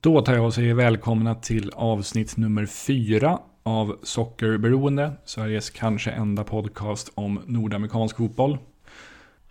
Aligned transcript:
Då 0.00 0.20
tar 0.20 0.34
jag 0.34 0.44
och 0.44 0.54
säger 0.54 0.74
välkomna 0.74 1.34
till 1.34 1.70
avsnitt 1.74 2.36
nummer 2.36 2.66
fyra 2.66 3.38
av 3.62 3.96
Sockerberoende, 4.02 5.12
Sveriges 5.24 5.70
kanske 5.70 6.10
enda 6.10 6.44
podcast 6.44 7.12
om 7.14 7.40
nordamerikansk 7.46 8.16
fotboll. 8.16 8.58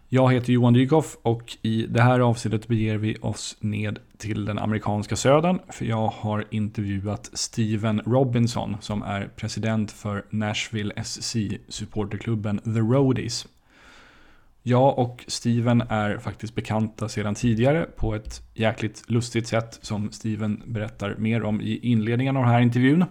Jag 0.09 0.33
heter 0.33 0.53
Johan 0.53 0.73
Dykhoff 0.73 1.17
och 1.21 1.57
i 1.61 1.85
det 1.89 2.01
här 2.01 2.19
avsnittet 2.19 2.67
beger 2.67 2.97
vi 2.97 3.17
oss 3.21 3.57
ned 3.59 3.99
till 4.17 4.45
den 4.45 4.59
amerikanska 4.59 5.15
södern 5.15 5.59
för 5.69 5.85
jag 5.85 6.07
har 6.07 6.45
intervjuat 6.51 7.29
Steven 7.33 8.01
Robinson 8.05 8.77
som 8.81 9.03
är 9.03 9.29
president 9.35 9.91
för 9.91 10.25
Nashville 10.29 11.03
SC, 11.03 11.35
supporterklubben 11.67 12.57
The 12.57 12.79
Roadies. 12.79 13.47
Jag 14.67 14.99
och 14.99 15.25
Steven 15.27 15.81
är 15.81 16.17
faktiskt 16.17 16.55
bekanta 16.55 17.09
sedan 17.09 17.35
tidigare 17.35 17.85
på 17.95 18.15
ett 18.15 18.41
jäkligt 18.53 19.09
lustigt 19.09 19.47
sätt 19.47 19.79
som 19.81 20.11
Steven 20.11 20.63
berättar 20.65 21.15
mer 21.17 21.43
om 21.43 21.61
i 21.61 21.79
inledningen 21.79 22.37
av 22.37 22.43
den 22.43 22.51
här 22.51 22.61
intervjun. 22.61 23.05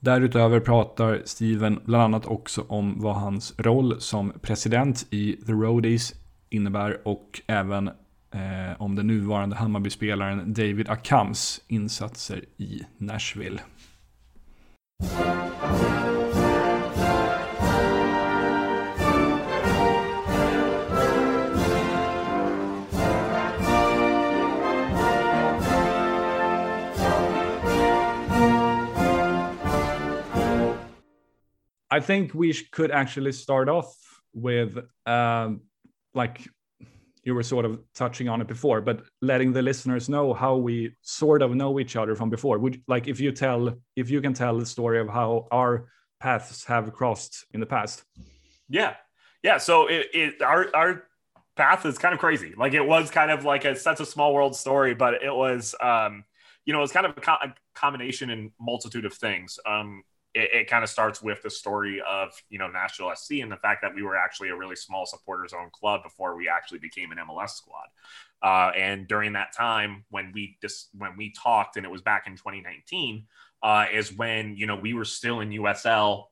Därutöver 0.00 0.60
pratar 0.60 1.22
Steven 1.24 1.80
bland 1.84 2.04
annat 2.04 2.26
också 2.26 2.64
om 2.68 3.00
vad 3.00 3.14
hans 3.14 3.54
roll 3.58 4.00
som 4.00 4.32
president 4.42 5.06
i 5.10 5.32
The 5.46 5.52
Roadies 5.52 6.14
innebär 6.50 7.08
och 7.08 7.40
även 7.46 7.88
eh, 7.88 8.72
om 8.78 8.94
den 8.94 9.06
nuvarande 9.06 9.56
Hammarby-spelaren 9.56 10.54
David 10.54 10.88
Akams 10.88 11.60
insatser 11.68 12.44
i 12.56 12.82
Nashville. 12.98 13.60
I 31.92 32.00
think 32.00 32.32
we 32.32 32.54
could 32.70 32.90
actually 32.90 33.32
start 33.32 33.68
off 33.68 33.94
with 34.32 34.78
um, 35.04 35.60
like 36.14 36.48
you 37.22 37.34
were 37.34 37.42
sort 37.42 37.66
of 37.66 37.80
touching 37.94 38.30
on 38.30 38.40
it 38.40 38.48
before, 38.48 38.80
but 38.80 39.02
letting 39.20 39.52
the 39.52 39.60
listeners 39.60 40.08
know 40.08 40.32
how 40.32 40.56
we 40.56 40.96
sort 41.02 41.42
of 41.42 41.54
know 41.54 41.78
each 41.78 41.94
other 41.94 42.16
from 42.16 42.30
before. 42.30 42.58
Would 42.58 42.80
like 42.88 43.08
if 43.08 43.20
you 43.20 43.30
tell 43.30 43.76
if 43.94 44.08
you 44.08 44.22
can 44.22 44.32
tell 44.32 44.58
the 44.58 44.64
story 44.64 45.00
of 45.00 45.08
how 45.10 45.48
our 45.52 45.88
paths 46.18 46.64
have 46.64 46.94
crossed 46.94 47.44
in 47.52 47.60
the 47.60 47.66
past. 47.66 48.04
Yeah, 48.70 48.94
yeah. 49.42 49.58
So 49.58 49.86
it, 49.88 50.06
it 50.14 50.40
our 50.40 50.74
our 50.74 51.04
path 51.56 51.84
is 51.84 51.98
kind 51.98 52.14
of 52.14 52.20
crazy. 52.20 52.54
Like 52.56 52.72
it 52.72 52.86
was 52.86 53.10
kind 53.10 53.30
of 53.30 53.44
like 53.44 53.66
a 53.66 53.76
such 53.76 54.00
a 54.00 54.06
small 54.06 54.32
world 54.32 54.56
story, 54.56 54.94
but 54.94 55.22
it 55.22 55.34
was 55.34 55.74
um 55.82 56.24
you 56.64 56.72
know 56.72 56.78
it 56.78 56.88
was 56.88 56.92
kind 56.92 57.04
of 57.04 57.18
a, 57.18 57.20
co- 57.20 57.42
a 57.42 57.54
combination 57.74 58.30
and 58.30 58.50
multitude 58.58 59.04
of 59.04 59.12
things. 59.12 59.58
Um, 59.66 60.04
it, 60.34 60.50
it 60.52 60.66
kind 60.70 60.82
of 60.82 60.90
starts 60.90 61.22
with 61.22 61.42
the 61.42 61.50
story 61.50 62.00
of 62.08 62.30
you 62.48 62.58
know 62.58 62.68
Nashville 62.68 63.12
SC 63.14 63.32
and 63.42 63.50
the 63.50 63.56
fact 63.56 63.82
that 63.82 63.94
we 63.94 64.02
were 64.02 64.16
actually 64.16 64.48
a 64.48 64.56
really 64.56 64.76
small 64.76 65.06
supporters 65.06 65.52
owned 65.52 65.72
club 65.72 66.02
before 66.02 66.36
we 66.36 66.48
actually 66.48 66.78
became 66.78 67.12
an 67.12 67.18
MLS 67.18 67.50
squad. 67.50 67.86
Uh, 68.42 68.72
and 68.76 69.06
during 69.06 69.34
that 69.34 69.52
time, 69.52 70.04
when 70.10 70.32
we 70.34 70.56
just 70.60 70.88
when 70.96 71.16
we 71.16 71.32
talked, 71.32 71.76
and 71.76 71.86
it 71.86 71.90
was 71.90 72.02
back 72.02 72.26
in 72.26 72.34
2019, 72.34 73.24
uh, 73.62 73.86
is 73.92 74.12
when 74.12 74.56
you 74.56 74.66
know 74.66 74.76
we 74.76 74.94
were 74.94 75.04
still 75.04 75.40
in 75.40 75.50
USL, 75.50 76.24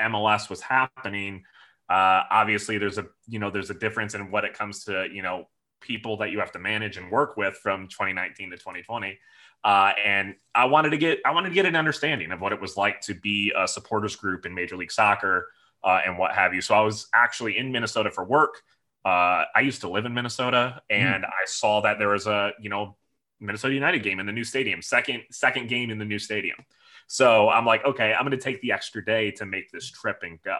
MLS 0.00 0.48
was 0.48 0.60
happening. 0.60 1.44
Uh, 1.88 2.22
obviously, 2.30 2.78
there's 2.78 2.98
a 2.98 3.06
you 3.26 3.38
know 3.38 3.50
there's 3.50 3.70
a 3.70 3.74
difference 3.74 4.14
in 4.14 4.30
what 4.30 4.44
it 4.44 4.54
comes 4.54 4.84
to 4.84 5.06
you 5.12 5.22
know 5.22 5.48
people 5.80 6.16
that 6.18 6.30
you 6.30 6.38
have 6.40 6.52
to 6.52 6.58
manage 6.58 6.96
and 6.96 7.10
work 7.10 7.36
with 7.36 7.54
from 7.54 7.88
2019 7.88 8.50
to 8.50 8.56
2020. 8.56 9.18
Uh, 9.64 9.92
and 10.04 10.34
I 10.54 10.66
wanted 10.66 10.90
to 10.90 10.98
get 10.98 11.20
I 11.24 11.32
wanted 11.32 11.48
to 11.50 11.54
get 11.54 11.66
an 11.66 11.76
understanding 11.76 12.32
of 12.32 12.40
what 12.40 12.52
it 12.52 12.60
was 12.60 12.76
like 12.76 13.00
to 13.02 13.14
be 13.14 13.52
a 13.56 13.66
supporters 13.66 14.16
group 14.16 14.46
in 14.46 14.54
Major 14.54 14.76
League 14.76 14.92
Soccer 14.92 15.48
uh, 15.84 16.00
and 16.04 16.18
what 16.18 16.32
have 16.32 16.54
you. 16.54 16.60
So 16.60 16.74
I 16.74 16.80
was 16.80 17.08
actually 17.14 17.58
in 17.58 17.72
Minnesota 17.72 18.10
for 18.10 18.24
work. 18.24 18.62
Uh, 19.04 19.44
I 19.54 19.60
used 19.60 19.80
to 19.82 19.88
live 19.88 20.04
in 20.04 20.14
Minnesota, 20.14 20.82
and 20.90 21.24
mm. 21.24 21.28
I 21.28 21.46
saw 21.46 21.80
that 21.82 21.98
there 21.98 22.08
was 22.08 22.26
a 22.26 22.52
you 22.60 22.70
know 22.70 22.96
Minnesota 23.40 23.74
United 23.74 24.02
game 24.02 24.20
in 24.20 24.26
the 24.26 24.32
new 24.32 24.44
stadium, 24.44 24.82
second 24.82 25.22
second 25.30 25.68
game 25.68 25.90
in 25.90 25.98
the 25.98 26.04
new 26.04 26.18
stadium. 26.18 26.58
So 27.06 27.48
I'm 27.48 27.64
like, 27.64 27.84
okay, 27.84 28.12
I'm 28.12 28.26
going 28.26 28.38
to 28.38 28.42
take 28.42 28.60
the 28.60 28.72
extra 28.72 29.04
day 29.04 29.30
to 29.32 29.46
make 29.46 29.70
this 29.70 29.90
trip 29.90 30.20
and 30.22 30.40
go. 30.42 30.58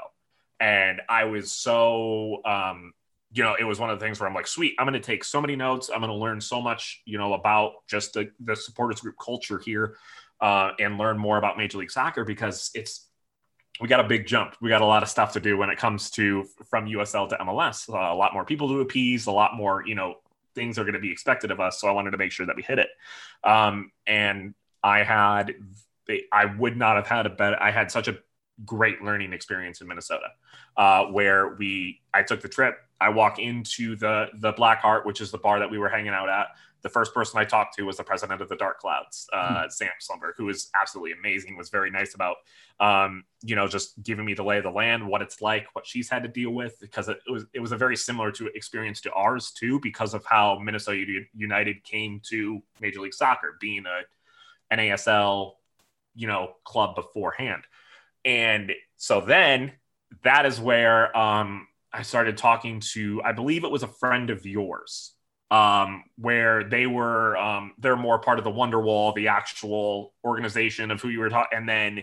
And 0.60 1.02
I 1.08 1.24
was 1.24 1.52
so 1.52 2.40
um, 2.44 2.94
you 3.32 3.42
know, 3.42 3.56
it 3.58 3.64
was 3.64 3.78
one 3.78 3.90
of 3.90 3.98
the 3.98 4.04
things 4.04 4.20
where 4.20 4.28
I'm 4.28 4.34
like, 4.34 4.46
sweet, 4.46 4.74
I'm 4.78 4.86
going 4.86 5.00
to 5.00 5.06
take 5.06 5.22
so 5.22 5.40
many 5.40 5.54
notes. 5.54 5.90
I'm 5.92 6.00
going 6.00 6.10
to 6.10 6.16
learn 6.16 6.40
so 6.40 6.60
much, 6.62 7.02
you 7.04 7.18
know, 7.18 7.34
about 7.34 7.72
just 7.86 8.14
the, 8.14 8.30
the 8.40 8.56
supporters 8.56 9.00
group 9.00 9.16
culture 9.22 9.58
here 9.58 9.96
uh, 10.40 10.70
and 10.78 10.96
learn 10.96 11.18
more 11.18 11.36
about 11.36 11.58
Major 11.58 11.78
League 11.78 11.90
Soccer 11.90 12.24
because 12.24 12.70
it's, 12.74 13.06
we 13.80 13.88
got 13.88 14.00
a 14.00 14.08
big 14.08 14.26
jump. 14.26 14.56
We 14.60 14.70
got 14.70 14.80
a 14.80 14.86
lot 14.86 15.02
of 15.02 15.08
stuff 15.08 15.34
to 15.34 15.40
do 15.40 15.56
when 15.56 15.70
it 15.70 15.78
comes 15.78 16.10
to 16.12 16.46
from 16.68 16.86
USL 16.86 17.28
to 17.28 17.36
MLS. 17.36 17.88
Uh, 17.88 18.12
a 18.12 18.16
lot 18.16 18.32
more 18.32 18.44
people 18.44 18.68
to 18.68 18.80
appease, 18.80 19.26
a 19.26 19.32
lot 19.32 19.54
more, 19.54 19.84
you 19.86 19.94
know, 19.94 20.16
things 20.54 20.78
are 20.78 20.84
going 20.84 20.94
to 20.94 21.00
be 21.00 21.12
expected 21.12 21.50
of 21.50 21.60
us. 21.60 21.80
So 21.80 21.86
I 21.86 21.92
wanted 21.92 22.10
to 22.12 22.16
make 22.16 22.32
sure 22.32 22.46
that 22.46 22.56
we 22.56 22.62
hit 22.62 22.78
it. 22.78 22.88
Um, 23.44 23.92
and 24.06 24.54
I 24.82 25.04
had, 25.04 25.54
I 26.32 26.46
would 26.46 26.76
not 26.76 26.96
have 26.96 27.06
had 27.06 27.26
a 27.26 27.30
better, 27.30 27.56
I 27.60 27.70
had 27.70 27.90
such 27.90 28.08
a 28.08 28.18
great 28.64 29.02
learning 29.02 29.32
experience 29.32 29.80
in 29.80 29.86
Minnesota, 29.86 30.28
uh, 30.76 31.04
where 31.06 31.54
we 31.54 32.00
I 32.12 32.22
took 32.22 32.40
the 32.40 32.48
trip. 32.48 32.76
I 33.00 33.10
walk 33.10 33.38
into 33.38 33.96
the 33.96 34.28
the 34.34 34.52
Black 34.52 34.80
Hart, 34.80 35.06
which 35.06 35.20
is 35.20 35.30
the 35.30 35.38
bar 35.38 35.58
that 35.60 35.70
we 35.70 35.78
were 35.78 35.88
hanging 35.88 36.12
out 36.12 36.28
at. 36.28 36.48
The 36.82 36.88
first 36.88 37.12
person 37.12 37.40
I 37.40 37.44
talked 37.44 37.76
to 37.76 37.82
was 37.82 37.96
the 37.96 38.04
president 38.04 38.40
of 38.40 38.48
the 38.48 38.56
Dark 38.56 38.78
Clouds, 38.78 39.26
uh, 39.32 39.64
hmm. 39.64 39.68
Sam 39.68 39.90
Slumber, 39.98 40.34
who 40.36 40.44
was 40.44 40.70
absolutely 40.80 41.12
amazing. 41.12 41.56
Was 41.56 41.70
very 41.70 41.90
nice 41.90 42.14
about, 42.14 42.36
um, 42.78 43.24
you 43.42 43.56
know, 43.56 43.66
just 43.66 44.00
giving 44.02 44.24
me 44.24 44.34
the 44.34 44.44
lay 44.44 44.58
of 44.58 44.64
the 44.64 44.70
land, 44.70 45.06
what 45.06 45.20
it's 45.20 45.40
like, 45.42 45.66
what 45.74 45.86
she's 45.86 46.08
had 46.08 46.22
to 46.22 46.28
deal 46.28 46.50
with, 46.50 46.78
because 46.80 47.08
it 47.08 47.18
was 47.28 47.46
it 47.52 47.60
was 47.60 47.72
a 47.72 47.76
very 47.76 47.96
similar 47.96 48.30
to 48.32 48.46
experience 48.54 49.00
to 49.02 49.12
ours 49.12 49.52
too, 49.52 49.80
because 49.80 50.14
of 50.14 50.24
how 50.24 50.58
Minnesota 50.58 51.22
United 51.34 51.82
came 51.84 52.20
to 52.30 52.60
Major 52.80 53.00
League 53.00 53.14
Soccer, 53.14 53.56
being 53.60 53.84
a 53.86 54.74
NASL, 54.74 55.54
you 56.14 56.26
know, 56.26 56.54
club 56.64 56.94
beforehand. 56.94 57.62
And 58.24 58.72
so 58.96 59.20
then 59.20 59.72
that 60.24 60.46
is 60.46 60.60
where 60.60 61.16
um, 61.16 61.67
I 61.92 62.02
started 62.02 62.36
talking 62.36 62.80
to, 62.92 63.22
I 63.24 63.32
believe 63.32 63.64
it 63.64 63.70
was 63.70 63.82
a 63.82 63.88
friend 63.88 64.30
of 64.30 64.44
yours, 64.44 65.14
um, 65.50 66.04
where 66.16 66.64
they 66.64 66.86
were, 66.86 67.36
um, 67.36 67.72
they're 67.78 67.96
more 67.96 68.18
part 68.18 68.38
of 68.38 68.44
the 68.44 68.50
Wonderwall, 68.50 69.14
the 69.14 69.28
actual 69.28 70.12
organization 70.24 70.90
of 70.90 71.00
who 71.00 71.08
you 71.08 71.20
were 71.20 71.30
talking. 71.30 71.58
And 71.58 71.68
then, 71.68 72.02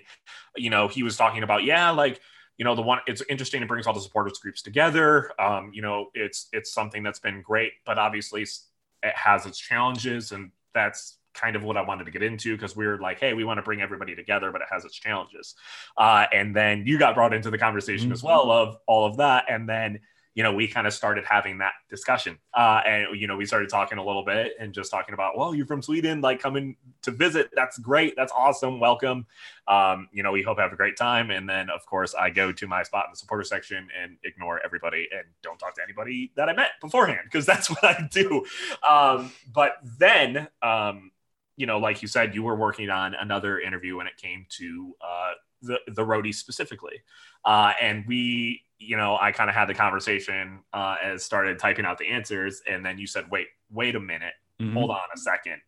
you 0.56 0.70
know, 0.70 0.88
he 0.88 1.04
was 1.04 1.16
talking 1.16 1.44
about, 1.44 1.64
yeah, 1.64 1.92
like, 1.92 2.20
you 2.58 2.66
know, 2.66 2.74
the 2.74 2.82
one, 2.82 3.00
it's 3.06 3.22
interesting. 3.30 3.62
It 3.62 3.68
brings 3.68 3.86
all 3.86 3.94
the 3.94 4.02
supporters 4.02 4.40
groups 4.40 4.62
together. 4.62 5.32
Um, 5.40 5.72
you 5.74 5.82
know, 5.82 6.08
it's, 6.14 6.48
it's 6.54 6.74
something 6.74 7.04
that's 7.04 7.20
been 7.20 7.42
great, 7.42 7.74
but 7.86 7.98
obviously 7.98 8.42
it 8.42 9.16
has 9.16 9.46
its 9.46 9.60
challenges 9.60 10.32
and 10.32 10.52
that's 10.74 11.18
kind 11.36 11.56
of 11.56 11.64
what 11.64 11.78
I 11.78 11.82
wanted 11.82 12.06
to 12.06 12.12
get 12.12 12.24
into 12.24 12.56
because 12.56 12.76
we 12.76 12.88
were 12.88 13.00
like, 13.00 13.20
hey, 13.20 13.34
we 13.34 13.44
want 13.44 13.58
to 13.58 13.62
bring 13.62 13.82
everybody 13.82 14.16
together, 14.16 14.52
but 14.52 14.62
it 14.62 14.68
has 14.72 14.86
its 14.86 14.96
challenges. 14.96 15.56
Uh, 15.98 16.26
and 16.34 16.56
then 16.56 16.86
you 16.86 16.98
got 16.98 17.16
brought 17.16 17.34
into 17.34 17.52
the 17.52 17.58
conversation 17.58 18.08
mm-hmm. 18.08 18.14
as 18.14 18.24
well 18.24 18.52
of 18.52 18.78
all 18.88 19.06
of 19.06 19.18
that. 19.18 19.46
And 19.50 19.68
then, 19.68 20.00
you 20.36 20.44
know, 20.44 20.54
we 20.54 20.68
kind 20.68 20.86
of 20.86 20.94
started 20.94 21.24
having 21.24 21.60
that 21.60 21.72
discussion. 21.90 22.38
Uh, 22.54 22.82
and, 22.86 23.20
you 23.20 23.26
know, 23.26 23.38
we 23.38 23.46
started 23.46 23.70
talking 23.70 23.98
a 23.98 24.06
little 24.06 24.24
bit 24.26 24.52
and 24.60 24.74
just 24.74 24.92
talking 24.92 25.14
about, 25.14 25.38
well, 25.38 25.56
you're 25.56 25.66
from 25.66 25.82
Sweden, 25.82 26.20
like 26.20 26.42
coming 26.42 26.76
to 27.04 27.12
visit. 27.12 27.50
That's 27.56 27.78
great. 27.78 28.16
That's 28.18 28.34
awesome. 28.36 28.82
Welcome. 28.82 29.28
Um, 29.66 30.10
you 30.12 30.24
know, 30.24 30.34
we 30.34 30.44
hope 30.44 30.58
you 30.58 30.64
have 30.64 30.74
a 30.74 30.76
great 30.76 30.98
time. 30.98 31.32
And 31.32 31.50
then, 31.50 31.70
of 31.70 31.86
course, 31.86 32.14
I 32.14 32.32
go 32.32 32.52
to 32.52 32.68
my 32.68 32.84
spot 32.84 33.06
in 33.06 33.14
the 33.14 33.18
supporter 33.18 33.46
section 33.46 33.88
and 33.98 34.18
ignore 34.26 34.60
everybody 34.64 35.08
and 35.10 35.24
don't 35.42 35.58
talk 35.58 35.74
to 35.76 35.82
anybody 35.82 36.34
that 36.36 36.50
I 36.50 36.54
met 36.54 36.72
beforehand 36.82 37.22
because 37.24 37.46
that's 37.46 37.70
what 37.70 37.86
I 37.86 38.06
do. 38.12 38.46
Um, 38.88 39.32
but 39.54 39.78
then, 39.98 40.50
um, 40.62 41.12
you 41.58 41.66
know, 41.66 41.80
like 41.80 42.02
you 42.02 42.08
said, 42.08 42.36
you 42.36 42.44
were 42.44 42.56
working 42.56 42.90
on 42.90 43.16
another 43.16 43.60
interview 43.60 43.98
when 43.98 44.08
it 44.08 44.18
came 44.18 44.46
to 44.58 44.96
uh, 45.02 45.32
the 45.62 45.80
the 45.88 46.06
roadies 46.06 46.36
specifically, 46.36 47.02
uh, 47.46 47.74
and 47.82 48.04
we, 48.08 48.62
you 48.78 48.98
know, 48.98 49.18
I 49.20 49.32
kind 49.32 49.50
of 49.50 49.56
had 49.56 49.70
the 49.70 49.74
conversation 49.74 50.60
uh, 50.74 50.96
as 51.02 51.24
started 51.24 51.60
typing 51.60 51.86
out 51.86 51.98
the 51.98 52.08
answers, 52.08 52.62
and 52.70 52.86
then 52.86 52.98
you 52.98 53.08
said, 53.08 53.26
"Wait, 53.32 53.48
wait 53.72 53.96
a 53.96 54.00
minute, 54.00 54.34
mm-hmm. 54.62 54.74
hold 54.74 54.92
on 54.92 54.98
a 55.14 55.18
second. 55.18 55.62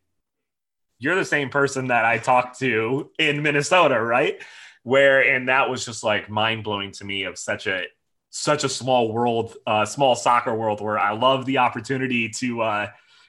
You're 1.00 1.16
the 1.16 1.26
same 1.26 1.50
person 1.50 1.88
that 1.88 2.06
I 2.06 2.18
talked 2.18 2.60
to 2.60 3.12
in 3.18 3.42
Minnesota, 3.42 4.02
right?" 4.02 4.42
Where 4.84 5.22
and 5.22 5.50
that 5.50 5.70
was 5.70 5.86
just 5.86 6.04
like 6.04 6.30
mind 6.30 6.64
blowing 6.64 6.92
to 6.94 7.06
me 7.06 7.24
of 7.24 7.38
such 7.38 7.68
a 7.68 7.84
such 8.30 8.66
a 8.66 8.70
small 8.70 9.12
world, 9.14 9.56
uh, 9.66 9.86
small 9.86 10.16
soccer 10.16 10.54
world 10.54 10.82
where 10.82 11.00
I 11.00 11.14
love 11.14 11.46
the 11.46 11.60
opportunity 11.60 12.30
to. 12.30 12.62
Uh, 12.62 12.88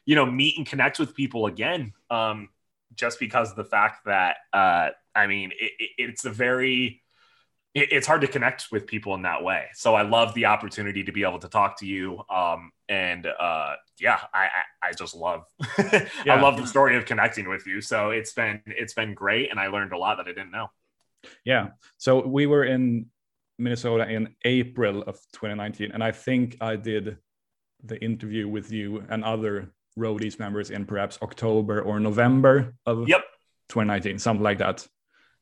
you 0.08 0.14
know, 0.14 0.24
meet 0.24 0.56
and 0.56 0.66
connect 0.66 0.98
with 0.98 1.14
people 1.14 1.44
again. 1.44 1.92
Um, 2.08 2.48
just 2.94 3.20
because 3.20 3.50
of 3.50 3.56
the 3.56 3.64
fact 3.64 4.06
that, 4.06 4.38
uh, 4.54 4.88
I 5.14 5.26
mean, 5.26 5.52
it, 5.60 5.72
it, 5.78 5.90
it's 5.98 6.24
a 6.24 6.30
very, 6.30 7.02
it, 7.74 7.92
it's 7.92 8.06
hard 8.06 8.22
to 8.22 8.26
connect 8.26 8.68
with 8.72 8.86
people 8.86 9.14
in 9.14 9.22
that 9.22 9.44
way. 9.44 9.66
So 9.74 9.94
I 9.94 10.00
love 10.00 10.32
the 10.32 10.46
opportunity 10.46 11.04
to 11.04 11.12
be 11.12 11.24
able 11.24 11.40
to 11.40 11.48
talk 11.50 11.78
to 11.80 11.86
you 11.86 12.22
um, 12.30 12.72
and, 12.88 13.26
uh, 13.26 13.74
yeah, 14.00 14.20
I 14.32 14.44
I, 14.44 14.88
I 14.88 14.92
just 14.92 15.14
love 15.14 15.44
yeah. 15.78 16.06
I 16.28 16.40
love 16.40 16.56
the 16.56 16.66
story 16.66 16.96
of 16.96 17.04
connecting 17.04 17.48
with 17.48 17.66
you. 17.66 17.80
So 17.82 18.10
it's 18.10 18.32
been 18.32 18.62
it's 18.64 18.94
been 18.94 19.12
great, 19.12 19.50
and 19.50 19.58
I 19.58 19.66
learned 19.66 19.92
a 19.92 19.98
lot 19.98 20.18
that 20.18 20.26
I 20.28 20.32
didn't 20.32 20.52
know. 20.52 20.68
Yeah. 21.44 21.70
So 21.96 22.24
we 22.24 22.46
were 22.46 22.64
in 22.64 23.06
Minnesota 23.58 24.08
in 24.08 24.36
April 24.44 25.02
of 25.02 25.16
2019, 25.32 25.90
and 25.90 26.02
I 26.02 26.12
think 26.12 26.56
I 26.60 26.76
did 26.76 27.18
the 27.82 28.00
interview 28.00 28.48
with 28.48 28.70
you 28.72 29.04
and 29.08 29.24
other 29.24 29.72
roadies 29.98 30.38
members 30.38 30.70
in 30.70 30.86
perhaps 30.86 31.18
October 31.22 31.82
or 31.82 32.00
November 32.00 32.74
of 32.86 33.08
yep. 33.08 33.24
2019, 33.68 34.18
something 34.18 34.42
like 34.42 34.58
that. 34.58 34.86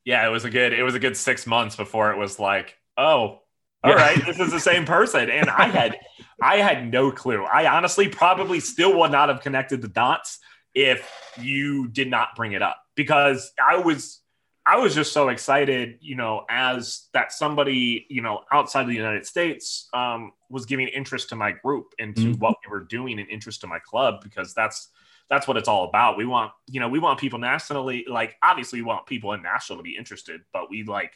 Yeah, 0.03 0.25
it 0.25 0.31
was 0.31 0.45
a 0.45 0.49
good 0.49 0.73
it 0.73 0.83
was 0.83 0.95
a 0.95 0.99
good 0.99 1.17
six 1.17 1.45
months 1.45 1.75
before 1.75 2.11
it 2.11 2.17
was 2.17 2.39
like, 2.39 2.75
oh, 2.97 3.41
all 3.83 3.91
yeah. 3.91 3.95
right, 3.95 4.25
this 4.25 4.39
is 4.39 4.51
the 4.51 4.59
same 4.59 4.85
person. 4.85 5.29
And 5.29 5.49
I 5.49 5.67
had 5.67 5.97
I 6.41 6.57
had 6.57 6.91
no 6.91 7.11
clue. 7.11 7.43
I 7.43 7.67
honestly 7.67 8.07
probably 8.07 8.59
still 8.59 8.97
would 8.99 9.11
not 9.11 9.29
have 9.29 9.41
connected 9.41 9.81
the 9.81 9.87
dots 9.87 10.39
if 10.73 11.09
you 11.39 11.87
did 11.87 12.09
not 12.09 12.35
bring 12.35 12.53
it 12.53 12.61
up 12.61 12.77
because 12.95 13.51
I 13.65 13.77
was 13.77 14.21
I 14.67 14.75
was 14.75 14.93
just 14.93 15.13
so 15.13 15.29
excited, 15.29 15.97
you 16.01 16.15
know, 16.15 16.43
as 16.49 17.07
that 17.13 17.31
somebody, 17.31 18.05
you 18.09 18.21
know, 18.21 18.41
outside 18.51 18.81
of 18.81 18.87
the 18.89 18.95
United 18.95 19.25
States 19.25 19.87
um, 19.93 20.33
was 20.49 20.65
giving 20.65 20.89
interest 20.89 21.29
to 21.29 21.37
my 21.37 21.53
group 21.53 21.93
and 21.99 22.13
to 22.17 22.21
mm-hmm. 22.21 22.39
what 22.39 22.57
we 22.65 22.69
were 22.69 22.83
doing 22.83 23.17
and 23.17 23.29
interest 23.29 23.61
to 23.61 23.67
my 23.67 23.79
club 23.79 24.15
because 24.21 24.53
that's 24.53 24.89
that's 25.29 25.47
what 25.47 25.55
it's 25.55 25.69
all 25.69 25.85
about. 25.85 26.17
We 26.17 26.25
want, 26.25 26.51
you 26.67 26.81
know, 26.81 26.89
we 26.89 26.99
want 26.99 27.17
people 27.17 27.39
nationally, 27.39 28.05
like 28.09 28.35
obviously 28.43 28.81
we 28.81 28.85
want 28.85 29.05
people 29.05 29.31
in 29.31 29.41
Nashville 29.41 29.77
to 29.77 29.83
be 29.83 29.95
interested, 29.95 30.41
but 30.51 30.69
we 30.69 30.83
like 30.83 31.13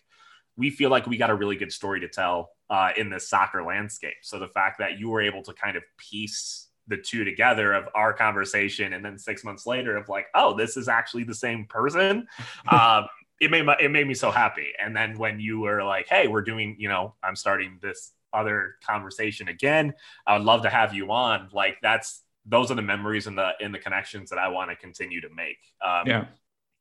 we 0.55 0.69
feel 0.69 0.89
like 0.89 1.05
we 1.05 1.17
got 1.17 1.29
a 1.29 1.35
really 1.35 1.57
good 1.57 1.73
story 1.73 1.99
to 1.99 2.07
tell 2.07 2.51
uh, 2.69 2.91
in 2.95 3.09
this 3.09 3.27
soccer 3.27 3.63
landscape. 3.63 4.15
So 4.21 4.39
the 4.39 4.47
fact 4.47 4.79
that 4.79 4.97
you 4.97 5.09
were 5.09 5.21
able 5.21 5.43
to 5.43 5.53
kind 5.53 5.75
of 5.75 5.83
piece 5.97 6.67
the 6.87 6.97
two 6.97 7.23
together 7.23 7.73
of 7.73 7.87
our 7.95 8.13
conversation 8.13 8.93
and 8.93 9.03
then 9.03 9.17
six 9.17 9.43
months 9.43 9.65
later 9.65 9.95
of 9.95 10.09
like, 10.09 10.27
oh, 10.35 10.55
this 10.55 10.77
is 10.77 10.87
actually 10.87 11.23
the 11.23 11.35
same 11.35 11.65
person. 11.65 12.27
um, 12.71 13.07
it 13.41 13.49
made 13.49 13.65
my, 13.65 13.75
it 13.79 13.89
made 13.89 14.07
me 14.07 14.13
so 14.13 14.29
happy. 14.29 14.67
And 14.81 14.95
then 14.95 15.17
when 15.17 15.39
you 15.39 15.59
were 15.59 15.83
like, 15.83 16.07
"Hey, 16.07 16.27
we're 16.27 16.43
doing, 16.43 16.75
you 16.79 16.87
know, 16.87 17.15
I'm 17.23 17.35
starting 17.35 17.79
this 17.81 18.11
other 18.31 18.75
conversation 18.85 19.47
again. 19.47 19.93
I 20.27 20.37
would 20.37 20.45
love 20.45 20.61
to 20.61 20.69
have 20.69 20.93
you 20.93 21.11
on." 21.11 21.49
Like 21.51 21.77
that's 21.81 22.23
those 22.45 22.69
are 22.71 22.75
the 22.75 22.83
memories 22.83 23.25
and 23.25 23.35
the 23.37 23.51
in 23.59 23.71
the 23.71 23.79
connections 23.79 24.29
that 24.29 24.37
I 24.37 24.47
want 24.49 24.69
to 24.69 24.75
continue 24.75 25.21
to 25.21 25.29
make. 25.35 25.57
Um, 25.83 26.05
yeah. 26.05 26.25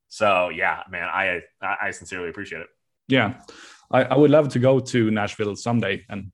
So 0.07 0.49
yeah, 0.49 0.83
man, 0.89 1.07
I 1.07 1.41
I 1.61 1.91
sincerely 1.91 2.29
appreciate 2.29 2.61
it. 2.61 2.67
Yeah, 3.07 3.41
I, 3.89 4.03
I 4.03 4.15
would 4.15 4.29
love 4.29 4.49
to 4.49 4.59
go 4.59 4.79
to 4.79 5.09
Nashville 5.09 5.55
someday, 5.55 6.05
and 6.09 6.31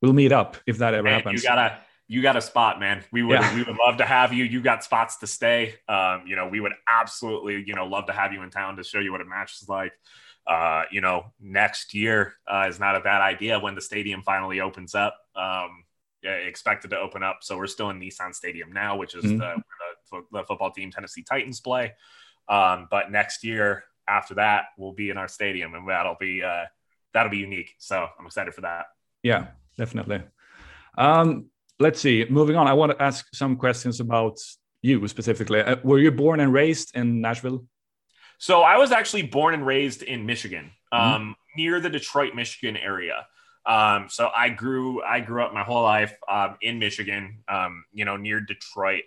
we'll 0.00 0.14
meet 0.14 0.32
up 0.32 0.56
if 0.66 0.78
that 0.78 0.94
ever 0.94 1.02
man, 1.02 1.14
happens. 1.14 1.42
You 1.42 1.48
gotta 1.48 1.78
you 2.08 2.22
got 2.22 2.36
a 2.36 2.40
spot, 2.40 2.80
man. 2.80 3.04
We 3.12 3.22
would 3.22 3.40
yeah. 3.40 3.54
we 3.54 3.62
would 3.62 3.76
love 3.76 3.98
to 3.98 4.04
have 4.04 4.32
you. 4.32 4.44
You 4.44 4.62
got 4.62 4.82
spots 4.82 5.18
to 5.18 5.26
stay. 5.26 5.74
Um, 5.88 6.24
you 6.26 6.36
know, 6.36 6.48
we 6.48 6.58
would 6.58 6.72
absolutely, 6.88 7.62
you 7.66 7.74
know, 7.74 7.86
love 7.86 8.06
to 8.06 8.12
have 8.12 8.32
you 8.32 8.42
in 8.42 8.50
town 8.50 8.76
to 8.76 8.84
show 8.84 8.98
you 8.98 9.12
what 9.12 9.20
a 9.20 9.26
match 9.26 9.60
is 9.60 9.68
like. 9.68 9.92
Uh, 10.46 10.84
you 10.90 11.02
know, 11.02 11.26
next 11.38 11.92
year 11.92 12.34
uh, 12.50 12.66
is 12.66 12.80
not 12.80 12.96
a 12.96 13.00
bad 13.00 13.20
idea 13.20 13.60
when 13.60 13.74
the 13.74 13.82
stadium 13.82 14.22
finally 14.22 14.60
opens 14.60 14.94
up. 14.94 15.18
Um, 15.36 15.84
expected 16.22 16.90
to 16.90 16.98
open 16.98 17.22
up. 17.22 17.38
So 17.42 17.56
we're 17.56 17.66
still 17.66 17.90
in 17.90 18.00
Nissan 18.00 18.34
Stadium 18.34 18.72
now, 18.72 18.96
which 18.96 19.14
is 19.14 19.24
mm-hmm. 19.24 19.38
the, 19.38 19.62
the, 20.10 20.22
the, 20.32 20.44
football 20.44 20.72
team 20.72 20.90
Tennessee 20.90 21.22
Titans 21.22 21.60
play. 21.60 21.92
Um, 22.48 22.88
but 22.90 23.10
next 23.10 23.44
year 23.44 23.84
after 24.08 24.34
that, 24.34 24.66
we'll 24.76 24.92
be 24.92 25.10
in 25.10 25.18
our 25.18 25.28
stadium, 25.28 25.74
and 25.74 25.88
that'll 25.88 26.16
be 26.18 26.42
uh, 26.42 26.64
that'll 27.12 27.30
be 27.30 27.38
unique. 27.38 27.74
So 27.78 28.08
I'm 28.18 28.26
excited 28.26 28.54
for 28.54 28.62
that. 28.62 28.86
Yeah, 29.22 29.48
definitely. 29.76 30.22
Um, 30.96 31.50
let's 31.78 32.00
see. 32.00 32.26
Moving 32.28 32.56
on, 32.56 32.66
I 32.66 32.72
want 32.74 32.92
to 32.92 33.02
ask 33.02 33.26
some 33.34 33.56
questions 33.56 34.00
about 34.00 34.38
you 34.82 35.06
specifically. 35.08 35.60
Uh, 35.60 35.76
were 35.82 35.98
you 35.98 36.10
born 36.10 36.40
and 36.40 36.52
raised 36.52 36.96
in 36.96 37.20
Nashville? 37.20 37.64
So 38.38 38.62
I 38.62 38.76
was 38.76 38.92
actually 38.92 39.22
born 39.22 39.54
and 39.54 39.66
raised 39.66 40.02
in 40.02 40.24
Michigan, 40.24 40.70
mm-hmm. 40.92 41.14
um, 41.14 41.36
near 41.56 41.80
the 41.80 41.90
Detroit, 41.90 42.34
Michigan 42.34 42.76
area. 42.76 43.26
Um, 43.66 44.06
so 44.08 44.30
I 44.34 44.48
grew 44.48 45.02
I 45.02 45.20
grew 45.20 45.42
up 45.42 45.52
my 45.52 45.62
whole 45.62 45.82
life 45.82 46.16
um, 46.28 46.56
in 46.62 46.78
Michigan, 46.78 47.42
um, 47.48 47.84
you 47.92 48.04
know, 48.04 48.16
near 48.16 48.40
Detroit, 48.40 49.02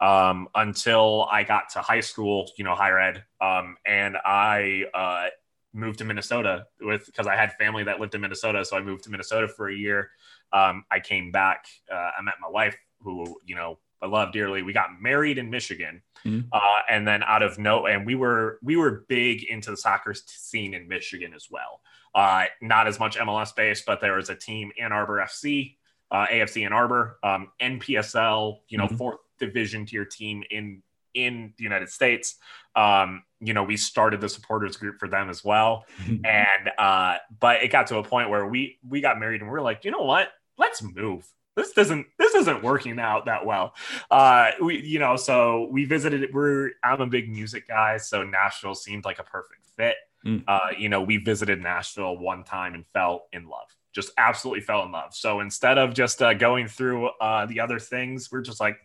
um, 0.00 0.48
until 0.54 1.28
I 1.30 1.44
got 1.44 1.70
to 1.70 1.80
high 1.80 2.00
school, 2.00 2.50
you 2.58 2.64
know, 2.64 2.74
higher 2.74 2.98
ed, 2.98 3.24
um, 3.40 3.76
and 3.86 4.16
I 4.22 4.84
uh, 4.92 5.26
moved 5.72 5.98
to 5.98 6.04
Minnesota 6.04 6.66
with 6.80 7.06
because 7.06 7.26
I 7.26 7.36
had 7.36 7.52
family 7.54 7.84
that 7.84 8.00
lived 8.00 8.14
in 8.14 8.20
Minnesota, 8.20 8.64
so 8.64 8.76
I 8.76 8.82
moved 8.82 9.04
to 9.04 9.10
Minnesota 9.10 9.48
for 9.48 9.68
a 9.68 9.74
year 9.74 10.10
um, 10.52 10.84
I 10.90 11.00
came 11.00 11.30
back. 11.30 11.66
Uh, 11.90 12.10
I 12.18 12.22
met 12.22 12.34
my 12.40 12.48
wife, 12.48 12.76
who 13.00 13.38
you 13.44 13.54
know 13.54 13.78
I 14.02 14.06
love 14.06 14.32
dearly. 14.32 14.62
We 14.62 14.72
got 14.72 15.00
married 15.00 15.38
in 15.38 15.48
Michigan, 15.48 16.02
mm-hmm. 16.24 16.48
uh, 16.52 16.82
and 16.90 17.06
then 17.06 17.22
out 17.22 17.42
of 17.42 17.58
no, 17.58 17.86
and 17.86 18.04
we 18.04 18.16
were 18.16 18.58
we 18.62 18.76
were 18.76 19.04
big 19.08 19.44
into 19.44 19.70
the 19.70 19.76
soccer 19.76 20.14
scene 20.14 20.74
in 20.74 20.88
Michigan 20.88 21.32
as 21.34 21.46
well. 21.50 21.80
Uh, 22.14 22.44
not 22.60 22.88
as 22.88 22.98
much 22.98 23.16
MLS 23.16 23.54
based, 23.54 23.86
but 23.86 24.00
there 24.00 24.16
was 24.16 24.28
a 24.28 24.34
team 24.34 24.72
Ann 24.78 24.92
Arbor 24.92 25.18
FC, 25.18 25.76
uh, 26.10 26.26
AFC 26.26 26.66
Ann 26.66 26.72
Arbor, 26.72 27.18
um, 27.22 27.48
NPSL, 27.60 28.58
you 28.68 28.76
know, 28.76 28.86
mm-hmm. 28.86 28.96
fourth 28.96 29.18
division 29.38 29.86
tier 29.86 30.04
team 30.04 30.42
in 30.50 30.82
in 31.14 31.54
the 31.56 31.64
United 31.64 31.88
States. 31.88 32.36
Um, 32.74 33.22
you 33.40 33.54
know, 33.54 33.62
we 33.62 33.76
started 33.76 34.20
the 34.20 34.28
supporters 34.28 34.76
group 34.76 34.98
for 34.98 35.08
them 35.08 35.30
as 35.30 35.44
well, 35.44 35.84
and 36.08 36.70
uh, 36.76 37.18
but 37.38 37.62
it 37.62 37.68
got 37.68 37.86
to 37.88 37.98
a 37.98 38.02
point 38.02 38.30
where 38.30 38.46
we 38.46 38.78
we 38.86 39.00
got 39.00 39.20
married 39.20 39.42
and 39.42 39.50
we 39.50 39.56
are 39.56 39.62
like, 39.62 39.84
you 39.84 39.92
know 39.92 40.02
what? 40.02 40.28
Let's 40.58 40.82
move. 40.82 41.26
This 41.54 41.72
doesn't 41.72 42.06
this 42.18 42.34
isn't 42.34 42.62
working 42.62 42.98
out 42.98 43.26
that 43.26 43.44
well. 43.44 43.74
Uh 44.10 44.52
we 44.60 44.80
you 44.80 44.98
know 44.98 45.16
so 45.16 45.68
we 45.70 45.84
visited 45.84 46.32
we're 46.32 46.70
i'm 46.82 47.00
a 47.00 47.06
big 47.06 47.28
music 47.28 47.68
guy 47.68 47.98
so 47.98 48.22
nashville 48.22 48.74
seemed 48.74 49.04
like 49.04 49.18
a 49.18 49.24
perfect 49.24 49.66
fit. 49.76 49.96
Mm. 50.24 50.44
uh 50.46 50.68
you 50.78 50.88
know 50.88 51.02
we 51.02 51.16
visited 51.16 51.60
nashville 51.60 52.16
one 52.16 52.44
time 52.44 52.74
and 52.74 52.86
fell 52.86 53.26
in 53.32 53.48
love 53.48 53.66
just 53.92 54.12
absolutely 54.16 54.60
fell 54.62 54.84
in 54.84 54.92
love. 54.92 55.14
So 55.14 55.40
instead 55.40 55.78
of 55.78 55.94
just 55.94 56.22
uh, 56.22 56.34
going 56.34 56.68
through 56.68 57.08
uh 57.20 57.46
the 57.46 57.60
other 57.60 57.78
things 57.78 58.30
we're 58.30 58.40
just 58.42 58.60
like 58.60 58.76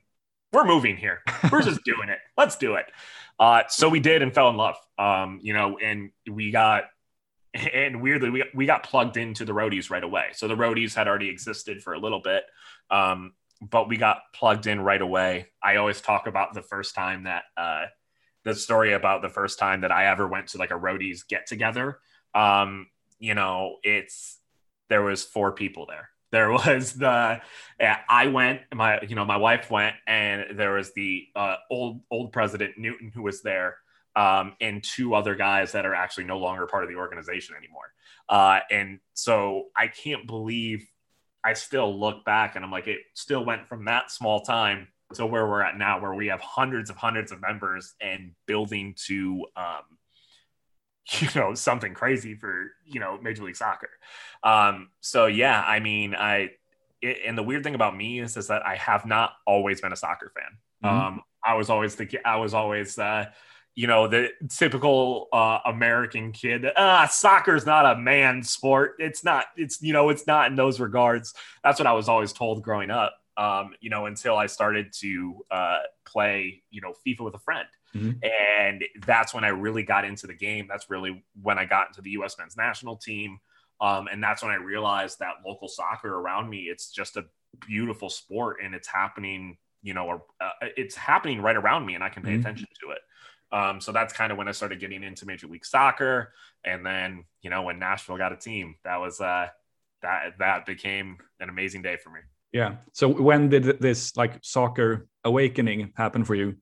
we're 0.52 0.66
moving 0.66 0.98
here. 0.98 1.22
We're 1.52 1.62
just 1.62 1.84
doing 1.86 2.10
it. 2.10 2.19
Let's 2.38 2.58
do 2.58 2.75
it. 2.75 2.86
Uh 3.40 3.64
so 3.69 3.90
we 3.90 4.00
did 4.00 4.22
and 4.22 4.34
fell 4.34 4.50
in 4.50 4.58
love. 4.58 4.75
Um 4.98 5.40
you 5.42 5.54
know 5.54 5.78
and 5.78 6.12
we 6.30 6.52
got 6.52 6.86
and 7.74 8.01
weirdly, 8.01 8.30
we, 8.30 8.44
we 8.54 8.65
got 8.65 8.83
plugged 8.83 9.18
into 9.18 9.45
the 9.45 9.54
roadies 9.54 9.89
right 9.89 10.04
away. 10.04 10.27
So 10.33 10.48
the 10.48 10.56
roadies 10.56 10.95
had 10.95 11.07
already 11.07 11.30
existed 11.30 11.81
for 11.81 11.94
a 11.94 12.00
little 12.00 12.21
bit, 12.21 12.44
um, 12.89 13.33
but 13.62 13.88
we 13.88 13.98
got 13.98 14.19
plugged 14.33 14.68
in 14.68 14.80
right 14.81 15.01
away. 15.01 15.48
I 15.63 15.77
always 15.77 16.01
talk 16.01 16.27
about 16.27 16.54
the 16.54 16.62
first 16.62 16.94
time 16.95 17.24
that 17.24 17.44
uh, 17.56 17.86
the 18.44 18.54
story 18.54 18.94
about 18.94 19.21
the 19.21 19.30
first 19.30 19.59
time 19.59 19.81
that 19.81 19.92
I 19.92 20.07
ever 20.07 20.28
went 20.28 20.47
to 20.49 20.57
like 20.57 20.71
a 20.71 20.76
roadies 20.76 21.28
get 21.28 21.47
together. 21.47 21.99
Um, 22.35 22.87
you 23.19 23.33
know, 23.33 23.78
it's 23.83 24.37
there 24.90 25.02
was 25.02 25.23
four 25.23 25.54
people 25.54 25.87
there. 25.87 26.09
There 26.31 26.52
was 26.66 26.94
the 26.94 27.42
I 27.80 28.28
went, 28.28 28.61
my 28.73 29.02
you 29.02 29.16
know 29.16 29.26
my 29.26 29.37
wife 29.37 29.71
went, 29.71 29.95
and 30.06 30.57
there 30.59 30.73
was 30.73 30.94
the 30.94 31.28
uh, 31.35 31.56
old 31.71 32.02
old 32.11 32.31
president 32.31 32.78
Newton 32.78 33.11
who 33.14 33.23
was 33.23 33.42
there 33.42 33.78
um, 34.18 34.56
and 34.59 34.83
two 34.83 35.14
other 35.14 35.36
guys 35.36 35.74
that 35.74 35.86
are 35.86 35.94
actually 35.94 36.24
no 36.24 36.40
longer 36.40 36.66
part 36.66 36.83
of 36.83 36.90
the 36.90 36.95
organization 36.95 37.56
anymore. 37.56 37.94
Uh, 38.28 38.59
and 38.71 39.00
so 39.14 39.68
I 39.76 39.88
can't 39.88 40.26
believe 40.26 40.90
I 41.44 41.54
still 41.54 41.97
look 41.97 42.26
back 42.26 42.56
and 42.56 42.66
I'm 42.66 42.71
like, 42.71 42.88
it 42.88 42.97
still 43.14 43.45
went 43.45 43.69
from 43.69 43.86
that 43.86 44.09
small 44.09 44.42
time 44.42 44.88
to 45.14 45.26
where 45.28 45.47
we're 45.47 45.62
at 45.62 45.78
now, 45.78 46.02
where 46.02 46.16
we 46.16 46.28
have 46.28 46.42
hundreds 46.42 46.90
of 46.90 46.95
hundreds 46.97 47.31
of 47.31 47.42
members 47.42 47.94
and 48.02 48.31
building 48.47 48.95
to, 49.06 49.45
um, 49.56 49.83
you 51.19 51.28
know, 51.36 51.54
something 51.54 51.94
crazy 51.94 52.33
for, 52.33 52.71
you 52.86 53.00
know, 53.00 53.19
Major 53.21 53.44
League 53.44 53.56
Soccer. 53.56 53.92
Um, 54.44 54.90
so 55.00 55.28
yeah, 55.28 55.62
I 55.62 55.80
mean, 55.80 56.16
I, 56.16 56.50
it, 57.04 57.19
and 57.28 57.38
the 57.38 57.44
weird 57.44 57.64
thing 57.64 57.76
about 57.76 57.95
me 57.95 58.19
is, 58.19 58.36
is 58.36 58.47
that 58.47 58.66
I 58.66 58.78
have 58.78 59.06
not 59.06 59.33
always 59.45 59.80
been 59.80 59.94
a 59.94 59.95
soccer 59.95 60.31
fan. 60.36 60.57
Mm-hmm. 60.92 61.07
Um, 61.07 61.21
I 61.45 61.54
was 61.54 61.69
always 61.69 61.95
the, 61.95 62.09
I 62.26 62.38
was 62.38 62.56
always, 62.56 62.97
uh, 62.97 63.28
you 63.78 63.86
know 63.86 64.07
the 64.07 64.31
typical 64.50 65.28
uh, 65.31 65.60
American 65.68 66.31
kid. 66.31 66.66
Ah, 66.76 67.06
soccer's 67.06 67.64
not 67.64 67.86
a 67.86 67.96
man 67.96 68.42
sport. 68.42 68.96
It's 68.98 69.24
not. 69.24 69.46
It's 69.56 69.84
you 69.84 69.94
know 69.94 70.10
it's 70.10 70.26
not 70.26 70.48
in 70.48 70.56
those 70.56 70.80
regards. 70.80 71.36
That's 71.64 71.80
what 71.80 71.86
I 71.86 71.94
was 71.94 72.10
always 72.10 72.34
told 72.34 72.64
growing 72.64 72.90
up. 72.90 73.14
Um, 73.38 73.76
you 73.80 73.92
know, 73.92 74.07
until 74.07 74.36
I 74.36 74.48
started 74.48 74.92
to 75.02 75.46
uh, 75.52 75.78
play, 76.07 76.64
you 76.72 76.81
know, 76.81 76.96
FIFA 77.06 77.26
with 77.26 77.36
a 77.36 77.40
friend. 77.40 77.68
Mm-hmm. 77.96 78.18
And 78.60 78.84
that's 79.06 79.31
when 79.36 79.44
I 79.44 79.50
really 79.50 79.84
got 79.84 80.06
into 80.06 80.26
the 80.26 80.34
game. 80.34 80.66
That's 80.68 80.90
really 80.90 81.24
when 81.44 81.60
I 81.60 81.66
got 81.66 81.90
into 81.90 82.02
the 82.02 82.10
U.S. 82.12 82.36
men's 82.40 82.57
national 82.57 82.96
team. 82.96 83.38
Um, 83.80 84.07
and 84.12 84.24
that's 84.24 84.42
when 84.42 84.52
I 84.52 84.56
realized 84.56 85.19
that 85.19 85.34
local 85.46 85.68
soccer 85.68 86.16
around 86.16 86.50
me, 86.50 86.62
it's 86.62 86.92
just 86.92 87.16
a 87.16 87.26
beautiful 87.68 88.10
sport 88.10 88.57
and 88.64 88.74
it's 88.74 88.88
happening, 88.88 89.57
you 89.84 89.94
know, 89.94 90.24
uh, 90.42 90.50
it's 90.76 90.96
happening 90.96 91.42
right 91.42 91.56
around 91.56 91.86
me 91.86 91.94
and 91.94 92.04
I 92.04 92.10
can 92.10 92.24
pay 92.24 92.31
mm-hmm. 92.31 92.40
attention 92.40 92.68
to 92.81 92.90
it. 92.90 93.02
Um, 93.51 93.80
so 93.80 93.92
that's 93.92 94.13
kind 94.13 94.31
of 94.31 94.37
when 94.37 94.47
I 94.47 94.51
started 94.51 94.80
getting 94.80 95.04
into 95.04 95.25
Major 95.25 95.47
League 95.47 95.66
Soccer, 95.66 96.33
and 96.66 96.85
then 96.85 97.23
you 97.42 97.49
know 97.49 97.63
when 97.63 97.80
Nashville 97.80 98.18
got 98.18 98.33
a 98.33 98.37
team, 98.37 98.75
that 98.83 98.97
was 98.97 99.21
uh, 99.21 99.47
that 100.01 100.37
that 100.39 100.66
became 100.66 101.18
an 101.39 101.49
amazing 101.49 101.81
day 101.81 101.97
for 101.97 102.09
me. 102.09 102.19
Yeah. 102.51 102.77
So 102.94 103.09
when 103.09 103.49
did 103.49 103.80
this 103.81 104.16
like 104.18 104.39
soccer 104.42 105.07
awakening 105.23 105.94
happen 105.95 106.23
for 106.23 106.35
you? 106.35 106.56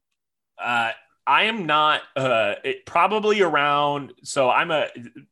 Uh, 0.59 0.91
I 1.27 1.43
am 1.43 1.65
not 1.65 2.01
uh, 2.15 2.55
it, 2.63 2.85
probably 2.85 3.41
around. 3.41 4.13
So 4.23 4.49
I'm 4.49 4.69
a 4.69 4.87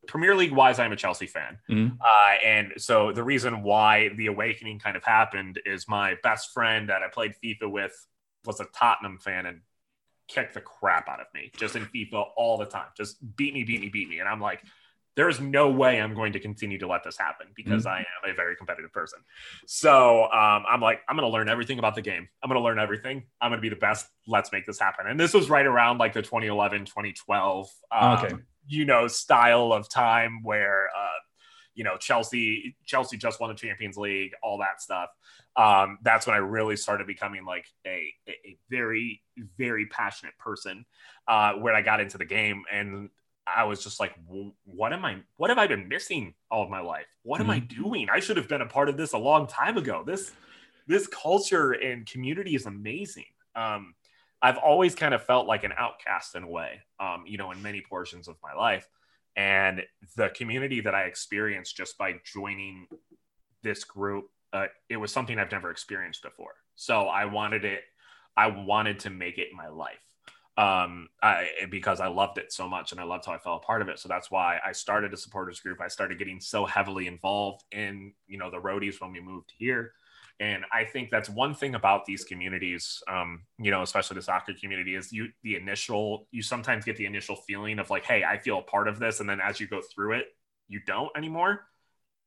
Premier 0.08 0.36
League 0.36 0.52
wise, 0.52 0.80
I'm 0.80 0.92
a 0.92 0.96
Chelsea 0.96 1.28
fan, 1.28 1.60
Mhm. 1.70 1.98
uh, 2.02 2.38
and 2.44 2.74
so 2.78 3.12
the 3.12 3.24
reason 3.24 3.62
why 3.62 4.10
the 4.10 4.26
awakening 4.28 4.80
kind 4.80 4.98
of 4.98 5.04
happened 5.04 5.60
is 5.66 5.88
my 5.88 6.16
best 6.24 6.52
friend 6.52 6.90
that 6.90 7.04
I 7.04 7.10
played 7.10 7.36
FIFA 7.44 7.70
with 7.72 8.08
was 8.46 8.60
a 8.60 8.66
Tottenham 8.74 9.20
fan 9.20 9.46
and 9.46 9.62
kicked 10.34 10.54
the 10.54 10.62
crap 10.62 11.08
out 11.08 11.20
of 11.20 11.28
me 11.34 11.52
just 11.58 11.76
in 11.76 11.86
FIFA 11.86 12.26
all 12.36 12.58
the 12.58 12.66
time, 12.66 12.88
just 12.98 13.18
beat 13.36 13.54
me, 13.54 13.64
beat 13.64 13.82
me, 13.82 13.90
beat 13.90 14.10
me, 14.10 14.20
and 14.20 14.28
I'm 14.30 14.42
like. 14.42 14.62
There's 15.16 15.40
no 15.40 15.70
way 15.70 16.02
I'm 16.02 16.16
going 16.16 16.34
to 16.34 16.40
continue 16.40 16.80
to 16.80 16.88
let 16.88 17.04
this 17.04 17.20
happen 17.20 17.46
because 17.56 17.86
I 17.86 18.00
am 18.00 18.32
a 18.32 18.34
very 18.34 18.56
competitive 18.56 18.92
person. 18.92 19.20
So 19.68 20.24
um, 20.24 20.64
I'm 20.68 20.82
like, 20.82 21.02
I'm 21.08 21.16
going 21.16 21.30
to 21.30 21.32
learn 21.32 21.50
everything 21.50 21.78
about 21.78 21.94
the 21.94 22.02
game. 22.02 22.28
I'm 22.42 22.50
going 22.50 22.60
to 22.60 22.64
learn 22.64 22.80
everything. 22.80 23.22
I'm 23.40 23.52
going 23.52 23.60
to 23.60 23.62
be 23.62 23.70
the 23.70 23.76
best. 23.76 24.08
Let's 24.26 24.52
make 24.52 24.66
this 24.66 24.80
happen. 24.80 25.06
And 25.06 25.20
this 25.20 25.36
was 25.36 25.52
right 25.52 25.68
around 25.68 26.00
like 26.00 26.14
the 26.14 26.24
2011, 26.24 26.86
2012, 26.86 27.70
um, 27.92 28.14
Okay. 28.18 28.34
you 28.66 28.86
know, 28.86 29.08
style 29.08 29.72
of 29.72 29.88
time 29.88 30.42
where, 30.42 30.88
uh, 30.98 31.10
you 31.76 31.84
know, 31.84 31.98
Chelsea, 31.98 32.76
Chelsea 32.86 33.18
just 33.18 33.40
won 33.40 33.50
the 33.50 33.56
Champions 33.56 33.98
League, 33.98 34.34
all 34.42 34.58
that 34.60 34.82
stuff. 34.82 35.10
Um, 35.56 36.00
that's 36.02 36.28
when 36.28 36.36
I 36.36 36.40
really 36.40 36.76
started 36.76 37.08
becoming 37.08 37.46
like 37.46 37.66
a, 37.86 38.14
a, 38.28 38.58
very, 38.70 39.22
very 39.58 39.86
passionate 39.88 40.38
person 40.38 40.86
uh, 41.28 41.54
where 41.54 41.74
I 41.74 41.82
got 41.82 42.00
into 42.00 42.18
the 42.18 42.26
game 42.26 42.64
and 42.72 43.10
I 43.46 43.66
was 43.66 43.84
just 43.84 44.00
like, 44.00 44.14
what 44.64 44.94
am 44.94 45.04
I, 45.04 45.18
what 45.38 45.50
have 45.50 45.58
I 45.58 45.68
been 45.68 45.88
missing 45.88 46.34
all 46.50 46.64
of 46.64 46.70
my 46.70 46.80
life? 46.80 47.08
What 47.24 47.42
am 47.42 47.50
I 47.50 47.60
doing? 47.60 48.08
I 48.10 48.20
should 48.20 48.38
have 48.38 48.48
been 48.48 48.62
a 48.62 48.66
part 48.66 48.88
of 48.88 48.96
this 48.96 49.14
a 49.14 49.18
long 49.18 49.48
time 49.48 49.78
ago. 49.78 50.04
This, 50.06 50.32
this 50.88 51.08
culture 51.08 51.72
and 51.74 52.06
community 52.06 52.56
is 52.56 52.66
amazing. 52.66 53.26
Um, 53.56 53.96
I've 54.42 54.58
always 54.58 54.94
kind 54.94 55.14
of 55.14 55.24
felt 55.24 55.48
like 55.48 55.64
an 55.64 55.74
outcast 55.78 56.36
in 56.36 56.44
a 56.44 56.50
way, 56.50 56.82
um, 57.00 57.24
you 57.26 57.38
know, 57.38 57.52
in 57.52 57.62
many 57.62 57.82
portions 57.82 58.28
of 58.28 58.36
my 58.44 58.54
life. 58.54 58.88
And 59.36 59.84
the 60.16 60.30
community 60.30 60.82
that 60.82 60.94
I 60.94 61.04
experienced 61.04 61.76
just 61.76 61.98
by 61.98 62.16
joining 62.24 62.88
this 63.64 63.84
group, 63.84 64.30
uh, 64.52 64.68
it 64.90 64.98
was 64.98 65.12
something 65.12 65.40
I've 65.40 65.52
never 65.52 65.72
experienced 65.72 66.22
before. 66.22 66.54
So 66.76 67.02
I 67.02 67.26
wanted 67.26 67.66
it, 67.66 67.82
I 68.38 68.48
wanted 68.48 69.00
to 69.00 69.10
make 69.10 69.38
it 69.38 69.50
my 69.56 69.68
life 69.68 70.00
um 70.58 71.08
I 71.22 71.48
because 71.72 72.00
I 72.00 72.08
loved 72.08 72.38
it 72.38 72.54
so 72.54 72.70
much 72.70 72.92
and 72.92 73.02
I 73.02 73.06
loved 73.06 73.26
how 73.26 73.34
I 73.34 73.40
felt 73.40 73.64
a 73.64 73.66
part 73.66 73.82
of 73.82 73.90
it. 73.90 73.98
So 73.98 74.08
that's 74.08 74.30
why 74.30 74.60
I 74.64 74.72
started 74.72 75.12
a 75.14 75.18
supporters 75.18 75.60
group. 75.60 75.82
I 75.82 75.88
started 75.88 76.20
getting 76.20 76.40
so 76.40 76.66
heavily 76.66 77.08
involved 77.08 77.64
in, 77.72 78.14
you 78.28 78.38
know, 78.38 78.52
the 78.52 78.60
roadies 78.60 79.02
when 79.02 79.12
we 79.12 79.20
moved 79.20 79.52
here. 79.58 79.94
And 80.40 80.66
I 80.74 80.84
think 80.84 81.10
that's 81.10 81.30
one 81.30 81.56
thing 81.56 81.76
about 81.76 82.06
these 82.06 82.24
communities, 82.24 83.02
um, 83.08 83.44
you 83.60 83.72
know, 83.72 83.82
especially 83.82 84.16
the 84.16 84.24
soccer 84.24 84.54
community, 84.54 84.96
is 84.96 85.12
you 85.14 85.30
the 85.44 85.56
initial 85.56 86.28
you 86.32 86.42
sometimes 86.42 86.86
get 86.86 86.98
the 86.98 87.06
initial 87.06 87.36
feeling 87.36 87.80
of 87.80 87.90
like, 87.90 88.04
hey, 88.06 88.24
I 88.24 88.38
feel 88.38 88.60
a 88.60 88.64
part 88.64 88.88
of 88.88 89.00
this, 89.00 89.20
and 89.20 89.30
then 89.30 89.40
as 89.40 89.60
you 89.60 89.68
go 89.68 89.82
through 89.82 90.14
it, 90.14 90.28
you 90.68 90.80
don't 90.86 91.12
anymore. 91.16 91.62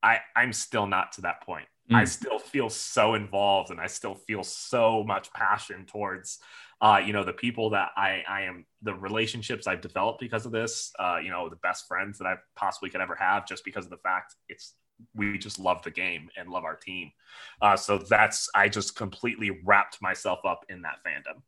I 0.03 0.21
I'm 0.35 0.53
still 0.53 0.87
not 0.87 1.13
to 1.13 1.23
that 1.23 1.43
point. 1.43 1.67
I 1.93 2.03
Mm. 2.03 2.09
still 2.09 2.39
feel 2.39 2.69
so 2.69 3.15
involved, 3.15 3.71
and 3.71 3.81
I 3.81 3.87
still 3.87 4.15
feel 4.15 4.43
so 4.43 5.05
much 5.05 5.33
passion 5.33 5.87
towards, 5.87 6.41
uh, 6.81 7.01
you 7.05 7.13
know, 7.13 7.25
the 7.25 7.33
people 7.33 7.71
that 7.71 7.91
I 7.97 8.25
I 8.29 8.43
am, 8.43 8.67
the 8.83 8.95
relationships 8.95 9.67
I've 9.67 9.83
developed 9.83 10.21
because 10.21 10.47
of 10.47 10.53
this, 10.53 10.93
uh, 10.99 11.19
you 11.23 11.31
know, 11.31 11.49
the 11.49 11.57
best 11.57 11.87
friends 11.87 12.19
that 12.19 12.27
I 12.27 12.37
possibly 12.57 12.91
could 12.91 13.01
ever 13.01 13.17
have, 13.17 13.47
just 13.47 13.65
because 13.65 13.85
of 13.85 13.91
the 13.91 13.99
fact 13.99 14.35
it's 14.49 14.75
we 15.15 15.39
just 15.39 15.59
love 15.59 15.83
the 15.83 15.91
game 15.91 16.29
and 16.37 16.49
love 16.51 16.65
our 16.65 16.77
team. 16.77 17.13
Uh, 17.61 17.77
so 17.77 17.99
that's 17.99 18.49
I 18.55 18.69
just 18.69 18.97
completely 18.97 19.51
wrapped 19.65 20.01
myself 20.01 20.41
up 20.45 20.65
in 20.69 20.83
that 20.83 20.99
fandom. 21.07 21.43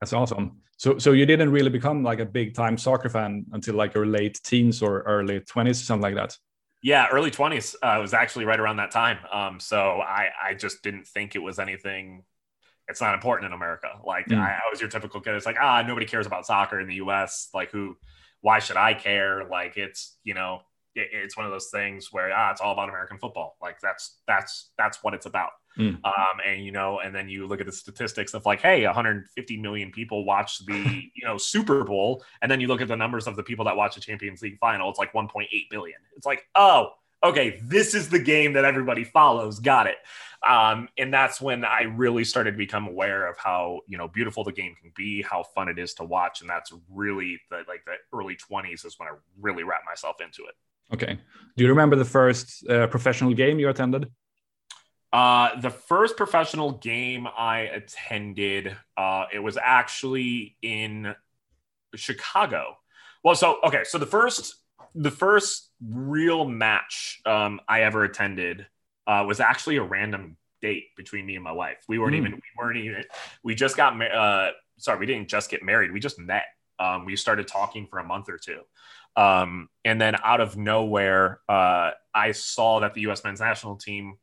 That's 0.00 0.12
awesome. 0.12 0.60
So, 0.76 0.98
so 0.98 1.12
you 1.12 1.24
didn't 1.24 1.50
really 1.50 1.70
become 1.70 2.02
like 2.02 2.18
a 2.18 2.26
big 2.26 2.54
time 2.54 2.76
soccer 2.76 3.08
fan 3.08 3.46
until 3.52 3.74
like 3.76 3.94
your 3.94 4.06
late 4.06 4.40
teens 4.44 4.82
or 4.82 5.02
early 5.02 5.40
twenties, 5.40 5.82
something 5.82 6.02
like 6.02 6.16
that. 6.16 6.36
Yeah, 6.82 7.06
early 7.10 7.30
twenties 7.30 7.74
uh, 7.82 7.98
was 8.00 8.12
actually 8.12 8.44
right 8.44 8.60
around 8.60 8.76
that 8.76 8.90
time. 8.90 9.18
Um, 9.32 9.60
so 9.60 10.00
I 10.00 10.28
I 10.42 10.54
just 10.54 10.82
didn't 10.82 11.06
think 11.06 11.34
it 11.34 11.38
was 11.38 11.58
anything. 11.58 12.24
It's 12.88 13.00
not 13.00 13.14
important 13.14 13.46
in 13.46 13.52
America. 13.54 13.88
Like 14.04 14.26
Mm. 14.26 14.38
I, 14.38 14.52
I 14.52 14.70
was 14.70 14.80
your 14.80 14.90
typical 14.90 15.20
kid. 15.20 15.34
It's 15.34 15.46
like 15.46 15.56
ah, 15.60 15.82
nobody 15.82 16.06
cares 16.06 16.26
about 16.26 16.46
soccer 16.46 16.80
in 16.80 16.88
the 16.88 16.96
U.S. 16.96 17.48
Like 17.54 17.70
who? 17.70 17.96
Why 18.40 18.58
should 18.58 18.76
I 18.76 18.92
care? 18.94 19.44
Like 19.48 19.76
it's 19.78 20.18
you 20.24 20.34
know 20.34 20.60
it, 20.94 21.08
it's 21.12 21.36
one 21.36 21.46
of 21.46 21.52
those 21.52 21.68
things 21.70 22.08
where 22.12 22.32
ah, 22.34 22.50
it's 22.50 22.60
all 22.60 22.72
about 22.72 22.88
American 22.88 23.18
football. 23.18 23.56
Like 23.62 23.80
that's 23.80 24.18
that's 24.26 24.70
that's 24.78 25.02
what 25.02 25.14
it's 25.14 25.26
about. 25.26 25.50
Mm. 25.78 25.98
Um, 26.04 26.40
and 26.46 26.64
you 26.64 26.70
know, 26.70 27.00
and 27.00 27.14
then 27.14 27.28
you 27.28 27.46
look 27.46 27.60
at 27.60 27.66
the 27.66 27.72
statistics 27.72 28.34
of 28.34 28.46
like, 28.46 28.60
hey, 28.60 28.84
150 28.84 29.56
million 29.56 29.90
people 29.90 30.24
watch 30.24 30.64
the 30.66 30.74
you 31.14 31.26
know 31.26 31.36
Super 31.36 31.84
Bowl, 31.84 32.24
and 32.42 32.50
then 32.50 32.60
you 32.60 32.68
look 32.68 32.80
at 32.80 32.88
the 32.88 32.96
numbers 32.96 33.26
of 33.26 33.36
the 33.36 33.42
people 33.42 33.64
that 33.64 33.76
watch 33.76 33.94
the 33.94 34.00
Champions 34.00 34.42
League 34.42 34.58
final, 34.58 34.88
it's 34.88 34.98
like 34.98 35.12
1.8 35.12 35.46
billion. 35.70 35.98
It's 36.16 36.26
like, 36.26 36.44
oh, 36.54 36.90
okay, 37.24 37.60
this 37.62 37.94
is 37.94 38.08
the 38.08 38.18
game 38.18 38.52
that 38.52 38.64
everybody 38.64 39.04
follows. 39.04 39.58
Got 39.58 39.86
it. 39.86 39.96
Um, 40.48 40.88
and 40.98 41.12
that's 41.12 41.40
when 41.40 41.64
I 41.64 41.82
really 41.82 42.24
started 42.24 42.52
to 42.52 42.56
become 42.58 42.86
aware 42.86 43.26
of 43.26 43.38
how 43.38 43.80
you 43.88 43.96
know 43.96 44.08
beautiful 44.08 44.44
the 44.44 44.52
game 44.52 44.74
can 44.80 44.92
be, 44.94 45.22
how 45.22 45.42
fun 45.42 45.68
it 45.68 45.78
is 45.78 45.94
to 45.94 46.04
watch, 46.04 46.42
and 46.42 46.50
that's 46.50 46.72
really 46.92 47.40
the 47.50 47.62
like 47.66 47.84
the 47.86 47.94
early 48.16 48.36
20s 48.36 48.84
is 48.84 48.98
when 48.98 49.08
I 49.08 49.12
really 49.40 49.64
wrapped 49.64 49.86
myself 49.86 50.16
into 50.20 50.42
it. 50.44 50.54
Okay. 50.92 51.18
Do 51.56 51.64
you 51.64 51.70
remember 51.70 51.96
the 51.96 52.04
first 52.04 52.68
uh, 52.68 52.86
professional 52.88 53.32
game 53.32 53.58
you 53.58 53.70
attended? 53.70 54.10
Uh, 55.12 55.60
the 55.60 55.70
first 55.70 56.16
professional 56.16 56.72
game 56.72 57.26
I 57.26 57.60
attended, 57.60 58.76
uh, 58.96 59.26
it 59.32 59.38
was 59.38 59.56
actually 59.56 60.56
in 60.60 61.14
Chicago. 61.94 62.76
Well, 63.22 63.34
so 63.36 63.60
okay, 63.64 63.84
so 63.84 63.96
the 63.96 64.06
first 64.06 64.56
the 64.94 65.10
first 65.10 65.70
real 65.84 66.44
match 66.44 67.20
um, 67.26 67.60
I 67.68 67.82
ever 67.82 68.04
attended 68.04 68.66
uh, 69.06 69.24
was 69.26 69.40
actually 69.40 69.76
a 69.76 69.82
random 69.82 70.36
date 70.62 70.94
between 70.96 71.26
me 71.26 71.34
and 71.34 71.44
my 71.44 71.52
wife. 71.52 71.84
We 71.88 71.98
weren't 71.98 72.14
Hmm. 72.14 72.20
even 72.26 72.32
we 72.32 72.42
weren't 72.56 72.76
even 72.78 73.04
we 73.42 73.54
just 73.54 73.76
got 73.76 73.96
ma- 73.96 74.04
uh, 74.06 74.50
sorry 74.78 74.98
we 74.98 75.06
didn't 75.06 75.28
just 75.28 75.50
get 75.50 75.62
married. 75.62 75.92
We 75.92 76.00
just 76.00 76.18
met. 76.18 76.44
Um, 76.78 77.04
we 77.04 77.16
started 77.16 77.46
talking 77.46 77.86
for 77.86 77.98
a 77.98 78.04
month 78.04 78.28
or 78.28 78.38
two. 78.38 78.60
Um, 79.16 79.68
and 79.84 80.00
then 80.00 80.16
out 80.24 80.40
of 80.40 80.56
nowhere, 80.56 81.40
uh, 81.48 81.90
I 82.12 82.32
saw 82.32 82.80
that 82.80 82.94
the 82.94 83.02
U.S. 83.02 83.22
men's 83.22 83.38
national 83.40 83.76
team, 83.76 84.18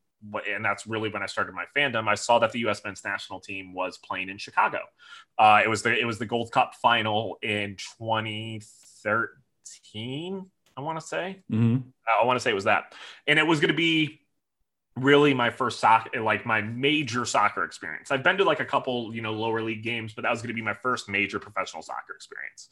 and 0.50 0.62
that's 0.62 0.86
really 0.86 1.08
when 1.08 1.22
I 1.22 1.26
started 1.26 1.54
my 1.54 1.64
fandom. 1.74 2.08
I 2.08 2.14
saw 2.14 2.38
that 2.40 2.52
the 2.52 2.58
U.S. 2.60 2.82
men's 2.84 3.02
national 3.04 3.40
team 3.40 3.72
was 3.72 3.96
playing 3.98 4.28
in 4.28 4.36
Chicago. 4.36 4.80
Uh, 5.38 5.62
it 5.64 5.68
was 5.68 5.82
the 5.82 5.98
it 5.98 6.04
was 6.04 6.18
the 6.18 6.26
Gold 6.26 6.52
Cup 6.52 6.74
final 6.74 7.38
in 7.42 7.76
2013. 7.98 10.50
I 10.76 10.80
want 10.80 11.00
to 11.00 11.06
say. 11.06 11.42
hmm 11.50 11.78
I 12.06 12.24
want 12.24 12.36
to 12.36 12.40
say 12.42 12.50
it 12.50 12.54
was 12.54 12.64
that, 12.64 12.94
and 13.28 13.38
it 13.38 13.46
was 13.46 13.60
going 13.60 13.70
to 13.70 13.76
be 13.76 14.20
really 14.96 15.32
my 15.34 15.50
first 15.50 15.78
soccer, 15.80 16.20
like 16.20 16.44
my 16.44 16.60
major 16.60 17.24
soccer 17.24 17.64
experience. 17.64 18.10
I've 18.10 18.24
been 18.24 18.36
to 18.38 18.44
like 18.44 18.60
a 18.60 18.64
couple, 18.64 19.14
you 19.14 19.22
know, 19.22 19.32
lower 19.32 19.62
league 19.62 19.82
games, 19.82 20.12
but 20.12 20.22
that 20.22 20.30
was 20.30 20.40
going 20.40 20.48
to 20.48 20.54
be 20.54 20.62
my 20.62 20.74
first 20.74 21.08
major 21.08 21.38
professional 21.38 21.82
soccer 21.82 22.14
experience. 22.14 22.68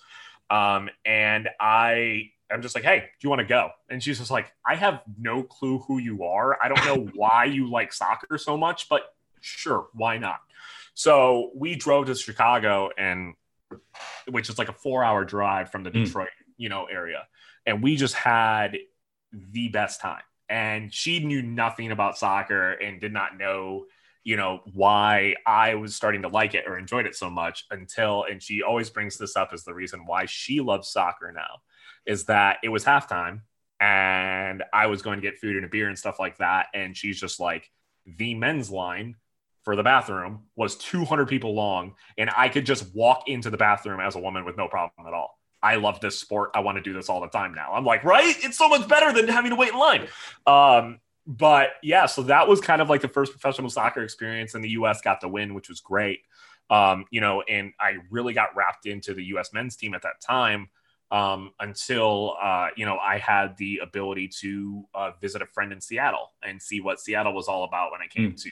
Um, 0.51 0.91
and 1.05 1.49
I 1.61 2.31
I'm 2.53 2.63
just 2.63 2.75
like, 2.75 2.85
hey, 2.85 2.99
do 2.99 3.07
you 3.21 3.31
want 3.31 3.41
to 3.41 3.47
go? 3.47 3.71
And 3.89 4.03
she's 4.03 4.19
just 4.19 4.31
like, 4.31 4.53
I 4.67 4.75
have 4.75 5.03
no 5.19 5.43
clue 5.43 5.79
who 5.79 5.99
you 5.99 6.25
are. 6.25 6.61
I 6.63 6.69
don't 6.69 6.85
know 6.85 7.11
why 7.15 7.45
you 7.45 7.71
like 7.71 7.93
soccer 7.93 8.37
so 8.39 8.57
much, 8.57 8.89
but 8.89 9.03
sure, 9.41 9.87
why 9.95 10.19
not? 10.19 10.41
So 10.95 11.53
we 11.55 11.77
drove 11.77 12.07
to 12.07 12.15
Chicago, 12.15 12.91
and 12.99 13.35
which 14.29 14.49
is 14.49 14.59
like 14.59 14.69
a 14.69 14.73
four-hour 14.73 15.25
drive 15.25 15.71
from 15.71 15.85
the 15.85 15.91
Mm. 15.91 16.05
Detroit, 16.05 16.29
you 16.57 16.69
know, 16.69 16.87
area, 16.87 17.27
and 17.67 17.83
we 17.83 17.97
just 17.97 18.15
had 18.15 18.77
the 19.33 19.69
best 19.69 20.01
time. 20.01 20.23
And 20.49 20.93
she 20.93 21.25
knew 21.25 21.43
nothing 21.43 21.93
about 21.93 22.19
soccer 22.19 22.73
and 22.73 23.01
did 23.01 23.13
not 23.13 23.39
know, 23.39 23.87
you 24.25 24.37
know, 24.37 24.61
why 24.73 25.37
I 25.47 25.77
was 25.77 25.95
starting 25.95 26.23
to 26.23 26.29
like 26.29 26.55
it 26.55 26.65
or 26.67 26.79
enjoyed 26.79 27.07
it 27.07 27.15
so 27.15 27.31
much 27.31 27.67
until, 27.71 28.25
and 28.29 28.43
she 28.43 28.63
always 28.63 28.91
brings 28.91 29.17
this 29.17 29.37
up 29.37 29.51
as 29.53 29.65
the 29.65 29.75
reason 29.75 30.07
why 30.07 30.27
she 30.27 30.61
loves 30.61 30.89
soccer 30.89 31.33
now, 31.33 31.61
is 32.07 32.25
that 32.25 32.59
it 32.65 32.69
was 32.69 32.85
halftime 32.85 33.43
and 33.79 34.65
I 34.73 34.87
was 34.89 35.03
going 35.03 35.19
to 35.19 35.23
get 35.23 35.39
food 35.39 35.57
and 35.57 35.65
a 35.65 35.69
beer 35.69 35.89
and 35.89 35.99
stuff 35.99 36.19
like 36.19 36.39
that. 36.39 36.67
And 36.75 36.97
she's 36.97 37.21
just 37.21 37.41
like, 37.41 37.71
the 38.05 38.35
men's 38.35 38.71
line 38.71 39.17
for 39.63 39.77
the 39.77 39.83
bathroom 39.83 40.45
was 40.57 40.77
200 40.77 41.29
people 41.29 41.55
long, 41.55 41.95
and 42.17 42.31
I 42.37 42.49
could 42.49 42.67
just 42.67 42.95
walk 42.95 43.29
into 43.29 43.51
the 43.51 43.59
bathroom 43.59 44.01
as 44.01 44.17
a 44.17 44.19
woman 44.19 44.45
with 44.45 44.57
no 44.57 44.69
problem 44.69 45.07
at 45.07 45.13
all. 45.13 45.39
I 45.63 45.77
love 45.77 46.01
this 46.01 46.19
sport. 46.19 46.51
I 46.55 46.61
want 46.61 46.77
to 46.77 46.83
do 46.83 46.93
this 46.93 47.09
all 47.09 47.21
the 47.21 47.29
time 47.29 47.55
now. 47.55 47.73
I'm 47.73 47.85
like, 47.85 48.05
right? 48.05 48.35
It's 48.41 48.57
so 48.57 48.69
much 48.69 48.89
better 48.89 49.13
than 49.13 49.29
having 49.29 49.51
to 49.51 49.57
wait 49.57 49.73
in 49.73 49.79
line. 49.79 50.09
Um, 50.47 51.01
but 51.27 51.71
yeah, 51.83 52.07
so 52.07 52.23
that 52.25 52.49
was 52.49 52.61
kind 52.61 52.83
of 52.83 52.89
like 52.89 53.03
the 53.03 53.09
first 53.09 53.33
professional 53.33 53.71
soccer 53.71 54.03
experience, 54.03 54.55
and 54.55 54.65
the 54.65 54.71
U.S. 54.71 55.01
got 55.01 55.21
the 55.21 55.29
win, 55.29 55.55
which 55.55 55.69
was 55.69 55.81
great. 55.81 56.21
Um, 56.71 57.05
you 57.11 57.21
know, 57.21 57.43
and 57.43 57.73
I 57.79 57.97
really 58.11 58.33
got 58.33 58.57
wrapped 58.57 58.87
into 58.87 59.15
the 59.15 59.25
U.S. 59.25 59.53
men's 59.53 59.77
team 59.77 59.95
at 59.95 60.03
that 60.03 60.21
time 60.21 60.71
um, 61.11 61.53
until 61.61 62.37
uh, 62.41 62.69
you 62.77 62.87
know 62.87 62.97
I 62.99 63.19
had 63.19 63.57
the 63.59 63.81
ability 63.83 64.29
to 64.41 64.85
uh, 64.95 65.11
visit 65.21 65.43
a 65.43 65.47
friend 65.47 65.73
in 65.73 65.81
Seattle 65.81 66.33
and 66.43 66.61
see 66.61 66.81
what 66.81 67.01
Seattle 67.01 67.35
was 67.35 67.49
all 67.49 67.65
about 67.65 67.93
when 67.93 68.01
I 68.01 68.07
came 68.07 68.35
to 68.35 68.51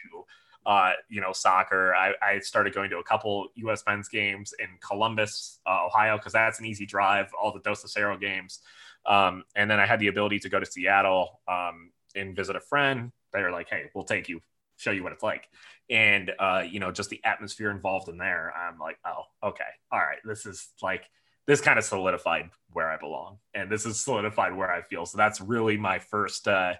uh, 0.68 0.92
you 1.08 1.22
know, 1.22 1.32
soccer. 1.32 1.94
I, 1.94 2.12
I, 2.20 2.38
started 2.40 2.74
going 2.74 2.90
to 2.90 2.98
a 2.98 3.02
couple 3.02 3.48
U.S. 3.54 3.82
men's 3.86 4.06
games 4.06 4.52
in 4.58 4.66
Columbus, 4.86 5.60
uh, 5.66 5.86
Ohio, 5.86 6.18
because 6.18 6.34
that's 6.34 6.60
an 6.60 6.66
easy 6.66 6.84
drive. 6.84 7.30
All 7.40 7.50
the 7.50 7.60
Dos 7.60 7.82
a 7.84 7.88
Cero 7.88 8.20
games, 8.20 8.60
um, 9.06 9.44
and 9.56 9.70
then 9.70 9.80
I 9.80 9.86
had 9.86 9.98
the 9.98 10.08
ability 10.08 10.40
to 10.40 10.50
go 10.50 10.60
to 10.60 10.66
Seattle 10.66 11.40
um, 11.48 11.90
and 12.14 12.36
visit 12.36 12.54
a 12.54 12.60
friend. 12.60 13.12
They 13.32 13.40
were 13.40 13.50
like, 13.50 13.70
"Hey, 13.70 13.84
we'll 13.94 14.04
take 14.04 14.28
you, 14.28 14.42
show 14.76 14.90
you 14.90 15.02
what 15.02 15.12
it's 15.12 15.22
like," 15.22 15.48
and 15.88 16.32
uh, 16.38 16.64
you 16.70 16.80
know, 16.80 16.92
just 16.92 17.08
the 17.08 17.24
atmosphere 17.24 17.70
involved 17.70 18.10
in 18.10 18.18
there. 18.18 18.52
I'm 18.54 18.78
like, 18.78 18.98
"Oh, 19.06 19.48
okay, 19.48 19.64
all 19.90 20.00
right, 20.00 20.18
this 20.24 20.46
is 20.46 20.68
like." 20.82 21.04
This 21.46 21.62
kind 21.62 21.78
of 21.78 21.84
solidified 21.86 22.50
where 22.74 22.90
I 22.90 22.98
belong, 22.98 23.38
and 23.54 23.72
this 23.72 23.86
is 23.86 24.04
solidified 24.04 24.54
where 24.54 24.70
I 24.70 24.82
feel. 24.82 25.06
So 25.06 25.16
that's 25.16 25.40
really 25.40 25.78
my 25.78 25.98
first. 25.98 26.46
Uh, 26.46 26.74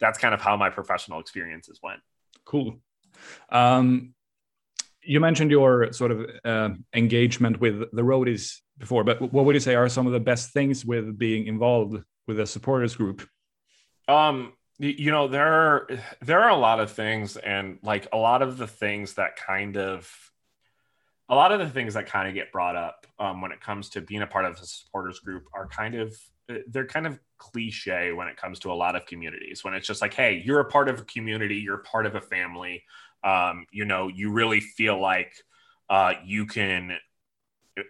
that's 0.00 0.18
kind 0.18 0.32
of 0.32 0.40
how 0.40 0.56
my 0.56 0.70
professional 0.70 1.20
experiences 1.20 1.80
went. 1.82 2.00
Cool. 2.46 2.78
Um, 3.50 4.14
you 5.02 5.20
mentioned 5.20 5.50
your 5.50 5.92
sort 5.92 6.10
of 6.10 6.26
uh, 6.44 6.70
engagement 6.94 7.60
with 7.60 7.90
the 7.92 8.02
roadies 8.02 8.56
before, 8.78 9.04
but 9.04 9.20
what 9.32 9.44
would 9.44 9.54
you 9.54 9.60
say 9.60 9.74
are 9.74 9.88
some 9.88 10.06
of 10.06 10.12
the 10.12 10.20
best 10.20 10.52
things 10.52 10.84
with 10.84 11.16
being 11.16 11.46
involved 11.46 12.02
with 12.26 12.40
a 12.40 12.46
supporters 12.46 12.96
group? 12.96 13.26
Um, 14.08 14.52
you 14.78 15.10
know, 15.10 15.28
there 15.28 15.46
are 15.46 15.88
there 16.20 16.40
are 16.42 16.50
a 16.50 16.56
lot 16.56 16.80
of 16.80 16.92
things, 16.92 17.36
and 17.36 17.78
like 17.82 18.08
a 18.12 18.16
lot 18.16 18.42
of 18.42 18.58
the 18.58 18.66
things 18.66 19.14
that 19.14 19.36
kind 19.36 19.76
of 19.76 20.10
a 21.28 21.34
lot 21.34 21.52
of 21.52 21.58
the 21.58 21.68
things 21.68 21.94
that 21.94 22.06
kind 22.06 22.28
of 22.28 22.34
get 22.34 22.52
brought 22.52 22.76
up 22.76 23.06
um, 23.18 23.40
when 23.40 23.52
it 23.52 23.60
comes 23.60 23.88
to 23.90 24.00
being 24.00 24.22
a 24.22 24.26
part 24.26 24.44
of 24.44 24.58
a 24.60 24.66
supporters 24.66 25.18
group 25.20 25.44
are 25.52 25.66
kind 25.66 25.94
of 25.94 26.14
they're 26.68 26.86
kind 26.86 27.06
of 27.06 27.18
cliche 27.38 28.12
when 28.12 28.28
it 28.28 28.36
comes 28.36 28.58
to 28.60 28.72
a 28.72 28.74
lot 28.74 28.96
of 28.96 29.06
communities. 29.06 29.64
When 29.64 29.74
it's 29.74 29.86
just 29.86 30.02
like 30.02 30.14
hey 30.14 30.42
you're 30.44 30.60
a 30.60 30.70
part 30.70 30.88
of 30.88 31.00
a 31.00 31.04
community 31.04 31.56
you're 31.56 31.78
part 31.78 32.06
of 32.06 32.14
a 32.14 32.20
family 32.20 32.84
um, 33.24 33.66
you 33.70 33.84
know 33.84 34.08
you 34.08 34.30
really 34.32 34.60
feel 34.60 35.00
like 35.00 35.32
uh, 35.88 36.14
you 36.24 36.46
can 36.46 36.96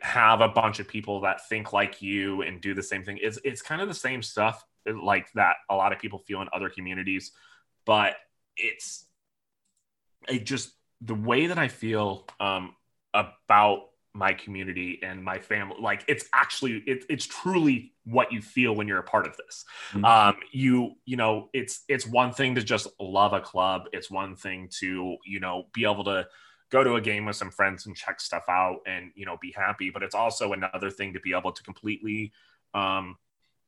have 0.02 0.40
a 0.40 0.48
bunch 0.48 0.80
of 0.80 0.88
people 0.88 1.20
that 1.20 1.48
think 1.48 1.72
like 1.72 2.02
you 2.02 2.42
and 2.42 2.60
do 2.60 2.74
the 2.74 2.82
same 2.82 3.04
thing. 3.04 3.18
It's, 3.22 3.38
it's 3.44 3.62
kind 3.62 3.80
of 3.80 3.86
the 3.86 3.94
same 3.94 4.20
stuff 4.22 4.64
like 4.94 5.30
that 5.32 5.56
a 5.68 5.74
lot 5.74 5.92
of 5.92 5.98
people 5.98 6.18
feel 6.20 6.42
in 6.42 6.48
other 6.52 6.68
communities 6.68 7.32
but 7.84 8.16
it's 8.56 9.06
it 10.28 10.44
just 10.44 10.72
the 11.00 11.14
way 11.14 11.46
that 11.46 11.58
i 11.58 11.68
feel 11.68 12.26
um, 12.40 12.74
about 13.14 13.88
my 14.16 14.32
community 14.32 14.98
and 15.02 15.22
my 15.22 15.38
family 15.38 15.76
like 15.80 16.04
it's 16.08 16.26
actually 16.34 16.82
it, 16.86 17.04
it's 17.08 17.26
truly 17.26 17.92
what 18.04 18.32
you 18.32 18.40
feel 18.40 18.74
when 18.74 18.88
you're 18.88 18.98
a 18.98 19.04
part 19.04 19.26
of 19.26 19.36
this. 19.36 19.64
Mm-hmm. 19.92 20.04
um 20.04 20.36
you 20.52 20.92
you 21.04 21.16
know 21.16 21.48
it's 21.52 21.84
it's 21.88 22.06
one 22.06 22.32
thing 22.32 22.54
to 22.54 22.62
just 22.62 22.86
love 22.98 23.32
a 23.32 23.40
club. 23.40 23.88
It's 23.92 24.10
one 24.10 24.36
thing 24.36 24.68
to 24.80 25.16
you 25.24 25.40
know 25.40 25.66
be 25.72 25.84
able 25.84 26.04
to 26.04 26.26
go 26.70 26.82
to 26.82 26.94
a 26.94 27.00
game 27.00 27.26
with 27.26 27.36
some 27.36 27.50
friends 27.50 27.86
and 27.86 27.94
check 27.94 28.20
stuff 28.20 28.44
out 28.48 28.80
and 28.86 29.12
you 29.14 29.24
know 29.24 29.36
be 29.40 29.52
happy 29.56 29.90
but 29.90 30.02
it's 30.02 30.16
also 30.16 30.52
another 30.52 30.90
thing 30.90 31.12
to 31.12 31.20
be 31.20 31.32
able 31.32 31.52
to 31.52 31.62
completely 31.62 32.32
um 32.74 33.16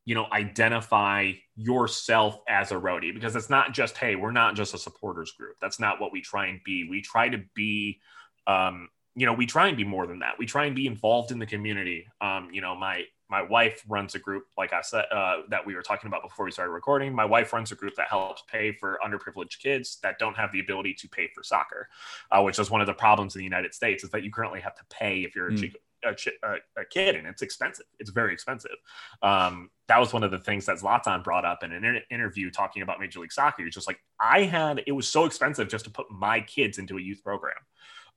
you 0.08 0.14
know 0.14 0.26
identify 0.32 1.32
yourself 1.54 2.40
as 2.48 2.72
a 2.72 2.74
roadie 2.74 3.12
because 3.12 3.36
it's 3.36 3.50
not 3.50 3.74
just 3.74 3.98
hey 3.98 4.16
we're 4.16 4.30
not 4.30 4.56
just 4.56 4.72
a 4.72 4.78
supporters 4.78 5.32
group. 5.32 5.56
That's 5.60 5.78
not 5.78 6.00
what 6.00 6.12
we 6.12 6.22
try 6.22 6.46
and 6.46 6.60
be. 6.64 6.88
We 6.88 7.02
try 7.02 7.28
to 7.28 7.42
be 7.54 8.00
um 8.46 8.88
you 9.18 9.26
know, 9.26 9.32
we 9.32 9.46
try 9.46 9.66
and 9.66 9.76
be 9.76 9.84
more 9.84 10.06
than 10.06 10.20
that. 10.20 10.38
We 10.38 10.46
try 10.46 10.66
and 10.66 10.76
be 10.76 10.86
involved 10.86 11.32
in 11.32 11.40
the 11.40 11.46
community. 11.46 12.06
Um, 12.20 12.50
you 12.52 12.60
know, 12.60 12.76
my 12.76 13.04
my 13.28 13.42
wife 13.42 13.84
runs 13.88 14.14
a 14.14 14.18
group, 14.18 14.44
like 14.56 14.72
I 14.72 14.80
said, 14.80 15.04
uh, 15.10 15.42
that 15.50 15.66
we 15.66 15.74
were 15.74 15.82
talking 15.82 16.08
about 16.08 16.22
before 16.22 16.44
we 16.46 16.50
started 16.50 16.72
recording. 16.72 17.12
My 17.12 17.24
wife 17.24 17.52
runs 17.52 17.72
a 17.72 17.74
group 17.74 17.94
that 17.96 18.08
helps 18.08 18.42
pay 18.50 18.72
for 18.72 18.98
underprivileged 19.04 19.58
kids 19.58 19.98
that 20.02 20.18
don't 20.18 20.36
have 20.36 20.50
the 20.52 20.60
ability 20.60 20.94
to 20.94 21.08
pay 21.08 21.28
for 21.34 21.42
soccer, 21.42 21.88
uh, 22.30 22.40
which 22.42 22.58
is 22.58 22.70
one 22.70 22.80
of 22.80 22.86
the 22.86 22.94
problems 22.94 23.34
in 23.34 23.40
the 23.40 23.44
United 23.44 23.74
States 23.74 24.02
is 24.02 24.10
that 24.10 24.22
you 24.22 24.30
currently 24.30 24.60
have 24.60 24.74
to 24.76 24.84
pay 24.88 25.24
if 25.24 25.34
you're 25.36 25.50
mm. 25.50 25.74
a, 26.04 26.08
a, 26.08 26.54
a, 26.80 26.84
kid, 26.86 27.16
and 27.16 27.26
it's 27.26 27.42
expensive. 27.42 27.84
It's 27.98 28.10
very 28.10 28.32
expensive. 28.32 28.76
Um, 29.20 29.68
that 29.88 29.98
was 29.98 30.12
one 30.12 30.22
of 30.22 30.30
the 30.30 30.38
things 30.38 30.64
that 30.66 30.78
Zlatan 30.78 31.22
brought 31.22 31.44
up 31.44 31.62
in 31.62 31.72
an 31.72 31.84
inter- 31.84 32.02
interview 32.10 32.50
talking 32.50 32.82
about 32.82 32.98
Major 32.98 33.20
League 33.20 33.32
Soccer. 33.32 33.62
He's 33.62 33.74
just 33.74 33.88
like, 33.88 34.00
I 34.18 34.44
had, 34.44 34.84
it 34.86 34.92
was 34.92 35.06
so 35.06 35.26
expensive 35.26 35.68
just 35.68 35.84
to 35.84 35.90
put 35.90 36.10
my 36.10 36.40
kids 36.40 36.78
into 36.78 36.96
a 36.96 37.00
youth 37.00 37.22
program. 37.22 37.56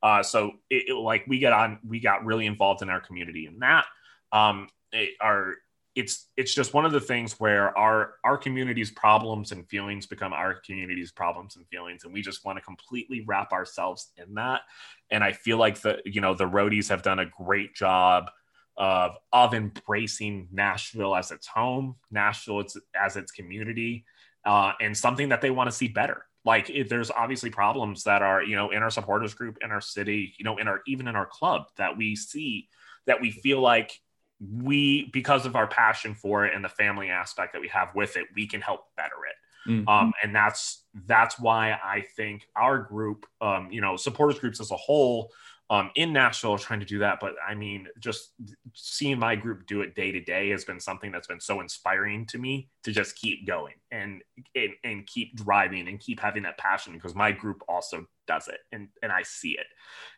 Uh, 0.02 0.22
so 0.22 0.52
it, 0.68 0.88
it, 0.88 0.94
like 0.94 1.24
we 1.26 1.38
get 1.38 1.52
on, 1.52 1.78
we 1.86 2.00
got 2.00 2.24
really 2.24 2.46
involved 2.46 2.82
in 2.82 2.90
our 2.90 3.00
community 3.00 3.46
and 3.46 3.62
that. 3.62 3.84
Um, 4.32 4.68
it, 4.92 5.10
our 5.20 5.54
it's 5.94 6.28
it's 6.36 6.54
just 6.54 6.72
one 6.72 6.86
of 6.86 6.92
the 6.92 7.00
things 7.00 7.38
where 7.38 7.76
our 7.76 8.14
our 8.24 8.38
community's 8.38 8.90
problems 8.90 9.52
and 9.52 9.68
feelings 9.68 10.06
become 10.06 10.32
our 10.32 10.54
community's 10.54 11.12
problems 11.12 11.56
and 11.56 11.66
feelings 11.68 12.04
and 12.04 12.12
we 12.12 12.22
just 12.22 12.44
want 12.44 12.56
to 12.56 12.64
completely 12.64 13.22
wrap 13.26 13.52
ourselves 13.52 14.10
in 14.16 14.34
that. 14.34 14.62
And 15.10 15.22
i 15.22 15.32
feel 15.32 15.58
like 15.58 15.80
the 15.80 16.00
you 16.06 16.20
know 16.20 16.34
the 16.34 16.48
roadies 16.48 16.88
have 16.88 17.02
done 17.02 17.18
a 17.18 17.26
great 17.26 17.74
job 17.74 18.30
of 18.76 19.16
of 19.32 19.52
embracing 19.52 20.48
nashville 20.50 21.14
as 21.14 21.30
its 21.30 21.46
home 21.46 21.96
nashville 22.10 22.60
as, 22.60 22.76
as 22.98 23.16
its 23.16 23.30
community 23.30 24.04
uh, 24.44 24.72
and 24.80 24.96
something 24.96 25.28
that 25.28 25.40
they 25.40 25.50
want 25.50 25.70
to 25.70 25.76
see 25.76 25.88
better 25.88 26.24
like 26.44 26.70
if 26.70 26.88
there's 26.88 27.10
obviously 27.10 27.50
problems 27.50 28.04
that 28.04 28.22
are 28.22 28.42
you 28.42 28.56
know 28.56 28.70
in 28.70 28.82
our 28.82 28.90
supporters 28.90 29.34
group 29.34 29.58
in 29.62 29.70
our 29.70 29.80
city 29.80 30.34
you 30.38 30.44
know 30.44 30.58
in 30.58 30.68
our 30.68 30.80
even 30.86 31.08
in 31.08 31.16
our 31.16 31.26
club 31.26 31.66
that 31.76 31.96
we 31.96 32.16
see 32.16 32.68
that 33.06 33.20
we 33.20 33.30
feel 33.30 33.60
like 33.60 34.00
we 34.40 35.08
because 35.12 35.46
of 35.46 35.54
our 35.54 35.66
passion 35.66 36.14
for 36.14 36.44
it 36.44 36.54
and 36.54 36.64
the 36.64 36.68
family 36.68 37.10
aspect 37.10 37.52
that 37.52 37.62
we 37.62 37.68
have 37.68 37.88
with 37.94 38.16
it 38.16 38.26
we 38.34 38.46
can 38.46 38.60
help 38.60 38.86
better 38.96 39.14
it 39.28 39.70
mm-hmm. 39.70 39.88
um, 39.88 40.12
and 40.22 40.34
that's 40.34 40.84
that's 41.06 41.38
why 41.38 41.78
i 41.84 42.04
think 42.16 42.46
our 42.56 42.78
group 42.78 43.26
um, 43.40 43.68
you 43.70 43.80
know 43.80 43.96
supporters 43.96 44.38
groups 44.38 44.60
as 44.60 44.70
a 44.70 44.76
whole 44.76 45.30
um, 45.70 45.90
in 45.94 46.12
Nashville 46.12 46.58
trying 46.58 46.80
to 46.80 46.86
do 46.86 46.98
that. 46.98 47.18
But 47.20 47.34
I 47.46 47.54
mean, 47.54 47.88
just 47.98 48.32
seeing 48.74 49.18
my 49.18 49.36
group 49.36 49.66
do 49.66 49.80
it 49.80 49.94
day 49.94 50.12
to 50.12 50.20
day 50.20 50.50
has 50.50 50.64
been 50.64 50.80
something 50.80 51.10
that's 51.10 51.26
been 51.26 51.40
so 51.40 51.60
inspiring 51.60 52.26
to 52.26 52.38
me 52.38 52.68
to 52.84 52.92
just 52.92 53.16
keep 53.16 53.46
going 53.46 53.74
and, 53.90 54.22
and, 54.54 54.72
and 54.84 55.06
keep 55.06 55.34
driving 55.36 55.88
and 55.88 55.98
keep 55.98 56.20
having 56.20 56.42
that 56.42 56.58
passion 56.58 56.92
because 56.92 57.14
my 57.14 57.32
group 57.32 57.62
also 57.68 58.04
does 58.26 58.48
it 58.48 58.58
and, 58.70 58.88
and 59.02 59.10
I 59.10 59.22
see 59.22 59.52
it. 59.52 59.66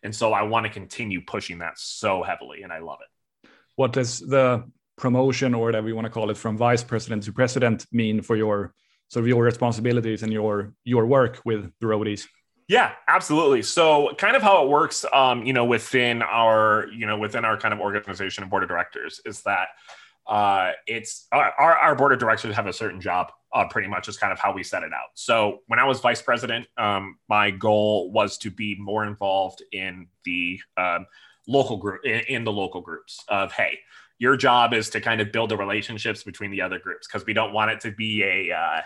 And 0.03 0.15
so 0.15 0.33
I 0.33 0.43
want 0.43 0.67
to 0.67 0.73
continue 0.73 1.21
pushing 1.25 1.59
that 1.59 1.79
so 1.79 2.23
heavily 2.23 2.63
and 2.63 2.73
I 2.73 2.81
love 2.81 2.99
it. 3.03 3.49
What 3.77 3.93
does 3.93 4.21
the 4.21 4.65
promotion 4.97 5.55
or 5.55 5.65
whatever 5.65 5.89
you 5.89 5.95
want 5.95 6.07
to 6.07 6.11
call 6.11 6.31
it 6.31 6.37
from 6.37 6.57
vice 6.57 6.83
president 6.83 7.25
to 7.25 7.33
president 7.33 7.87
mean 7.93 8.23
for 8.23 8.37
your 8.37 8.75
sort 9.09 9.25
of 9.25 9.29
your 9.29 9.43
responsibilities 9.43 10.23
and 10.23 10.33
your 10.33 10.73
your 10.85 11.07
work 11.07 11.41
with 11.45 11.71
the 11.81 11.87
roadies? 11.87 12.27
Yeah, 12.69 12.93
absolutely. 13.09 13.63
So, 13.63 14.15
kind 14.17 14.37
of 14.37 14.43
how 14.43 14.65
it 14.65 14.69
works, 14.69 15.05
um, 15.13 15.45
you 15.45 15.53
know, 15.53 15.67
within 15.67 16.23
our, 16.23 16.87
you 16.97 17.07
know, 17.07 17.19
within 17.19 17.45
our 17.45 17.59
kind 17.59 17.75
of 17.75 17.81
organization 17.81 18.43
and 18.43 18.51
board 18.51 18.63
of 18.63 18.69
directors 18.71 19.21
is 19.27 19.43
that 19.43 19.69
uh, 20.27 20.73
it's 20.87 21.27
our, 21.31 21.53
our 21.59 21.95
board 21.95 22.13
of 22.13 22.19
directors 22.19 22.55
have 22.57 22.67
a 22.67 22.73
certain 22.73 23.03
job, 23.03 23.31
uh, 23.53 23.69
pretty 23.69 23.87
much 23.89 24.09
is 24.09 24.17
kind 24.17 24.33
of 24.33 24.39
how 24.39 24.51
we 24.51 24.63
set 24.63 24.83
it 24.83 24.95
out. 24.95 25.09
So, 25.15 25.61
when 25.67 25.79
I 25.79 25.85
was 25.85 26.01
vice 26.01 26.23
president, 26.23 26.67
um, 26.79 27.19
my 27.29 27.51
goal 27.51 28.11
was 28.13 28.39
to 28.39 28.51
be 28.51 28.77
more 28.79 29.05
involved 29.05 29.63
in 29.73 30.07
the 30.25 30.59
um, 30.79 31.05
local 31.47 31.77
group, 31.77 32.01
in, 32.07 32.21
in 32.29 32.45
the 32.45 32.53
local 32.53 32.81
groups 32.81 33.23
of, 33.29 33.53
hey, 33.53 33.79
your 34.19 34.39
job 34.39 34.73
is 34.73 34.89
to 34.91 35.03
kind 35.03 35.21
of 35.21 35.33
build 35.33 35.51
the 35.51 35.57
relationships 35.59 36.23
between 36.23 36.51
the 36.51 36.63
other 36.63 36.79
groups 36.79 37.07
because 37.07 37.27
we 37.27 37.35
don't 37.35 37.53
want 37.53 37.71
it 37.71 37.81
to 37.81 37.91
be 37.91 38.23
a, 38.23 38.57
uh, 38.57 38.81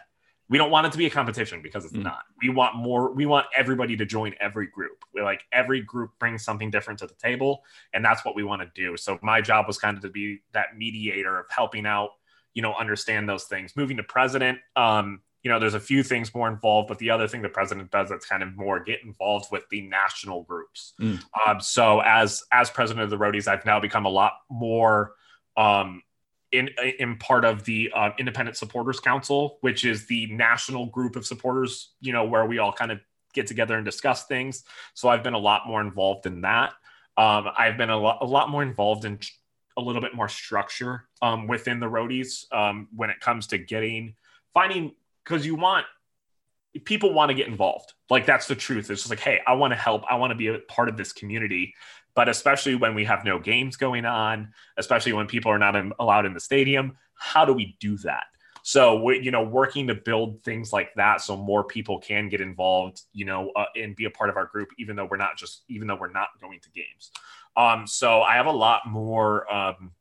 we 0.50 0.56
don't 0.56 0.70
want 0.70 0.87
it 0.87 0.92
to 0.92 0.98
be 0.98 1.06
a 1.06 1.11
competition 1.11 1.61
because 1.62 1.84
it's 1.84 1.94
mm. 1.94 2.04
not. 2.04 2.20
We 2.42 2.48
want 2.48 2.76
more. 2.76 3.12
We 3.12 3.26
want 3.26 3.46
everybody 3.56 3.96
to 3.96 4.06
join 4.06 4.34
every 4.40 4.66
group. 4.66 5.04
We 5.14 5.22
like 5.22 5.42
every 5.52 5.82
group 5.82 6.12
brings 6.18 6.44
something 6.44 6.70
different 6.70 6.98
to 7.00 7.06
the 7.06 7.14
table, 7.14 7.64
and 7.92 8.04
that's 8.04 8.24
what 8.24 8.34
we 8.34 8.42
want 8.42 8.62
to 8.62 8.70
do. 8.74 8.96
So 8.96 9.18
my 9.22 9.40
job 9.40 9.66
was 9.66 9.78
kind 9.78 9.96
of 9.96 10.02
to 10.02 10.08
be 10.08 10.40
that 10.52 10.76
mediator 10.76 11.38
of 11.38 11.46
helping 11.50 11.87
out, 11.87 12.11
you 12.54 12.62
know, 12.62 12.74
understand 12.74 13.28
those 13.28 13.44
things. 13.44 13.76
Moving 13.76 13.98
to 13.98 14.02
president, 14.02 14.58
um, 14.74 15.20
you 15.42 15.50
know, 15.50 15.58
there's 15.58 15.74
a 15.74 15.80
few 15.80 16.02
things 16.02 16.34
more 16.34 16.48
involved, 16.48 16.88
but 16.88 16.98
the 16.98 17.11
other 17.11 17.28
thing 17.28 17.42
the 17.42 17.48
president 17.48 17.90
does 17.90 18.08
that's 18.08 18.26
kind 18.26 18.42
of 18.42 18.56
more 18.56 18.80
get 18.80 19.02
involved 19.04 19.46
with 19.52 19.68
the 19.70 19.82
national 19.82 20.42
groups. 20.44 20.94
Mm. 21.00 21.22
Um, 21.46 21.61
so 21.61 22.00
as 22.00 22.42
as 22.52 22.70
president 22.70 23.04
of 23.04 23.11
the 23.11 23.18
Roadies, 23.18 23.48
I've 23.48 23.66
now 23.66 23.80
become 23.80 24.06
a 24.06 24.11
lot 24.11 24.32
more 24.50 25.12
um, 25.58 26.02
in 26.52 26.70
in 26.98 27.16
part 27.16 27.44
of 27.44 27.64
the 27.64 27.90
uh, 27.94 28.11
Independent 28.18 28.56
Supporters 28.56 29.00
Council, 29.00 29.58
which 29.61 29.84
is 29.84 30.06
the 30.06 30.26
national 30.26 30.87
group 30.87 31.16
of 31.16 31.26
supporters, 31.26 31.92
you 32.00 32.12
know, 32.12 32.24
where 32.24 32.46
we 32.46 32.58
all 32.58 32.72
kind 32.72 32.90
of 32.90 33.00
get 33.34 33.46
together 33.46 33.76
and 33.76 33.84
discuss 33.84 34.24
things. 34.26 34.64
So 34.94 35.08
I've 35.08 35.22
been 35.22 35.34
a 35.34 35.38
lot 35.38 35.66
more 35.66 35.80
involved 35.80 36.26
in 36.26 36.40
that. 36.42 36.72
Um, 37.16 37.48
I've 37.56 37.76
been 37.76 37.90
a 37.90 37.98
lot, 37.98 38.18
a 38.20 38.26
lot 38.26 38.48
more 38.48 38.62
involved 38.62 39.04
in 39.04 39.18
a 39.76 39.80
little 39.80 40.02
bit 40.02 40.14
more 40.14 40.28
structure 40.28 41.08
um, 41.22 41.46
within 41.46 41.80
the 41.80 41.87
roadies 41.87 42.52
um, 42.52 42.88
when 42.94 43.11
it 43.11 43.20
comes 43.20 43.46
to 43.48 43.58
getting 43.58 44.14
finding 44.54 44.92
because 45.24 45.44
you 45.44 45.54
want 45.54 45.87
people 46.84 47.12
want 47.12 47.28
to 47.28 47.34
get 47.34 47.48
involved. 47.48 47.92
Like 48.11 48.26
that's 48.26 48.46
the 48.46 48.54
truth. 48.54 48.90
It's 48.90 49.02
just 49.02 49.11
like, 49.11 49.20
hey, 49.20 49.40
I 49.46 49.54
want 49.54 49.72
to 49.72 49.76
help. 49.76 50.04
I 50.11 50.16
want 50.16 50.30
to 50.30 50.37
be 50.37 50.48
a 50.48 50.58
part 50.61 50.88
of 50.88 50.96
this 50.96 51.12
community 51.12 51.74
but 52.18 52.28
especially 52.28 52.74
when 52.74 52.96
we 52.96 53.04
have 53.04 53.24
no 53.24 53.38
games 53.38 53.76
going 53.76 54.04
on, 54.04 54.52
especially 54.76 55.12
when 55.12 55.28
people 55.28 55.52
are 55.52 55.59
not 55.59 55.76
in, 55.76 55.92
allowed 56.00 56.26
in 56.26 56.35
the 56.35 56.40
stadium, 56.40 56.96
how 57.14 57.44
do 57.44 57.52
we 57.52 57.76
do 57.78 57.96
that? 57.98 58.24
So 58.64 59.00
we, 59.00 59.20
you 59.20 59.31
know, 59.31 59.44
working 59.44 59.87
to 59.87 59.94
build 59.94 60.42
things 60.42 60.72
like 60.72 60.92
that 60.96 61.20
so 61.20 61.37
more 61.37 61.62
people 61.62 62.00
can 62.00 62.28
get 62.28 62.40
involved, 62.40 63.02
you 63.12 63.24
know, 63.24 63.52
uh, 63.54 63.66
and 63.76 63.94
be 63.94 64.07
a 64.07 64.11
part 64.11 64.31
of 64.31 64.37
our 64.37 64.46
group, 64.46 64.70
even 64.81 64.96
though 64.96 65.07
we're 65.09 65.16
not 65.16 65.37
just, 65.37 65.62
even 65.68 65.87
though 65.87 65.94
we're 65.94 66.11
not 66.11 66.31
going 66.40 66.59
to 66.59 66.70
games. 66.70 67.12
Um, 67.57 67.87
so 67.87 68.22
I 68.22 68.35
have 68.35 68.46
a 68.46 68.50
lot 68.50 68.83
more, 68.85 69.48
um, 69.54 69.92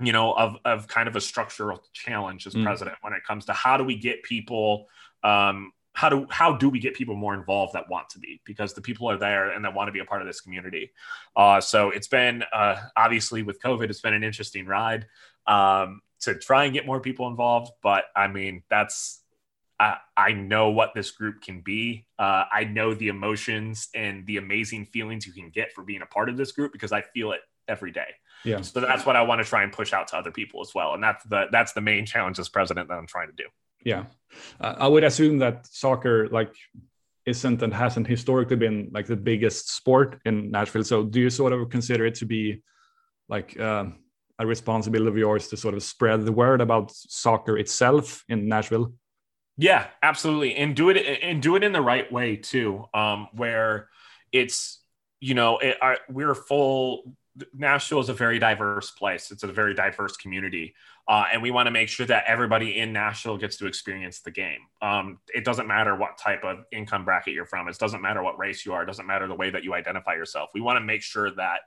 you 0.00 0.14
know, 0.14 0.32
of, 0.32 0.56
of 0.64 0.88
kind 0.88 1.10
of 1.10 1.16
a 1.16 1.20
structural 1.20 1.82
challenge 1.92 2.46
as 2.46 2.54
mm. 2.54 2.64
president 2.64 2.96
when 3.02 3.12
it 3.12 3.22
comes 3.22 3.44
to 3.44 3.52
how 3.52 3.76
do 3.76 3.84
we 3.84 3.96
get 3.96 4.22
people, 4.22 4.86
um, 5.22 5.72
how 5.92 6.08
do 6.08 6.26
how 6.30 6.56
do 6.56 6.68
we 6.68 6.78
get 6.78 6.94
people 6.94 7.16
more 7.16 7.34
involved 7.34 7.72
that 7.74 7.88
want 7.88 8.08
to 8.08 8.18
be 8.18 8.40
because 8.44 8.74
the 8.74 8.80
people 8.80 9.10
are 9.10 9.16
there 9.16 9.50
and 9.50 9.64
that 9.64 9.74
want 9.74 9.88
to 9.88 9.92
be 9.92 9.98
a 9.98 10.04
part 10.04 10.20
of 10.20 10.26
this 10.26 10.40
community 10.40 10.92
uh, 11.36 11.60
so 11.60 11.90
it's 11.90 12.08
been 12.08 12.44
uh, 12.52 12.76
obviously 12.96 13.42
with 13.42 13.60
covid 13.60 13.90
it's 13.90 14.00
been 14.00 14.14
an 14.14 14.24
interesting 14.24 14.66
ride 14.66 15.06
um, 15.46 16.00
to 16.20 16.34
try 16.34 16.64
and 16.64 16.74
get 16.74 16.86
more 16.86 17.00
people 17.00 17.26
involved 17.26 17.72
but 17.82 18.04
i 18.14 18.28
mean 18.28 18.62
that's 18.70 19.20
I, 19.80 19.96
I 20.14 20.32
know 20.32 20.68
what 20.68 20.92
this 20.94 21.10
group 21.10 21.40
can 21.40 21.62
be. 21.62 22.04
Uh, 22.18 22.44
I 22.52 22.64
know 22.64 22.92
the 22.92 23.08
emotions 23.08 23.88
and 23.94 24.26
the 24.26 24.36
amazing 24.36 24.84
feelings 24.84 25.26
you 25.26 25.32
can 25.32 25.48
get 25.48 25.72
for 25.72 25.82
being 25.82 26.02
a 26.02 26.06
part 26.06 26.28
of 26.28 26.36
this 26.36 26.52
group 26.52 26.70
because 26.70 26.92
I 26.92 27.00
feel 27.00 27.32
it 27.32 27.40
every 27.66 27.90
day. 27.90 28.08
Yeah. 28.44 28.60
So 28.60 28.80
that's 28.80 29.06
what 29.06 29.16
I 29.16 29.22
want 29.22 29.42
to 29.42 29.48
try 29.48 29.62
and 29.62 29.72
push 29.72 29.94
out 29.94 30.08
to 30.08 30.16
other 30.16 30.30
people 30.30 30.60
as 30.60 30.74
well, 30.74 30.94
and 30.94 31.02
that's 31.02 31.24
the 31.24 31.46
that's 31.50 31.72
the 31.72 31.80
main 31.80 32.06
challenge 32.06 32.38
as 32.38 32.48
president 32.48 32.88
that 32.88 32.94
I'm 32.94 33.06
trying 33.06 33.28
to 33.28 33.34
do. 33.34 33.44
Yeah, 33.84 34.04
uh, 34.60 34.74
I 34.78 34.88
would 34.88 35.04
assume 35.04 35.38
that 35.38 35.66
soccer 35.66 36.28
like 36.28 36.54
isn't 37.26 37.62
and 37.62 37.72
hasn't 37.72 38.06
historically 38.06 38.56
been 38.56 38.90
like 38.92 39.06
the 39.06 39.16
biggest 39.16 39.74
sport 39.74 40.20
in 40.24 40.50
Nashville. 40.50 40.84
So 40.84 41.04
do 41.04 41.20
you 41.20 41.30
sort 41.30 41.52
of 41.52 41.68
consider 41.70 42.06
it 42.06 42.14
to 42.16 42.26
be 42.26 42.62
like 43.28 43.58
uh, 43.58 43.86
a 44.38 44.46
responsibility 44.46 45.10
of 45.10 45.18
yours 45.18 45.48
to 45.48 45.56
sort 45.56 45.74
of 45.74 45.82
spread 45.82 46.24
the 46.24 46.32
word 46.32 46.60
about 46.60 46.90
soccer 46.92 47.58
itself 47.58 48.24
in 48.28 48.48
Nashville? 48.48 48.92
Yeah, 49.56 49.86
absolutely, 50.02 50.56
and 50.56 50.74
do 50.74 50.88
it 50.88 50.96
and 51.22 51.42
do 51.42 51.56
it 51.56 51.62
in 51.62 51.72
the 51.72 51.82
right 51.82 52.10
way 52.10 52.36
too, 52.36 52.86
um, 52.94 53.28
where 53.32 53.88
it's 54.32 54.82
you 55.20 55.34
know 55.34 55.58
it, 55.58 55.76
our, 55.82 55.98
we're 56.08 56.34
full 56.34 57.14
Nashville 57.54 58.00
is 58.00 58.08
a 58.08 58.14
very 58.14 58.38
diverse 58.38 58.90
place. 58.90 59.30
It's 59.30 59.42
a 59.42 59.52
very 59.52 59.74
diverse 59.74 60.16
community, 60.16 60.74
uh, 61.08 61.24
and 61.32 61.42
we 61.42 61.50
want 61.50 61.66
to 61.66 61.70
make 61.70 61.88
sure 61.88 62.06
that 62.06 62.24
everybody 62.26 62.78
in 62.78 62.92
Nashville 62.92 63.36
gets 63.36 63.56
to 63.58 63.66
experience 63.66 64.20
the 64.20 64.30
game. 64.30 64.60
Um, 64.82 65.18
it 65.34 65.44
doesn't 65.44 65.66
matter 65.66 65.96
what 65.96 66.18
type 66.18 66.44
of 66.44 66.64
income 66.72 67.04
bracket 67.04 67.34
you're 67.34 67.46
from. 67.46 67.68
It 67.68 67.78
doesn't 67.78 68.02
matter 68.02 68.22
what 68.22 68.38
race 68.38 68.64
you 68.64 68.72
are. 68.72 68.82
It 68.82 68.86
doesn't 68.86 69.06
matter 69.06 69.26
the 69.26 69.34
way 69.34 69.50
that 69.50 69.64
you 69.64 69.74
identify 69.74 70.14
yourself. 70.14 70.50
We 70.54 70.60
want 70.60 70.76
to 70.76 70.84
make 70.84 71.02
sure 71.02 71.30
that 71.32 71.60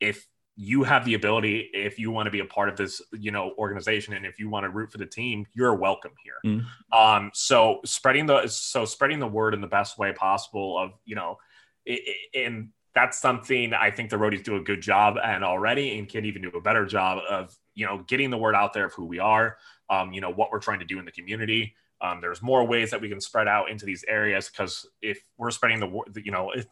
if 0.00 0.26
you 0.60 0.82
have 0.82 1.04
the 1.04 1.14
ability, 1.14 1.70
if 1.72 2.00
you 2.00 2.10
want 2.10 2.26
to 2.26 2.32
be 2.32 2.40
a 2.40 2.44
part 2.44 2.68
of 2.68 2.76
this, 2.76 3.00
you 3.12 3.30
know, 3.30 3.54
organization, 3.58 4.14
and 4.14 4.26
if 4.26 4.40
you 4.40 4.50
want 4.50 4.64
to 4.64 4.70
root 4.70 4.90
for 4.90 4.98
the 4.98 5.06
team, 5.06 5.46
you're 5.54 5.74
welcome 5.74 6.10
here. 6.24 6.34
Mm. 6.44 6.64
Um, 6.92 7.30
so 7.32 7.80
spreading 7.84 8.26
the 8.26 8.48
so 8.48 8.84
spreading 8.84 9.20
the 9.20 9.28
word 9.28 9.54
in 9.54 9.60
the 9.60 9.68
best 9.68 9.98
way 9.98 10.12
possible 10.12 10.76
of 10.76 10.90
you 11.04 11.14
know, 11.14 11.38
in 11.86 12.70
that's 12.98 13.16
something 13.16 13.72
I 13.74 13.92
think 13.92 14.10
the 14.10 14.16
roadies 14.16 14.42
do 14.42 14.56
a 14.56 14.60
good 14.60 14.80
job 14.80 15.18
and 15.22 15.44
already, 15.44 15.96
and 15.96 16.08
can 16.08 16.24
even 16.24 16.42
do 16.42 16.48
a 16.48 16.60
better 16.60 16.84
job 16.84 17.20
of 17.30 17.56
you 17.76 17.86
know 17.86 17.98
getting 18.08 18.30
the 18.30 18.38
word 18.38 18.56
out 18.56 18.72
there 18.72 18.86
of 18.86 18.92
who 18.94 19.04
we 19.04 19.20
are, 19.20 19.56
um, 19.88 20.12
you 20.12 20.20
know 20.20 20.30
what 20.30 20.50
we're 20.50 20.58
trying 20.58 20.80
to 20.80 20.84
do 20.84 20.98
in 20.98 21.04
the 21.04 21.12
community. 21.12 21.76
Um, 22.00 22.20
there's 22.20 22.42
more 22.42 22.66
ways 22.66 22.90
that 22.90 23.00
we 23.00 23.08
can 23.08 23.20
spread 23.20 23.46
out 23.46 23.70
into 23.70 23.86
these 23.86 24.04
areas 24.08 24.48
because 24.48 24.84
if 25.00 25.20
we're 25.36 25.52
spreading 25.52 25.78
the 25.78 26.22
you 26.24 26.32
know 26.32 26.50
if 26.50 26.66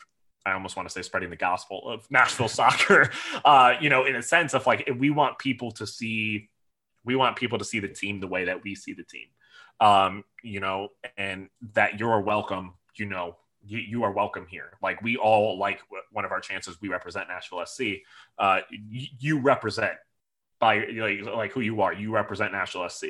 I 0.45 0.53
almost 0.53 0.77
want 0.77 0.89
to 0.89 0.93
say 0.93 1.03
spreading 1.03 1.31
the 1.31 1.37
gospel 1.37 1.89
of 1.89 2.05
Nashville 2.11 2.49
soccer, 2.49 3.11
uh, 3.45 3.75
you 3.81 3.89
know, 3.89 4.05
in 4.05 4.17
a 4.17 4.23
sense 4.23 4.53
of 4.53 4.67
like 4.67 4.91
we 4.99 5.11
want 5.11 5.39
people 5.39 5.71
to 5.73 5.87
see, 5.87 6.49
we 7.05 7.15
want 7.15 7.37
people 7.37 7.59
to 7.59 7.65
see 7.65 7.79
the 7.79 7.89
team 7.89 8.19
the 8.19 8.27
way 8.27 8.47
that 8.47 8.65
we 8.65 8.75
see 8.75 8.95
the 8.95 9.05
team, 9.05 9.29
um, 9.81 10.25
you 10.43 10.59
know, 10.59 10.89
and 11.17 11.51
that 11.75 12.01
you're 12.01 12.21
welcome, 12.21 12.75
you 12.97 13.07
know, 13.07 13.37
you, 13.67 13.79
you 13.79 14.03
are 14.05 14.13
welcome 14.13 14.47
here. 14.49 14.73
Like 14.83 15.03
we 15.03 15.17
all 15.17 15.59
like 15.59 15.81
one 16.13 16.25
of 16.25 16.33
our 16.33 16.41
chances. 16.41 16.81
We 16.81 16.89
represent 16.89 17.29
Nashville 17.29 17.65
SC. 17.67 17.83
Uh, 18.39 18.61
you, 18.71 19.07
you 19.19 19.41
represent 19.41 19.95
by 20.61 20.87
like, 20.87 21.23
like 21.25 21.53
who 21.53 21.61
you 21.61 21.83
are. 21.83 21.93
You 21.93 22.13
represent 22.13 22.53
Nashville 22.53 22.89
SC. 22.89 23.05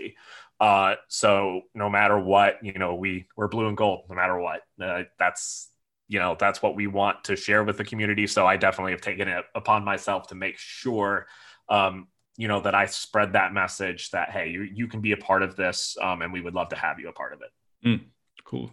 Uh, 0.59 0.95
so 1.09 1.63
no 1.75 1.91
matter 1.91 2.19
what, 2.19 2.59
you 2.63 2.73
know, 2.75 2.95
we 2.95 3.27
we're 3.37 3.49
blue 3.49 3.69
and 3.69 3.77
gold. 3.77 4.05
No 4.09 4.17
matter 4.17 4.39
what, 4.39 4.63
uh, 4.81 5.03
that's 5.19 5.69
you 6.09 6.19
know 6.19 6.37
that's 6.39 6.63
what 6.63 6.77
we 6.77 6.87
want 6.87 7.25
to 7.25 7.37
share 7.37 7.65
with 7.65 7.77
the 7.77 7.85
community. 7.85 8.27
So 8.27 8.47
I 8.47 8.57
definitely 8.57 8.93
have 8.93 9.01
taken 9.01 9.29
it 9.29 9.45
upon 9.55 9.85
myself 9.85 10.29
to 10.29 10.35
make 10.35 10.59
sure. 10.59 11.27
Um, 11.69 12.09
you 12.39 12.49
know 12.49 12.61
that 12.61 12.75
I 12.75 12.85
spread 12.85 13.33
that 13.33 13.55
message 13.55 14.11
that 14.11 14.31
hey, 14.31 14.51
you 14.51 14.63
you 14.63 14.89
can 14.89 15.01
be 15.01 15.13
a 15.13 15.17
part 15.17 15.43
of 15.43 15.57
this, 15.57 15.97
um, 16.01 16.21
and 16.23 16.33
we 16.33 16.41
would 16.41 16.55
love 16.55 16.69
to 16.69 16.77
have 16.77 17.01
you 17.01 17.09
a 17.09 17.13
part 17.13 17.33
of 17.33 17.41
it. 17.41 17.89
Mm, 17.89 18.05
cool. 18.45 18.71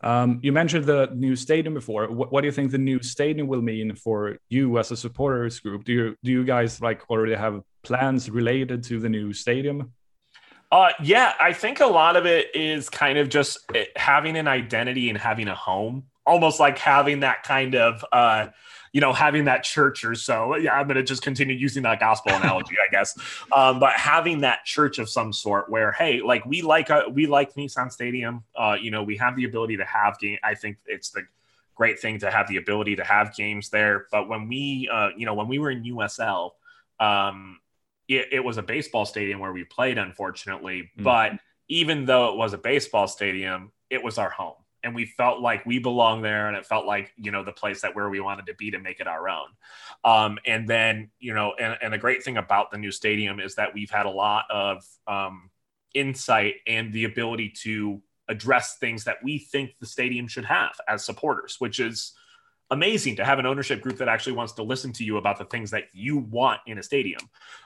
Um, 0.00 0.38
you 0.42 0.52
mentioned 0.52 0.84
the 0.84 1.10
new 1.14 1.34
stadium 1.34 1.74
before. 1.74 2.08
What, 2.08 2.30
what, 2.30 2.42
do 2.42 2.46
you 2.46 2.52
think 2.52 2.70
the 2.70 2.78
new 2.78 3.02
stadium 3.02 3.48
will 3.48 3.62
mean 3.62 3.94
for 3.96 4.38
you 4.48 4.78
as 4.78 4.90
a 4.92 4.96
supporters 4.96 5.58
group? 5.58 5.84
Do 5.84 5.92
you 5.92 6.16
do 6.22 6.30
you 6.30 6.44
guys 6.44 6.80
like 6.80 7.08
already 7.10 7.34
have 7.34 7.62
plans 7.82 8.30
related 8.30 8.84
to 8.84 9.00
the 9.00 9.08
new 9.08 9.32
stadium? 9.32 9.92
Uh, 10.70 10.90
yeah, 11.02 11.32
I 11.40 11.52
think 11.52 11.80
a 11.80 11.86
lot 11.86 12.16
of 12.16 12.26
it 12.26 12.54
is 12.54 12.90
kind 12.90 13.18
of 13.18 13.28
just 13.28 13.58
eh, 13.74 13.86
having 13.96 14.36
an 14.36 14.46
identity 14.46 15.08
and 15.08 15.18
having 15.18 15.48
a 15.48 15.54
home, 15.54 16.04
almost 16.26 16.60
like 16.60 16.78
having 16.78 17.20
that 17.20 17.42
kind 17.42 17.74
of 17.74 18.04
uh, 18.12 18.48
you 18.92 19.00
know, 19.00 19.12
having 19.12 19.44
that 19.44 19.62
church 19.62 20.04
or 20.04 20.14
so. 20.14 20.56
Yeah, 20.56 20.74
I'm 20.74 20.86
going 20.86 20.96
to 20.96 21.02
just 21.02 21.22
continue 21.22 21.56
using 21.56 21.82
that 21.84 22.00
gospel 22.00 22.32
analogy, 22.32 22.74
I 22.76 22.90
guess. 22.90 23.18
Um, 23.50 23.80
but 23.80 23.92
having 23.94 24.40
that 24.42 24.64
church 24.64 24.98
of 24.98 25.08
some 25.08 25.32
sort 25.32 25.70
where, 25.70 25.92
hey, 25.92 26.20
like 26.20 26.44
we 26.44 26.60
like 26.60 26.90
a, 26.90 27.06
uh, 27.06 27.08
we 27.08 27.26
like 27.26 27.54
Nissan 27.54 27.90
Stadium. 27.90 28.44
Uh, 28.54 28.76
you 28.80 28.90
know, 28.90 29.02
we 29.02 29.16
have 29.16 29.36
the 29.36 29.44
ability 29.44 29.78
to 29.78 29.84
have 29.84 30.18
game. 30.18 30.38
I 30.42 30.54
think 30.54 30.76
it's 30.86 31.10
the 31.10 31.22
great 31.74 31.98
thing 31.98 32.18
to 32.18 32.30
have 32.30 32.46
the 32.48 32.56
ability 32.56 32.96
to 32.96 33.04
have 33.04 33.34
games 33.34 33.70
there. 33.70 34.06
But 34.12 34.28
when 34.28 34.48
we, 34.48 34.88
uh, 34.92 35.10
you 35.16 35.24
know, 35.24 35.34
when 35.34 35.48
we 35.48 35.58
were 35.58 35.70
in 35.70 35.82
USL, 35.84 36.50
um, 37.00 37.58
it, 38.06 38.28
it 38.32 38.40
was 38.44 38.58
a 38.58 38.62
baseball 38.62 39.06
stadium 39.06 39.40
where 39.40 39.52
we 39.52 39.64
played, 39.64 39.98
unfortunately. 39.98 40.82
Mm-hmm. 40.82 41.04
But 41.04 41.32
even 41.68 42.04
though 42.04 42.32
it 42.32 42.36
was 42.36 42.52
a 42.52 42.58
baseball 42.58 43.06
stadium, 43.06 43.72
it 43.90 44.02
was 44.02 44.18
our 44.18 44.30
home 44.30 44.56
and 44.82 44.94
we 44.94 45.06
felt 45.06 45.40
like 45.40 45.66
we 45.66 45.78
belong 45.78 46.22
there 46.22 46.48
and 46.48 46.56
it 46.56 46.66
felt 46.66 46.86
like 46.86 47.12
you 47.16 47.30
know 47.30 47.44
the 47.44 47.52
place 47.52 47.82
that 47.82 47.94
where 47.94 48.08
we 48.08 48.20
wanted 48.20 48.46
to 48.46 48.54
be 48.54 48.70
to 48.70 48.78
make 48.78 49.00
it 49.00 49.06
our 49.06 49.28
own. 49.28 49.48
Um, 50.04 50.38
and 50.46 50.68
then 50.68 51.10
you 51.18 51.34
know 51.34 51.54
and, 51.58 51.78
and 51.82 51.92
the 51.92 51.98
great 51.98 52.22
thing 52.22 52.36
about 52.36 52.70
the 52.70 52.78
new 52.78 52.90
stadium 52.90 53.40
is 53.40 53.56
that 53.56 53.74
we've 53.74 53.90
had 53.90 54.06
a 54.06 54.10
lot 54.10 54.44
of 54.50 54.84
um, 55.06 55.50
insight 55.94 56.56
and 56.66 56.92
the 56.92 57.04
ability 57.04 57.50
to 57.62 58.02
address 58.28 58.76
things 58.76 59.04
that 59.04 59.16
we 59.22 59.38
think 59.38 59.78
the 59.80 59.86
stadium 59.86 60.28
should 60.28 60.44
have 60.44 60.72
as 60.86 61.02
supporters 61.02 61.56
which 61.60 61.80
is 61.80 62.12
amazing 62.70 63.16
to 63.16 63.24
have 63.24 63.38
an 63.38 63.46
ownership 63.46 63.80
group 63.80 63.96
that 63.96 64.08
actually 64.08 64.34
wants 64.34 64.52
to 64.52 64.62
listen 64.62 64.92
to 64.92 65.02
you 65.02 65.16
about 65.16 65.38
the 65.38 65.46
things 65.46 65.70
that 65.70 65.84
you 65.94 66.18
want 66.18 66.60
in 66.66 66.76
a 66.76 66.82
stadium. 66.82 67.22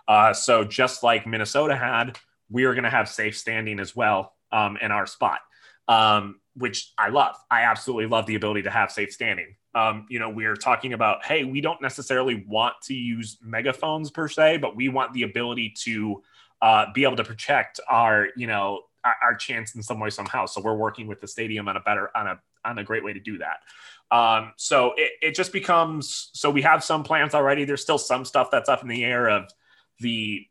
Uh, 0.06 0.32
so 0.32 0.62
just 0.62 1.02
like 1.02 1.26
minnesota 1.26 1.74
had 1.74 2.16
we 2.52 2.64
are 2.64 2.74
going 2.74 2.84
to 2.84 2.90
have 2.90 3.08
safe 3.08 3.36
standing 3.36 3.80
as 3.80 3.96
well 3.96 4.34
um, 4.52 4.76
in 4.80 4.92
our 4.92 5.06
spot. 5.06 5.40
Um, 5.88 6.38
which 6.54 6.92
I 6.98 7.08
love. 7.08 7.36
I 7.50 7.62
absolutely 7.62 8.06
love 8.06 8.26
the 8.26 8.34
ability 8.34 8.62
to 8.62 8.70
have 8.70 8.90
safe 8.90 9.12
standing. 9.12 9.56
Um, 9.74 10.06
you 10.10 10.18
know, 10.18 10.28
we're 10.28 10.56
talking 10.56 10.92
about, 10.92 11.24
hey, 11.24 11.44
we 11.44 11.60
don't 11.60 11.80
necessarily 11.80 12.44
want 12.46 12.74
to 12.84 12.94
use 12.94 13.38
megaphones 13.42 14.10
per 14.10 14.28
se, 14.28 14.58
but 14.58 14.76
we 14.76 14.88
want 14.88 15.14
the 15.14 15.22
ability 15.22 15.74
to 15.84 16.22
uh, 16.60 16.86
be 16.94 17.04
able 17.04 17.16
to 17.16 17.24
protect 17.24 17.80
our, 17.88 18.28
you 18.36 18.46
know, 18.46 18.82
our, 19.04 19.16
our, 19.22 19.34
chance 19.34 19.74
in 19.74 19.82
some 19.82 19.98
way 19.98 20.10
somehow. 20.10 20.46
So 20.46 20.60
we're 20.60 20.76
working 20.76 21.06
with 21.06 21.20
the 21.20 21.26
stadium 21.26 21.68
on 21.68 21.76
a 21.76 21.80
better, 21.80 22.10
on 22.14 22.26
a, 22.26 22.40
on 22.64 22.78
a 22.78 22.84
great 22.84 23.02
way 23.02 23.12
to 23.12 23.18
do 23.18 23.38
that. 23.38 24.16
Um, 24.16 24.52
so 24.56 24.92
it, 24.96 25.12
it 25.22 25.34
just 25.34 25.52
becomes, 25.52 26.30
so 26.34 26.50
we 26.50 26.62
have 26.62 26.84
some 26.84 27.02
plans 27.02 27.34
already. 27.34 27.64
There's 27.64 27.82
still 27.82 27.98
some 27.98 28.24
stuff 28.24 28.50
that's 28.52 28.68
up 28.68 28.82
in 28.82 28.88
the 28.88 29.04
air 29.04 29.28
of 29.28 29.50
the, 29.98 30.46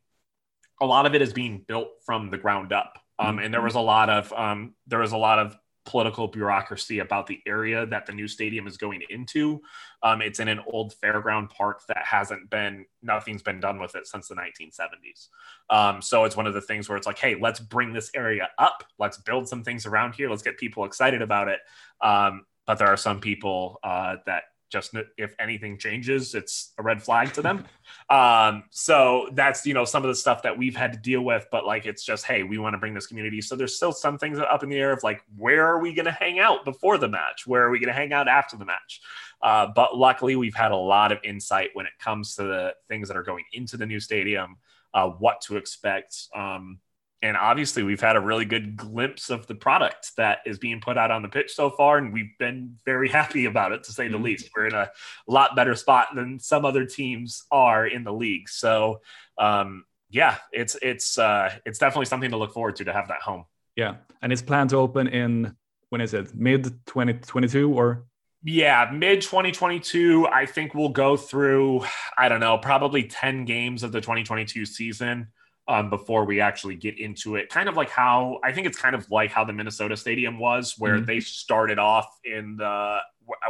a 0.82 0.86
lot 0.86 1.06
of 1.06 1.14
it 1.14 1.22
is 1.22 1.32
being 1.32 1.64
built 1.66 1.90
from 2.04 2.32
the 2.32 2.38
ground 2.38 2.74
up. 2.74 2.98
Um, 3.22 3.38
and 3.38 3.54
there 3.54 3.62
was 3.62 3.76
a 3.76 3.80
lot 3.80 4.10
of 4.10 4.34
um, 4.34 4.74
there 4.88 5.00
was 5.00 5.12
a 5.12 5.18
lot 5.18 5.38
of 5.38 5.56
political 5.86 6.28
bureaucracy 6.28 7.00
about 7.00 7.28
the 7.28 7.40
area 7.48 7.86
that 7.88 8.06
the 8.06 8.12
new 8.12 8.28
stadium 8.28 8.68
is 8.68 8.78
going 8.78 9.02
into. 9.10 9.62
Um, 10.04 10.22
it's 10.22 10.40
in 10.40 10.48
an 10.48 10.60
old 10.68 10.94
fairground 11.04 11.50
park 11.50 11.82
that 11.88 12.06
hasn't 12.06 12.50
been, 12.50 12.86
nothing's 13.02 13.42
been 13.42 13.60
done 13.60 13.80
with 13.80 13.96
it 13.96 14.08
since 14.08 14.28
the 14.28 14.36
1970s. 14.36 15.28
Um, 15.70 16.02
so 16.02 16.26
it's 16.26 16.38
one 16.38 16.48
of 16.48 16.54
the 16.54 16.62
things 16.62 16.88
where 16.88 16.98
it's 16.98 17.08
like, 17.08 17.18
hey, 17.18 17.36
let's 17.40 17.60
bring 17.60 17.94
this 17.94 18.12
area 18.16 18.50
up. 18.58 18.84
Let's 19.00 19.18
build 19.18 19.48
some 19.48 19.64
things 19.64 19.86
around 19.86 20.14
here. 20.14 20.30
Let's 20.30 20.44
get 20.44 20.58
people 20.58 20.86
excited 20.86 21.22
about 21.22 21.48
it. 21.48 21.60
Um, 22.02 22.46
but 22.68 22.78
there 22.78 22.88
are 22.88 22.98
some 22.98 23.20
people 23.20 23.80
uh, 23.84 24.18
that 24.26 24.44
just 24.72 24.96
if 25.18 25.36
anything 25.40 25.78
changes, 25.78 26.34
it's 26.34 26.74
a 26.78 26.84
red 26.84 27.04
flag 27.04 27.34
to 27.34 27.42
them. 27.42 27.66
Um, 28.10 28.64
so 28.72 29.30
that's 29.34 29.66
you 29.66 29.74
know 29.74 29.84
some 29.84 30.04
of 30.04 30.08
the 30.08 30.16
stuff 30.16 30.44
that 30.44 30.58
we've 30.58 30.76
had 30.76 30.94
to 30.94 31.00
deal 31.00 31.22
with. 31.24 31.48
But 31.52 31.66
like 31.66 31.86
it's 31.86 32.04
just 32.04 32.26
hey, 32.26 32.44
we 32.44 32.58
want 32.58 32.74
to 32.74 32.78
bring 32.78 32.94
this 32.94 33.08
community. 33.08 33.42
So 33.42 33.56
there's 33.56 33.76
still 33.76 33.92
some 33.92 34.18
things 34.18 34.40
up 34.40 34.64
in 34.64 34.70
the 34.70 34.78
air 34.78 34.94
of 34.94 35.04
like 35.04 35.22
where 35.38 35.66
are 35.66 35.80
we 35.80 35.94
going 35.94 36.06
to 36.06 36.12
hang 36.12 36.40
out 36.40 36.64
before 36.64 36.98
the 36.98 37.10
match? 37.10 37.46
Where 37.46 37.64
are 37.64 37.70
we 37.70 37.80
going 37.80 37.90
to 37.90 37.94
hang 37.94 38.14
out 38.14 38.28
after 38.28 38.56
the 38.56 38.66
match? 38.66 39.02
Uh, 39.42 39.68
but 39.76 39.98
luckily, 39.98 40.36
we've 40.36 40.56
had 40.56 40.72
a 40.72 40.76
lot 40.76 41.12
of 41.12 41.20
insight 41.24 41.70
when 41.74 41.86
it 41.86 41.94
comes 42.00 42.36
to 42.36 42.44
the 42.44 42.74
things 42.88 43.08
that 43.08 43.18
are 43.18 43.24
going 43.24 43.44
into 43.54 43.78
the 43.78 43.86
new 43.86 44.00
stadium, 44.00 44.58
uh, 44.94 45.10
what 45.10 45.42
to 45.42 45.58
expect. 45.58 46.28
Um, 46.36 46.80
and 47.22 47.38
obviously 47.38 47.84
we've 47.84 48.02
had 48.02 48.16
a 48.16 48.20
really 48.20 48.46
good 48.46 48.76
glimpse 48.76 49.30
of 49.30 49.46
the 49.48 49.56
product 49.56 50.12
that 50.18 50.40
is 50.46 50.58
being 50.58 50.82
put 50.82 50.98
out 50.98 51.12
on 51.12 51.22
the 51.22 51.28
pitch 51.28 51.54
so 51.54 51.70
far 51.70 51.98
and 51.98 52.12
we've 52.12 52.38
been 52.40 52.78
very 52.86 53.10
happy 53.20 53.46
about 53.46 53.72
it 53.72 53.84
to 53.84 53.92
say 53.92 54.08
the 54.08 54.16
mm-hmm. 54.16 54.26
least. 54.26 54.50
We're 54.56 54.68
in 54.68 54.74
a 54.74 54.90
lot 55.28 55.56
better 55.56 55.76
spot 55.76 56.10
than 56.16 56.40
some 56.40 56.66
other 56.66 56.86
teams 56.86 57.44
are 57.52 57.86
in 57.86 58.04
the 58.04 58.14
league. 58.14 58.50
So 58.50 59.02
um, 59.38 59.86
yeah 60.10 60.38
it's 60.52 60.76
it's 60.82 61.18
uh, 61.18 61.54
it's 61.66 61.80
definitely 61.80 62.06
something 62.06 62.32
to 62.32 62.38
look 62.38 62.54
forward 62.54 62.76
to 62.78 62.86
to 62.86 62.94
have 62.94 63.08
that 63.10 63.22
home. 63.22 63.46
Yeah. 63.76 63.96
And 64.22 64.32
it's 64.32 64.42
planned 64.42 64.72
to 64.72 64.78
open 64.78 65.08
in 65.08 65.56
when 65.90 66.02
is 66.02 66.14
it? 66.14 66.34
Mid 66.34 66.64
2022 66.88 67.72
or? 67.72 68.06
Yeah, 68.44 68.90
mid 68.92 69.22
2022, 69.22 70.28
I 70.28 70.48
think 70.48 70.74
we'll 70.74 70.90
go 70.90 71.16
through, 71.16 71.86
I 72.18 72.28
don't 72.28 72.40
know, 72.40 72.58
probably 72.58 73.04
10 73.04 73.46
games 73.46 73.84
of 73.84 73.92
the 73.92 74.02
2022 74.02 74.66
season 74.66 75.28
um, 75.72 75.90
before 75.90 76.26
we 76.26 76.42
actually 76.42 76.76
get 76.76 77.00
into 77.00 77.36
it. 77.36 77.50
Kind 77.50 77.70
of 77.70 77.78
like 77.78 77.90
how 77.90 78.40
I 78.44 78.52
think 78.52 78.68
it's 78.68 78.78
kind 78.78 78.94
of 78.94 79.10
like 79.10 79.32
how 79.32 79.46
the 79.46 79.54
Minnesota 79.54 79.96
Stadium 79.96 80.38
was, 80.38 80.76
where 80.78 80.98
mm-hmm. 80.98 81.06
they 81.06 81.20
started 81.22 81.80
off 81.80 82.08
in 82.26 82.58
the 82.58 82.98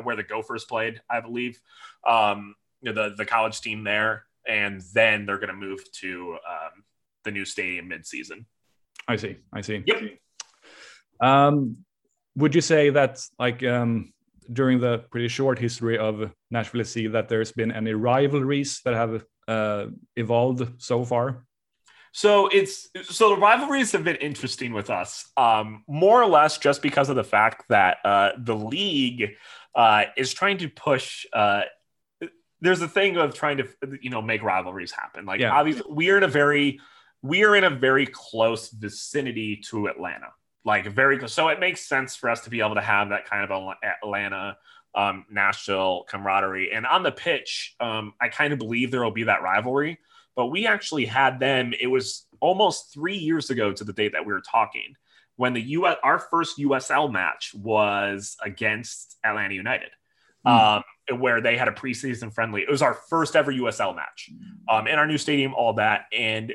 where 0.04 0.16
the 0.16 0.24
Gophers 0.24 0.64
played, 0.66 1.02
I 1.10 1.22
believe, 1.22 1.60
um, 2.08 2.56
you 2.82 2.94
know, 2.94 3.10
the 3.10 3.16
the 3.16 3.26
college 3.26 3.60
team 3.62 3.84
there, 3.84 4.26
and 4.48 4.82
then 4.94 5.26
they're 5.26 5.40
going 5.40 5.50
to 5.50 5.56
move 5.56 5.80
to 5.94 6.38
um, 6.48 6.84
the 7.24 7.32
new 7.32 7.46
stadium 7.46 7.88
mid-season. 7.88 8.46
I 9.08 9.16
see. 9.16 9.38
I 9.52 9.62
see. 9.62 9.84
Yep. 9.86 10.02
Um, 11.20 11.78
would 12.36 12.54
you 12.54 12.62
say 12.62 12.92
that 12.92 13.20
like 13.40 13.64
um 13.64 14.14
during 14.52 14.80
the 14.80 15.00
pretty 15.12 15.28
short 15.28 15.58
history 15.58 15.98
of 15.98 16.32
Nashville 16.52 16.84
SC 16.84 17.12
that 17.12 17.30
there's 17.30 17.52
been 17.52 17.72
any 17.72 17.94
rivalries 17.94 18.82
that 18.86 18.94
have 18.94 19.24
uh, 19.48 19.86
evolved 20.16 20.82
so 20.82 21.06
far? 21.06 21.46
So 22.12 22.48
it's 22.48 22.90
so 23.04 23.30
the 23.30 23.38
rivalries 23.38 23.92
have 23.94 24.04
been 24.04 24.18
interesting 24.18 24.74
with 24.74 24.90
us, 24.90 25.32
um, 25.38 25.84
more 25.88 26.22
or 26.22 26.28
less 26.28 26.58
just 26.58 26.82
because 26.82 27.10
of 27.10 27.16
the 27.16 27.24
fact 27.24 27.66
that 27.70 27.98
uh, 28.04 28.32
the 28.38 28.56
league 28.56 29.36
uh, 29.76 30.06
is 30.18 30.34
trying 30.34 30.58
to 30.60 30.70
push. 30.70 31.26
Uh, 31.32 31.64
there's 32.60 32.82
a 32.82 32.88
thing 32.88 33.18
of 33.18 33.34
trying 33.34 33.58
to 33.58 33.68
you 34.02 34.10
know 34.10 34.22
make 34.22 34.44
rivalries 34.44 34.92
happen. 34.92 35.26
Like 35.26 35.40
yeah. 35.40 35.52
obviously, 35.52 35.84
we 35.90 36.10
are 36.10 36.18
in 36.18 36.24
a 36.24 36.28
very 36.28 36.80
we 37.22 37.44
are 37.44 37.56
in 37.56 37.64
a 37.64 37.70
very 37.70 38.08
close 38.08 38.70
vicinity 38.70 39.62
to 39.70 39.88
Atlanta 39.88 40.28
like 40.64 40.86
very 40.88 41.18
close. 41.18 41.34
So 41.34 41.48
it 41.48 41.60
makes 41.60 41.82
sense 41.88 42.16
for 42.16 42.30
us 42.30 42.42
to 42.42 42.50
be 42.50 42.60
able 42.60 42.76
to 42.76 42.82
have 42.82 43.10
that 43.10 43.26
kind 43.26 43.50
of 43.50 43.74
Atlanta, 43.84 44.58
um, 44.94 45.26
Nashville 45.30 46.06
camaraderie. 46.08 46.72
And 46.72 46.86
on 46.86 47.04
the 47.04 47.12
pitch, 47.12 47.76
um, 47.80 48.14
I 48.22 48.30
kind 48.30 48.54
of 48.54 48.60
believe 48.60 48.92
there 48.92 49.04
will 49.04 49.12
be 49.12 49.24
that 49.24 49.42
rivalry. 49.42 50.00
But 50.36 50.48
we 50.48 50.68
actually 50.68 51.06
had 51.06 51.40
them. 51.40 51.74
It 51.80 51.88
was 51.88 52.26
almost 52.40 52.94
three 52.94 53.18
years 53.18 53.50
ago 53.50 53.72
to 53.74 53.84
the 53.84 53.94
date 53.94 54.14
that 54.14 54.26
we 54.26 54.34
were 54.34 54.42
talking 54.42 54.96
when 55.36 55.54
the 55.54 55.62
US 55.62 55.98
our 56.04 56.20
first 56.20 56.58
USL 56.60 57.12
match 57.12 57.54
was 57.56 58.38
against 58.44 59.18
Atlanta 59.24 59.54
United. 59.54 59.90
Mm. 60.46 60.78
Um, 60.78 61.20
where 61.20 61.42
they 61.42 61.58
had 61.58 61.68
a 61.68 61.72
preseason 61.72 62.34
friendly. 62.34 62.62
It 62.62 62.70
was 62.70 62.82
our 62.82 62.94
first 62.94 63.36
ever 63.36 63.52
USL 63.52 63.96
match 63.96 64.30
um, 64.70 64.88
in 64.88 64.98
our 64.98 65.06
new 65.06 65.18
stadium, 65.18 65.54
all 65.54 65.74
that. 65.74 66.06
And 66.12 66.54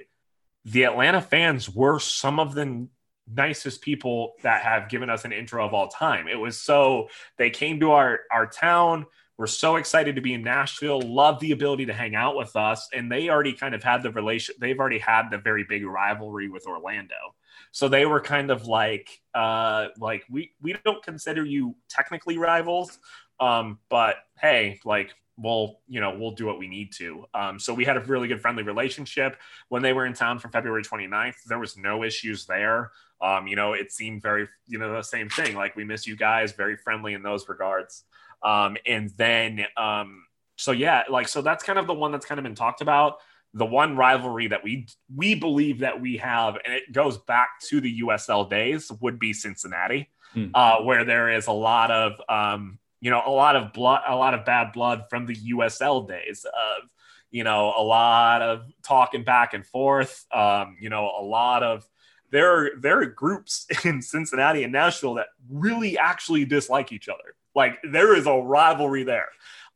the 0.64 0.84
Atlanta 0.84 1.20
fans 1.20 1.70
were 1.70 2.00
some 2.00 2.40
of 2.40 2.54
the 2.54 2.88
nicest 3.32 3.82
people 3.82 4.34
that 4.42 4.62
have 4.62 4.88
given 4.88 5.10
us 5.10 5.24
an 5.24 5.32
intro 5.32 5.64
of 5.64 5.74
all 5.74 5.88
time. 5.88 6.28
It 6.28 6.36
was 6.36 6.60
so 6.60 7.08
they 7.38 7.50
came 7.50 7.80
to 7.80 7.92
our 7.92 8.20
our 8.30 8.46
town. 8.46 9.06
We're 9.38 9.46
so 9.46 9.76
excited 9.76 10.14
to 10.14 10.20
be 10.20 10.32
in 10.32 10.42
Nashville. 10.42 11.00
Love 11.00 11.40
the 11.40 11.52
ability 11.52 11.86
to 11.86 11.92
hang 11.92 12.14
out 12.14 12.36
with 12.36 12.56
us, 12.56 12.88
and 12.94 13.10
they 13.12 13.28
already 13.28 13.52
kind 13.52 13.74
of 13.74 13.82
had 13.82 14.02
the 14.02 14.10
relation. 14.10 14.54
They've 14.58 14.78
already 14.78 14.98
had 14.98 15.30
the 15.30 15.38
very 15.38 15.64
big 15.64 15.84
rivalry 15.84 16.48
with 16.48 16.66
Orlando, 16.66 17.34
so 17.70 17.88
they 17.88 18.06
were 18.06 18.20
kind 18.20 18.50
of 18.50 18.66
like, 18.66 19.20
uh, 19.34 19.88
like 19.98 20.24
we 20.30 20.52
we 20.62 20.74
don't 20.84 21.02
consider 21.02 21.44
you 21.44 21.76
technically 21.88 22.38
rivals, 22.38 22.98
um, 23.38 23.78
but 23.90 24.16
hey, 24.40 24.80
like 24.84 25.14
we'll 25.38 25.80
you 25.86 26.00
know 26.00 26.16
we'll 26.18 26.30
do 26.30 26.46
what 26.46 26.58
we 26.58 26.66
need 26.66 26.90
to 26.94 27.22
um, 27.34 27.58
so 27.58 27.74
we 27.74 27.84
had 27.84 27.98
a 27.98 28.00
really 28.00 28.26
good 28.26 28.40
friendly 28.40 28.62
relationship 28.62 29.36
when 29.68 29.82
they 29.82 29.92
were 29.92 30.06
in 30.06 30.14
town 30.14 30.38
from 30.38 30.50
february 30.50 30.82
29th 30.82 31.34
there 31.46 31.58
was 31.58 31.76
no 31.76 32.02
issues 32.02 32.46
there 32.46 32.90
um, 33.20 33.46
you 33.46 33.56
know, 33.56 33.72
it 33.72 33.92
seemed 33.92 34.22
very, 34.22 34.48
you 34.66 34.78
know, 34.78 34.92
the 34.92 35.02
same 35.02 35.28
thing. 35.28 35.54
Like 35.54 35.76
we 35.76 35.84
miss 35.84 36.06
you 36.06 36.16
guys, 36.16 36.52
very 36.52 36.76
friendly 36.76 37.14
in 37.14 37.22
those 37.22 37.48
regards. 37.48 38.04
Um, 38.42 38.76
and 38.86 39.10
then, 39.16 39.66
um, 39.76 40.24
so 40.56 40.72
yeah, 40.72 41.04
like 41.10 41.28
so 41.28 41.42
that's 41.42 41.62
kind 41.64 41.78
of 41.78 41.86
the 41.86 41.94
one 41.94 42.12
that's 42.12 42.26
kind 42.26 42.38
of 42.38 42.44
been 42.44 42.54
talked 42.54 42.80
about. 42.80 43.18
The 43.54 43.66
one 43.66 43.96
rivalry 43.96 44.48
that 44.48 44.62
we 44.62 44.86
we 45.14 45.34
believe 45.34 45.80
that 45.80 46.00
we 46.00 46.18
have, 46.18 46.56
and 46.64 46.74
it 46.74 46.92
goes 46.92 47.18
back 47.18 47.60
to 47.68 47.80
the 47.80 48.00
USL 48.00 48.48
days, 48.48 48.90
would 49.00 49.18
be 49.18 49.32
Cincinnati, 49.32 50.10
mm. 50.34 50.50
uh, 50.54 50.82
where 50.82 51.04
there 51.04 51.30
is 51.30 51.46
a 51.46 51.52
lot 51.52 51.90
of 51.90 52.20
um, 52.28 52.78
you 53.00 53.10
know 53.10 53.22
a 53.24 53.30
lot 53.30 53.56
of 53.56 53.72
blood, 53.72 54.02
a 54.06 54.16
lot 54.16 54.34
of 54.34 54.44
bad 54.44 54.72
blood 54.72 55.04
from 55.08 55.26
the 55.26 55.34
USL 55.34 56.06
days 56.06 56.44
of 56.44 56.88
you 57.30 57.44
know 57.44 57.72
a 57.76 57.82
lot 57.82 58.42
of 58.42 58.64
talking 58.82 59.24
back 59.24 59.54
and 59.54 59.66
forth, 59.66 60.26
um, 60.32 60.76
you 60.80 60.88
know 60.88 61.10
a 61.18 61.22
lot 61.22 61.62
of 61.62 61.86
there 62.30 62.50
are 62.52 62.70
there 62.80 63.00
are 63.00 63.06
groups 63.06 63.66
in 63.84 64.02
Cincinnati 64.02 64.62
and 64.62 64.72
Nashville 64.72 65.14
that 65.14 65.28
really 65.50 65.98
actually 65.98 66.44
dislike 66.44 66.92
each 66.92 67.08
other. 67.08 67.34
Like 67.56 67.78
there 67.82 68.14
is 68.14 68.26
a 68.26 68.34
rivalry 68.34 69.02
there. 69.02 69.28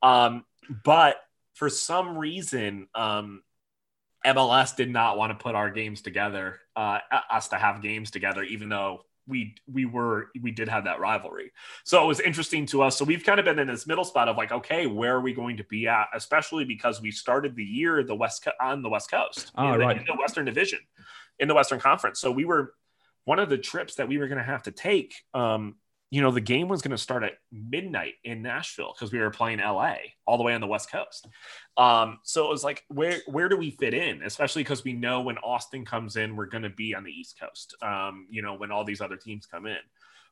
Um, 0.03 0.45
but 0.85 1.17
for 1.55 1.69
some 1.69 2.17
reason, 2.17 2.87
um, 2.95 3.43
MLS 4.25 4.77
did 4.77 4.91
not 4.91 5.17
want 5.17 5.37
to 5.37 5.43
put 5.43 5.55
our 5.55 5.71
games 5.71 6.03
together, 6.03 6.61
uh, 6.77 6.99
us 7.31 7.49
to 7.49 7.57
have 7.57 7.83
games 7.83 8.11
together, 8.11 8.43
even 8.45 8.69
though 8.69 9.01
we 9.27 9.55
we 9.71 9.85
were 9.85 10.29
we 10.41 10.51
did 10.51 10.69
have 10.69 10.85
that 10.85 11.01
rivalry. 11.01 11.53
So 11.85 12.03
it 12.05 12.07
was 12.07 12.21
interesting 12.21 12.67
to 12.67 12.83
us. 12.83 12.97
So 12.97 13.05
we've 13.05 13.25
kind 13.25 13.39
of 13.39 13.47
been 13.47 13.59
in 13.59 13.69
this 13.69 13.87
middle 13.87 14.05
spot 14.05 14.29
of 14.29 14.37
like, 14.37 14.53
okay, 14.53 14.87
where 14.87 15.17
are 15.17 15.21
we 15.21 15.33
going 15.33 15.57
to 15.57 15.65
be 15.65 15.89
at? 15.89 16.09
Especially 16.15 16.65
because 16.65 17.01
we 17.01 17.11
started 17.11 17.57
the 17.57 17.65
year 17.65 18.03
the 18.05 18.15
west 18.15 18.45
Co- 18.45 18.53
on 18.61 18.83
the 18.83 18.89
West 18.89 19.11
Coast, 19.11 19.53
oh, 19.57 19.73
in, 19.73 19.81
right. 19.81 19.97
the, 19.97 20.01
in 20.01 20.07
the 20.07 20.21
Western 20.21 20.45
Division 20.45 20.81
in 21.41 21.49
the 21.49 21.55
Western 21.55 21.81
Conference. 21.81 22.21
So 22.21 22.31
we 22.31 22.45
were 22.45 22.75
one 23.25 23.39
of 23.39 23.49
the 23.49 23.59
trips 23.59 23.97
that 23.97 24.07
we 24.07 24.19
were 24.19 24.29
going 24.29 24.39
to 24.39 24.45
have 24.45 24.63
to 24.65 24.71
take. 24.71 25.15
Um, 25.35 25.77
you 26.11 26.21
know, 26.21 26.33
the 26.33 26.41
game 26.41 26.69
was 26.69 26.83
going 26.83 26.91
to 26.91 26.99
start 26.99 27.23
at 27.23 27.35
midnight 27.53 28.15
in 28.25 28.43
Nashville 28.43 28.93
because 28.95 29.13
we 29.13 29.21
were 29.21 29.31
playing 29.31 29.61
LA 29.61 29.95
all 30.27 30.37
the 30.37 30.43
way 30.43 30.55
on 30.55 30.61
the 30.61 30.67
West 30.67 30.91
Coast. 30.91 31.29
Um, 31.77 32.19
so 32.25 32.47
it 32.47 32.51
was 32.51 32.65
like, 32.65 32.85
where 32.89 33.19
where 33.27 33.49
do 33.49 33.57
we 33.57 33.71
fit 33.71 33.95
in? 33.95 34.23
Especially 34.23 34.65
because 34.65 34.83
we 34.83 34.93
know 34.93 35.21
when 35.21 35.39
Austin 35.39 35.85
comes 35.85 36.17
in, 36.17 36.35
we're 36.35 36.47
going 36.47 36.65
to 36.65 36.71
be 36.71 36.97
on 36.97 37.05
the 37.05 37.13
East 37.13 37.39
Coast. 37.41 37.77
Um, 37.81 38.27
you 38.29 38.43
know, 38.43 38.55
when 38.55 38.73
all 38.73 38.85
these 38.85 39.01
other 39.01 39.17
teams 39.17 39.47
come 39.47 39.67
in. 39.67 39.79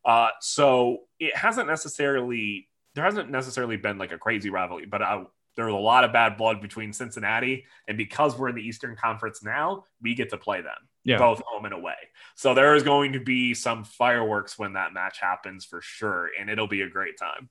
Uh, 0.05 0.31
so 0.41 1.03
it 1.21 1.37
hasn't 1.37 1.69
necessarily 1.69 2.69
there 2.95 3.05
hasn't 3.05 3.31
necessarily 3.31 3.77
been 3.77 3.99
like 3.99 4.11
a 4.11 4.19
crazy 4.19 4.51
rivalry, 4.51 4.87
but 4.87 5.01
I 5.01 5.25
there 5.55 5.67
was 5.67 5.75
a 5.75 5.79
lot 5.79 6.05
of 6.05 6.13
bad 6.13 6.37
blood 6.37 6.61
between 6.61 6.93
Cincinnati, 6.93 7.65
and 7.87 7.97
because 7.97 8.37
we're 8.37 8.49
in 8.49 8.55
the 8.57 8.67
Eastern 8.67 8.97
Conference 8.97 9.45
now, 9.45 9.85
we 10.03 10.15
get 10.15 10.31
to 10.31 10.37
play 10.37 10.61
them 10.61 10.89
yeah. 11.09 11.19
both 11.19 11.41
home 11.47 11.65
and 11.65 11.75
away. 11.75 11.95
So 12.37 12.55
there 12.55 12.75
is 12.75 12.83
going 12.83 13.15
to 13.15 13.21
be 13.21 13.55
some 13.55 13.85
fireworks 13.85 14.59
when 14.59 14.75
that 14.75 14.93
match 14.93 15.19
happens 15.21 15.65
for 15.65 15.81
sure, 15.81 16.31
and 16.39 16.51
it'll 16.51 16.69
be 16.69 16.83
a 16.83 16.89
great 16.89 17.19
time. 17.19 17.49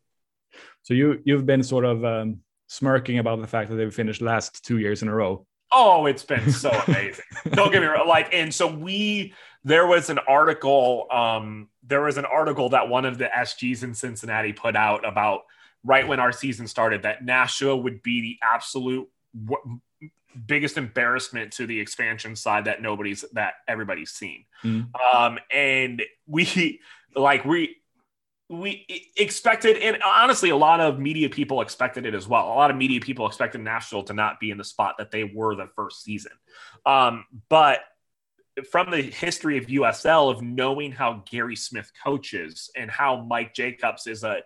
So 0.83 0.93
you 0.93 1.21
you've 1.25 1.45
been 1.45 1.63
sort 1.63 1.85
of 1.85 2.05
um, 2.05 2.39
smirking 2.67 3.19
about 3.19 3.41
the 3.41 3.47
fact 3.47 3.69
that 3.69 3.75
they've 3.75 3.93
finished 3.93 4.21
last 4.21 4.63
two 4.63 4.77
years 4.77 5.01
in 5.01 5.07
a 5.07 5.15
row. 5.15 5.45
Oh, 5.73 6.05
it's 6.05 6.23
been 6.23 6.51
so 6.51 6.69
amazing. 6.87 7.25
Don't 7.51 7.71
get 7.71 7.81
me 7.81 7.87
wrong. 7.87 8.07
Like, 8.07 8.33
and 8.33 8.53
so 8.53 8.73
we 8.73 9.33
there 9.63 9.87
was 9.87 10.09
an 10.09 10.19
article. 10.19 11.07
Um, 11.11 11.69
there 11.83 12.01
was 12.01 12.17
an 12.17 12.25
article 12.25 12.69
that 12.69 12.87
one 12.87 13.05
of 13.05 13.17
the 13.17 13.25
SGs 13.25 13.83
in 13.83 13.93
Cincinnati 13.93 14.53
put 14.53 14.75
out 14.75 15.05
about 15.05 15.41
right 15.83 16.07
when 16.07 16.19
our 16.19 16.31
season 16.31 16.67
started 16.67 17.03
that 17.03 17.25
Nashville 17.25 17.81
would 17.83 18.03
be 18.03 18.21
the 18.21 18.37
absolute 18.41 19.09
biggest 20.45 20.77
embarrassment 20.77 21.53
to 21.53 21.65
the 21.65 21.79
expansion 21.79 22.35
side 22.35 22.65
that 22.65 22.81
nobody's 22.81 23.25
that 23.33 23.55
everybody's 23.67 24.11
seen. 24.11 24.45
Mm. 24.63 24.89
Um, 25.13 25.39
and 25.51 26.03
we 26.27 26.79
like 27.15 27.45
we 27.45 27.77
we 28.49 28.85
expected, 29.17 29.77
and 29.77 30.01
honestly, 30.03 30.51
a 30.51 30.55
lot 30.55 30.79
of 30.79 30.99
media 30.99 31.29
people 31.29 31.61
expected 31.61 32.05
it 32.05 32.13
as 32.13 32.27
well. 32.27 32.47
A 32.47 32.55
lot 32.55 32.71
of 32.71 32.77
media 32.77 33.01
people 33.01 33.27
expected 33.27 33.59
Nashville 33.61 34.03
to 34.03 34.13
not 34.13 34.39
be 34.39 34.51
in 34.51 34.57
the 34.57 34.63
spot 34.63 34.95
that 34.99 35.11
they 35.11 35.25
were 35.25 35.55
the 35.55 35.67
first 35.75 36.03
season. 36.03 36.31
Um, 36.85 37.25
but 37.49 37.81
from 38.71 38.89
the 38.89 39.01
history 39.01 39.57
of 39.57 39.65
USL, 39.65 40.31
of 40.31 40.41
knowing 40.41 40.93
how 40.93 41.23
Gary 41.29 41.57
Smith 41.57 41.91
coaches 42.03 42.71
and 42.75 42.89
how 42.89 43.17
Mike 43.17 43.53
Jacobs 43.53 44.07
is 44.07 44.23
a 44.23 44.41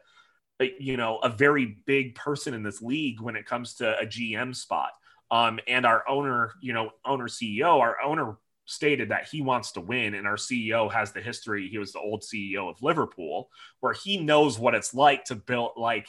you 0.80 0.98
know, 0.98 1.18
a 1.18 1.30
very 1.30 1.78
big 1.86 2.16
person 2.16 2.54
in 2.54 2.64
this 2.64 2.82
league 2.82 3.20
when 3.20 3.36
it 3.36 3.46
comes 3.46 3.76
to 3.76 3.98
a 4.00 4.06
GM 4.06 4.56
spot. 4.56 4.92
Um, 5.32 5.60
and 5.66 5.86
our 5.86 6.08
owner, 6.08 6.52
you 6.62 6.74
know, 6.74 6.92
owner 7.06 7.28
CEO, 7.28 7.80
our 7.80 8.02
owner 8.02 8.38
stated 8.66 9.10
that 9.10 9.28
he 9.28 9.42
wants 9.42 9.72
to 9.72 9.82
win, 9.82 10.14
and 10.14 10.28
our 10.28 10.36
CEO 10.36 10.92
has 10.92 11.14
the 11.14 11.22
history. 11.22 11.70
He 11.70 11.78
was 11.78 11.94
the 11.94 12.00
old 12.00 12.22
CEO 12.22 12.70
of 12.70 12.82
Liverpool, 12.84 13.50
where 13.80 13.94
he 13.94 14.18
knows 14.18 14.60
what 14.60 14.76
it's 14.76 14.94
like 14.94 15.26
to 15.26 15.36
build. 15.36 15.72
Like 15.78 16.08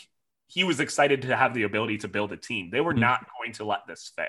he 0.48 0.64
was 0.64 0.80
excited 0.80 1.22
to 1.22 1.36
have 1.36 1.54
the 1.54 1.62
ability 1.62 1.98
to 1.98 2.08
build 2.08 2.32
a 2.32 2.36
team. 2.36 2.68
They 2.70 2.80
were 2.80 2.92
mm-hmm. 2.92 3.00
not 3.00 3.26
going 3.38 3.52
to 3.54 3.64
let 3.64 3.86
this 3.86 4.12
fail. 4.14 4.26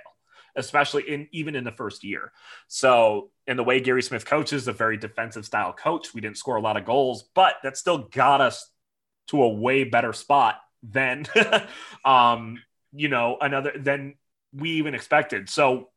especially 0.56 1.04
in 1.10 1.28
even 1.32 1.56
in 1.56 1.64
the 1.64 1.72
first 1.72 2.04
year. 2.04 2.32
So, 2.68 3.32
in 3.48 3.58
the 3.58 3.64
way 3.64 3.80
Gary 3.82 4.04
Smith 4.04 4.26
coaches, 4.26 4.68
a 4.68 4.74
very 4.74 4.98
defensive 4.98 5.46
style 5.46 5.74
coach, 5.74 6.14
we 6.14 6.22
didn't 6.22 6.38
score 6.38 6.56
a 6.58 6.62
lot 6.62 6.78
of 6.78 6.86
goals, 6.86 7.24
but 7.34 7.56
that 7.64 7.78
still 7.78 7.98
got 7.98 8.40
us 8.40 8.70
to 9.28 9.42
a 9.42 9.50
way 9.50 9.84
better 9.84 10.14
spot 10.14 10.60
than, 10.84 11.26
um, 12.06 12.62
you 12.92 13.08
know, 13.08 13.38
another 13.42 13.74
than 13.76 14.16
we 14.54 14.72
even 14.72 14.96
expected. 14.96 15.50
So, 15.50 15.90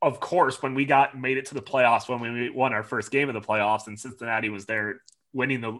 of 0.00 0.20
course, 0.20 0.62
when 0.62 0.74
we 0.74 0.84
got 0.84 1.18
made 1.18 1.38
it 1.38 1.46
to 1.46 1.54
the 1.54 1.62
playoffs, 1.62 2.08
when 2.08 2.32
we 2.32 2.50
won 2.50 2.72
our 2.72 2.82
first 2.82 3.10
game 3.10 3.28
of 3.28 3.34
the 3.34 3.40
playoffs, 3.40 3.86
and 3.86 3.98
Cincinnati 3.98 4.48
was 4.48 4.66
there 4.66 5.00
winning 5.32 5.60
the 5.60 5.78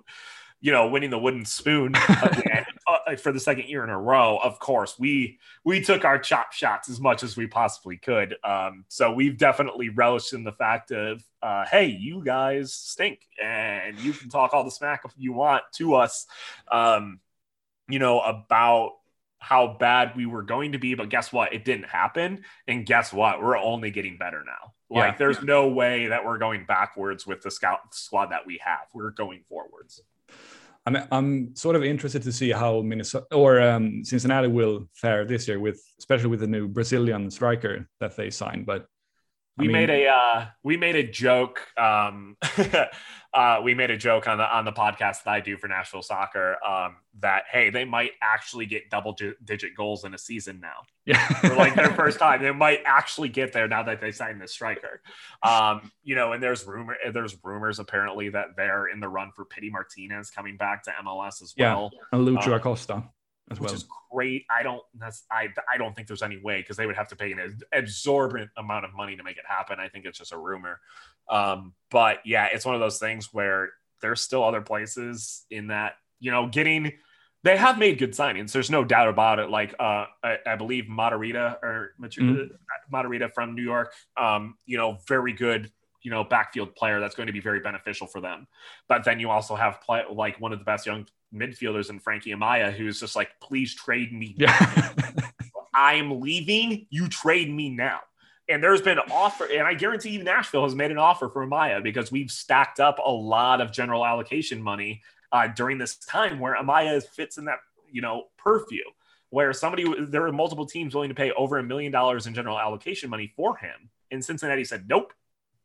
you 0.62 0.70
know, 0.70 0.86
winning 0.86 1.10
the 1.10 1.18
wooden 1.18 1.44
spoon 1.44 1.92
again, 2.22 2.64
uh, 2.86 3.16
for 3.16 3.32
the 3.32 3.40
second 3.40 3.68
year 3.68 3.82
in 3.82 3.90
a 3.90 3.98
row. 3.98 4.38
Of 4.42 4.60
course, 4.60 4.96
we 4.96 5.40
we 5.64 5.82
took 5.82 6.04
our 6.04 6.18
chop 6.18 6.52
shots 6.52 6.88
as 6.88 7.00
much 7.00 7.24
as 7.24 7.36
we 7.36 7.48
possibly 7.48 7.96
could. 7.98 8.36
Um, 8.44 8.84
so 8.88 9.12
we've 9.12 9.36
definitely 9.36 9.88
relished 9.88 10.32
in 10.32 10.44
the 10.44 10.52
fact 10.52 10.92
of, 10.92 11.22
uh, 11.42 11.66
hey, 11.66 11.86
you 11.86 12.22
guys 12.24 12.72
stink, 12.72 13.26
and 13.42 13.98
you 13.98 14.12
can 14.12 14.30
talk 14.30 14.54
all 14.54 14.64
the 14.64 14.70
smack 14.70 15.02
if 15.04 15.12
you 15.16 15.32
want 15.32 15.64
to 15.74 15.94
us, 15.94 16.26
um, 16.70 17.18
you 17.88 17.98
know, 17.98 18.20
about 18.20 18.92
how 19.42 19.76
bad 19.78 20.16
we 20.16 20.24
were 20.24 20.42
going 20.42 20.72
to 20.72 20.78
be. 20.78 20.94
But 20.94 21.08
guess 21.08 21.32
what? 21.32 21.52
It 21.52 21.64
didn't 21.64 21.88
happen, 21.88 22.44
and 22.68 22.86
guess 22.86 23.12
what? 23.12 23.42
We're 23.42 23.58
only 23.58 23.90
getting 23.90 24.16
better 24.16 24.44
now. 24.44 24.72
Like, 24.88 25.12
yeah. 25.12 25.18
there's 25.18 25.42
no 25.42 25.68
way 25.68 26.06
that 26.06 26.24
we're 26.24 26.38
going 26.38 26.64
backwards 26.66 27.26
with 27.26 27.42
the 27.42 27.50
scout 27.50 27.80
squad 27.92 28.26
that 28.26 28.46
we 28.46 28.60
have. 28.64 28.86
We're 28.94 29.10
going 29.10 29.42
forwards. 29.48 30.00
I'm 30.86 30.96
I'm 31.10 31.56
sort 31.56 31.76
of 31.76 31.84
interested 31.84 32.22
to 32.22 32.32
see 32.32 32.50
how 32.50 32.82
Minnesota 32.82 33.26
or 33.32 33.60
um, 33.60 34.04
Cincinnati 34.04 34.48
will 34.48 34.88
fare 34.94 35.24
this 35.24 35.46
year 35.48 35.60
with 35.60 35.80
especially 35.98 36.28
with 36.28 36.40
the 36.40 36.46
new 36.46 36.68
Brazilian 36.68 37.30
striker 37.30 37.88
that 38.00 38.16
they 38.16 38.30
signed. 38.30 38.66
But 38.66 38.86
we 39.58 39.66
mean, 39.66 39.72
made 39.72 39.90
a 39.90 40.06
uh, 40.08 40.46
we 40.62 40.76
made 40.76 40.96
a 40.96 41.02
joke. 41.02 41.60
Um, 41.76 42.36
uh, 43.34 43.60
we 43.62 43.74
made 43.74 43.90
a 43.90 43.96
joke 43.96 44.26
on 44.26 44.38
the 44.38 44.44
on 44.44 44.64
the 44.64 44.72
podcast 44.72 45.24
that 45.24 45.28
I 45.28 45.40
do 45.40 45.58
for 45.58 45.68
Nashville 45.68 46.02
Soccer 46.02 46.56
um, 46.64 46.96
that 47.20 47.44
hey, 47.50 47.68
they 47.68 47.84
might 47.84 48.12
actually 48.22 48.64
get 48.64 48.88
double 48.88 49.14
digit 49.44 49.74
goals 49.76 50.04
in 50.04 50.14
a 50.14 50.18
season 50.18 50.58
now. 50.60 50.84
Yeah, 51.04 51.26
for 51.40 51.54
like 51.54 51.74
their 51.74 51.92
first 51.94 52.18
time, 52.18 52.42
they 52.42 52.50
might 52.50 52.80
actually 52.86 53.28
get 53.28 53.52
there 53.52 53.68
now 53.68 53.82
that 53.82 54.00
they 54.00 54.10
signed 54.10 54.40
the 54.40 54.48
striker. 54.48 55.02
Um, 55.42 55.92
you 56.02 56.14
know, 56.14 56.32
and 56.32 56.42
there's 56.42 56.66
rumor 56.66 56.96
there's 57.12 57.36
rumors 57.42 57.78
apparently 57.78 58.30
that 58.30 58.56
they're 58.56 58.86
in 58.86 59.00
the 59.00 59.08
run 59.08 59.32
for 59.36 59.44
Pity 59.44 59.68
Martinez 59.68 60.30
coming 60.30 60.56
back 60.56 60.84
to 60.84 60.92
MLS 61.04 61.42
as 61.42 61.54
well. 61.58 61.90
Yeah, 61.92 62.18
and 62.18 62.26
Lucho 62.26 62.48
um, 62.48 62.52
Acosta 62.54 63.04
as 63.52 63.60
which 63.60 63.72
is 63.72 63.86
great. 64.10 64.44
I 64.50 64.62
don't 64.62 64.82
that's 64.98 65.24
I 65.30 65.48
I 65.72 65.78
don't 65.78 65.94
think 65.94 66.08
there's 66.08 66.22
any 66.22 66.38
way 66.38 66.60
because 66.60 66.76
they 66.76 66.86
would 66.86 66.96
have 66.96 67.08
to 67.08 67.16
pay 67.16 67.32
an 67.32 67.58
exorbitant 67.72 68.50
amount 68.56 68.84
of 68.84 68.94
money 68.94 69.16
to 69.16 69.22
make 69.22 69.36
it 69.36 69.44
happen. 69.46 69.78
I 69.80 69.88
think 69.88 70.04
it's 70.04 70.18
just 70.18 70.32
a 70.32 70.38
rumor. 70.38 70.80
Um, 71.28 71.74
but 71.90 72.18
yeah, 72.24 72.48
it's 72.52 72.64
one 72.64 72.74
of 72.74 72.80
those 72.80 72.98
things 72.98 73.28
where 73.32 73.70
there's 74.00 74.20
still 74.20 74.44
other 74.44 74.60
places 74.60 75.44
in 75.50 75.68
that 75.68 75.94
you 76.20 76.30
know 76.30 76.48
getting. 76.48 76.92
They 77.44 77.56
have 77.56 77.76
made 77.76 77.98
good 77.98 78.12
signings. 78.12 78.52
There's 78.52 78.70
no 78.70 78.84
doubt 78.84 79.08
about 79.08 79.40
it. 79.40 79.50
Like 79.50 79.74
uh, 79.80 80.06
I, 80.22 80.38
I 80.46 80.54
believe 80.54 80.84
Matarrita 80.84 81.56
or 81.60 81.90
mm-hmm. 82.00 83.26
from 83.34 83.56
New 83.56 83.64
York, 83.64 83.92
um, 84.16 84.54
you 84.64 84.76
know, 84.76 84.98
very 85.08 85.32
good 85.32 85.72
you 86.02 86.10
know 86.10 86.24
backfield 86.24 86.74
player 86.74 87.00
that's 87.00 87.14
going 87.14 87.26
to 87.26 87.32
be 87.32 87.40
very 87.40 87.60
beneficial 87.60 88.06
for 88.06 88.20
them. 88.20 88.46
But 88.88 89.04
then 89.04 89.20
you 89.20 89.30
also 89.30 89.54
have 89.54 89.80
play, 89.80 90.02
like 90.10 90.40
one 90.40 90.52
of 90.52 90.58
the 90.58 90.64
best 90.64 90.86
young 90.86 91.06
midfielders 91.34 91.90
in 91.90 91.98
Frankie 91.98 92.30
Amaya, 92.30 92.72
who's 92.72 93.00
just 93.00 93.16
like, 93.16 93.30
please 93.40 93.74
trade 93.74 94.12
me. 94.12 94.34
Yeah. 94.38 94.92
I'm 95.74 96.20
leaving. 96.20 96.86
You 96.90 97.08
trade 97.08 97.50
me 97.50 97.70
now. 97.70 98.00
And 98.48 98.62
there's 98.62 98.82
been 98.82 98.98
an 98.98 99.10
offer, 99.10 99.46
and 99.46 99.62
I 99.62 99.74
guarantee 99.74 100.10
you 100.10 100.22
Nashville 100.22 100.64
has 100.64 100.74
made 100.74 100.90
an 100.90 100.98
offer 100.98 101.28
for 101.28 101.46
Amaya 101.46 101.82
because 101.82 102.10
we've 102.10 102.30
stacked 102.30 102.80
up 102.80 102.98
a 102.98 103.10
lot 103.10 103.60
of 103.60 103.72
general 103.72 104.04
allocation 104.04 104.60
money 104.60 105.00
uh, 105.30 105.46
during 105.46 105.78
this 105.78 105.96
time 105.96 106.38
where 106.38 106.56
Amaya 106.56 107.02
fits 107.02 107.38
in 107.38 107.46
that, 107.46 107.60
you 107.90 108.02
know, 108.02 108.24
purview 108.36 108.82
where 109.32 109.52
somebody 109.54 109.86
there 110.08 110.26
are 110.26 110.32
multiple 110.32 110.66
teams 110.66 110.94
willing 110.94 111.08
to 111.08 111.14
pay 111.14 111.32
over 111.32 111.56
a 111.56 111.62
million 111.62 111.90
dollars 111.90 112.26
in 112.26 112.34
general 112.34 112.58
allocation 112.58 113.08
money 113.08 113.32
for 113.34 113.56
him. 113.56 113.88
And 114.10 114.22
Cincinnati 114.22 114.62
said, 114.62 114.84
Nope, 114.86 115.14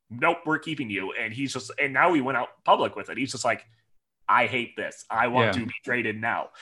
nope, 0.10 0.40
we're 0.46 0.60
keeping 0.60 0.90
you. 0.90 1.14
And 1.14 1.34
he's 1.34 1.54
just 1.54 1.72
and 1.80 1.94
now 1.94 2.14
he 2.14 2.22
went 2.22 2.38
out 2.38 2.50
public 2.64 2.96
with 2.96 3.10
it. 3.10 3.18
He's 3.18 3.32
just 3.32 3.46
like, 3.46 3.66
I 4.30 4.46
hate 4.46 4.76
this. 4.76 5.06
I 5.10 5.28
want 5.28 5.56
yeah. 5.56 5.62
to 5.62 5.66
be 5.68 5.74
traded 5.84 6.20
now. 6.20 6.50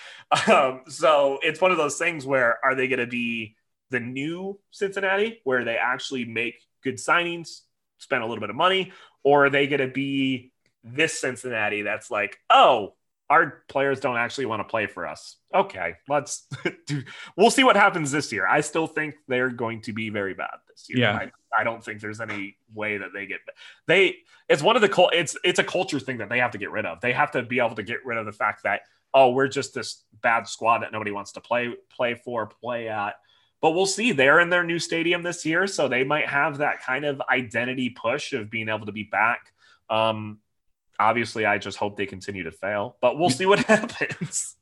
Um, 0.48 0.82
so 0.88 1.40
it's 1.42 1.62
one 1.62 1.72
of 1.72 1.78
those 1.78 1.98
things 1.98 2.26
where 2.26 2.64
are 2.64 2.76
they 2.76 2.88
going 2.88 3.00
to 3.00 3.08
be 3.08 3.56
the 3.90 4.00
new 4.00 4.60
Cincinnati 4.72 5.40
where 5.44 5.64
they 5.64 5.78
actually 5.78 6.26
make 6.26 6.56
good 6.84 6.96
signings, 6.96 7.62
spend 7.98 8.22
a 8.22 8.26
little 8.26 8.42
bit 8.42 8.50
of 8.50 8.56
money, 8.56 8.92
or 9.24 9.46
are 9.46 9.50
they 9.50 9.68
going 9.68 9.82
to 9.82 9.88
be 9.88 10.52
this 10.84 11.20
Cincinnati 11.20 11.84
that's 11.84 12.12
like, 12.12 12.38
oh, 12.50 12.94
our 13.30 13.64
players 13.70 14.00
don't 14.00 14.18
actually 14.18 14.46
want 14.46 14.60
to 14.60 14.70
play 14.70 14.86
for 14.86 15.08
us. 15.08 15.38
Okay, 15.54 15.96
let's 16.08 16.48
do. 16.88 17.04
We'll 17.36 17.50
see 17.50 17.64
what 17.64 17.76
happens 17.76 18.12
this 18.12 18.32
year. 18.32 18.48
I 18.48 18.62
still 18.62 18.88
think 18.88 19.16
they're 19.28 19.50
going 19.50 19.82
to 19.82 19.94
be 19.94 20.10
very 20.10 20.34
bad 20.34 20.56
this 20.70 20.86
year. 20.90 21.00
Yeah. 21.00 21.16
I, 21.16 21.32
I 21.58 21.64
don't 21.64 21.84
think 21.84 22.02
there's 22.02 22.22
any 22.22 22.58
way 22.74 22.98
that 22.98 23.10
they 23.14 23.26
get 23.26 23.40
they. 23.88 24.18
It's 24.48 24.62
one 24.62 24.76
of 24.76 24.82
the 24.82 25.10
it's 25.14 25.36
it's 25.44 25.60
a 25.60 25.64
culture 25.64 26.00
thing 26.00 26.20
that 26.20 26.30
they 26.30 26.40
have 26.40 26.52
to 26.52 26.58
get 26.58 26.72
rid 26.72 26.86
of. 26.86 27.02
They 27.02 27.14
have 27.14 27.32
to 27.32 27.42
be 27.42 27.60
able 27.60 27.76
to 27.76 27.84
get 27.84 28.06
rid 28.06 28.18
of 28.18 28.26
the 28.26 28.32
fact 28.32 28.64
that 28.64 28.82
oh 29.14 29.32
we're 29.32 29.48
just 29.48 29.74
this 29.74 30.04
bad 30.22 30.48
squad 30.48 30.80
that 30.80 30.92
nobody 30.92 31.12
wants 31.12 31.32
to 31.34 31.42
play 31.42 31.74
play 31.90 32.16
for 32.16 32.46
play 32.48 32.90
at. 32.90 33.16
But 33.62 33.72
we'll 33.72 33.88
see. 33.88 34.12
They're 34.12 34.42
in 34.42 34.50
their 34.50 34.64
new 34.64 34.78
stadium 34.78 35.24
this 35.24 35.46
year, 35.46 35.66
so 35.66 35.88
they 35.88 36.04
might 36.04 36.28
have 36.28 36.60
that 36.60 36.84
kind 36.84 37.06
of 37.06 37.22
identity 37.22 37.90
push 37.90 38.34
of 38.34 38.52
being 38.52 38.70
able 38.70 38.86
to 38.86 38.92
be 38.92 39.04
back. 39.04 39.52
Um, 39.90 40.40
obviously, 41.00 41.46
I 41.46 41.58
just 41.58 41.78
hope 41.78 41.98
they 41.98 42.06
continue 42.06 42.44
to 42.44 42.52
fail, 42.52 42.98
but 43.02 43.18
we'll 43.18 43.30
see 43.30 43.46
what 43.46 43.60
happens. 43.66 44.56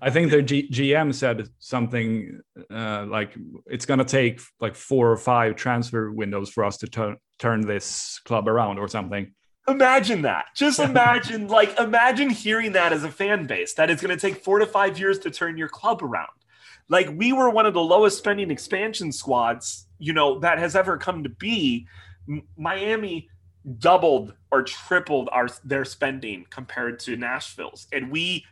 I 0.00 0.10
think 0.10 0.30
their 0.30 0.42
G- 0.42 0.68
GM 0.70 1.14
said 1.14 1.48
something 1.58 2.40
uh, 2.70 3.04
like 3.06 3.36
it's 3.66 3.84
going 3.84 3.98
to 3.98 4.04
take 4.04 4.40
like 4.58 4.74
four 4.74 5.10
or 5.10 5.16
five 5.16 5.56
transfer 5.56 6.10
windows 6.10 6.50
for 6.50 6.64
us 6.64 6.78
to 6.78 6.86
turn 6.86 7.16
turn 7.38 7.60
this 7.60 8.20
club 8.24 8.48
around 8.48 8.78
or 8.78 8.88
something. 8.88 9.32
Imagine 9.68 10.22
that. 10.22 10.46
Just 10.54 10.78
imagine, 10.90 11.48
like, 11.48 11.78
imagine 11.78 12.30
hearing 12.30 12.72
that 12.72 12.92
as 12.92 13.04
a 13.04 13.10
fan 13.10 13.46
base 13.46 13.74
that 13.74 13.90
it's 13.90 14.00
going 14.00 14.16
to 14.16 14.20
take 14.20 14.42
four 14.42 14.58
to 14.58 14.66
five 14.66 14.98
years 14.98 15.18
to 15.20 15.30
turn 15.30 15.58
your 15.58 15.68
club 15.68 16.02
around. 16.02 16.28
Like, 16.88 17.08
we 17.14 17.32
were 17.32 17.50
one 17.50 17.66
of 17.66 17.74
the 17.74 17.82
lowest 17.82 18.18
spending 18.18 18.50
expansion 18.50 19.10
squads, 19.10 19.88
you 19.98 20.12
know, 20.12 20.38
that 20.38 20.58
has 20.58 20.76
ever 20.76 20.96
come 20.96 21.24
to 21.24 21.28
be. 21.28 21.86
M- 22.28 22.42
Miami 22.56 23.28
doubled 23.78 24.34
or 24.50 24.62
tripled 24.62 25.28
our 25.32 25.48
their 25.64 25.84
spending 25.84 26.46
compared 26.50 26.98
to 27.00 27.16
Nashville's, 27.16 27.86
and 27.92 28.10
we 28.10 28.44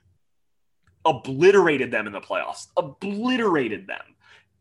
obliterated 1.04 1.90
them 1.90 2.06
in 2.06 2.12
the 2.12 2.20
playoffs, 2.20 2.68
obliterated 2.76 3.86
them, 3.86 4.02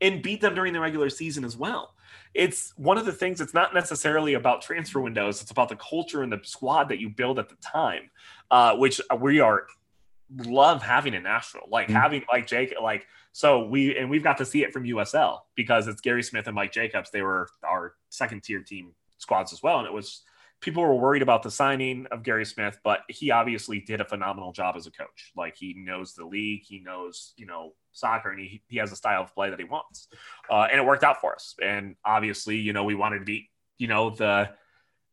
and 0.01 0.21
beat 0.21 0.41
them 0.41 0.53
during 0.53 0.73
the 0.73 0.79
regular 0.79 1.09
season 1.09 1.43
as 1.43 1.57
well. 1.57 1.95
It's 2.33 2.73
one 2.77 2.97
of 2.97 3.05
the 3.05 3.11
things, 3.11 3.41
it's 3.41 3.53
not 3.53 3.73
necessarily 3.73 4.33
about 4.33 4.61
transfer 4.61 4.99
windows, 4.99 5.41
it's 5.41 5.51
about 5.51 5.69
the 5.69 5.75
culture 5.75 6.23
and 6.23 6.31
the 6.31 6.39
squad 6.43 6.89
that 6.89 6.99
you 6.99 7.09
build 7.09 7.39
at 7.39 7.49
the 7.49 7.55
time, 7.55 8.09
uh, 8.51 8.75
which 8.75 8.99
we 9.19 9.39
are 9.39 9.67
love 10.45 10.81
having 10.81 11.13
in 11.13 11.23
Nashville. 11.23 11.67
Like 11.69 11.87
mm-hmm. 11.87 11.95
having 11.95 12.23
like 12.31 12.47
Jake, 12.47 12.73
like, 12.81 13.05
so 13.31 13.65
we, 13.65 13.97
and 13.97 14.09
we've 14.09 14.23
got 14.23 14.37
to 14.39 14.45
see 14.45 14.63
it 14.63 14.73
from 14.73 14.83
USL 14.83 15.39
because 15.55 15.87
it's 15.87 16.01
Gary 16.01 16.23
Smith 16.23 16.47
and 16.47 16.55
Mike 16.55 16.71
Jacobs. 16.71 17.09
They 17.11 17.21
were 17.21 17.49
our 17.63 17.95
second 18.09 18.43
tier 18.43 18.61
team 18.61 18.93
squads 19.17 19.53
as 19.53 19.63
well. 19.63 19.79
And 19.79 19.87
it 19.87 19.93
was, 19.93 20.21
people 20.63 20.81
were 20.81 20.95
worried 20.95 21.21
about 21.21 21.43
the 21.43 21.51
signing 21.51 22.07
of 22.09 22.23
Gary 22.23 22.45
Smith, 22.45 22.79
but 22.83 23.01
he 23.09 23.31
obviously 23.31 23.79
did 23.79 24.01
a 24.01 24.05
phenomenal 24.05 24.51
job 24.51 24.75
as 24.75 24.87
a 24.87 24.91
coach. 24.91 25.31
Like 25.35 25.55
he 25.57 25.73
knows 25.75 26.13
the 26.13 26.25
league, 26.25 26.63
he 26.65 26.79
knows, 26.79 27.33
you 27.37 27.45
know, 27.45 27.73
soccer, 27.91 28.31
and 28.31 28.39
he, 28.39 28.63
he 28.67 28.77
has 28.77 28.91
a 28.91 28.95
style 28.95 29.21
of 29.21 29.35
play 29.35 29.49
that 29.49 29.59
he 29.59 29.65
wants. 29.65 30.07
Uh, 30.49 30.67
and 30.71 30.79
it 30.79 30.85
worked 30.85 31.03
out 31.03 31.21
for 31.21 31.35
us. 31.35 31.55
And 31.61 31.95
obviously, 32.03 32.57
you 32.57 32.73
know, 32.73 32.85
we 32.85 32.95
wanted 32.95 33.19
to 33.19 33.25
beat, 33.25 33.49
you 33.77 33.87
know, 33.87 34.09
the, 34.09 34.49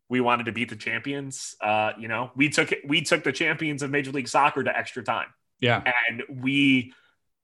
we 0.09 0.21
wanted 0.21 0.47
to 0.47 0.53
beat 0.53 0.71
the 0.71 0.77
champions. 0.77 1.57
Uh, 1.61 1.93
you 1.99 2.09
know, 2.09 2.31
we 2.37 2.49
took 2.49 2.73
it, 2.73 2.89
we 2.89 3.03
took 3.03 3.25
the 3.25 3.33
champions 3.33 3.83
of 3.83 3.91
Major 3.91 4.13
League 4.13 4.29
Soccer 4.29 4.63
to 4.63 4.77
extra 4.77 5.03
time. 5.03 5.29
Yeah. 5.61 5.83
And 6.09 6.23
we, 6.43 6.95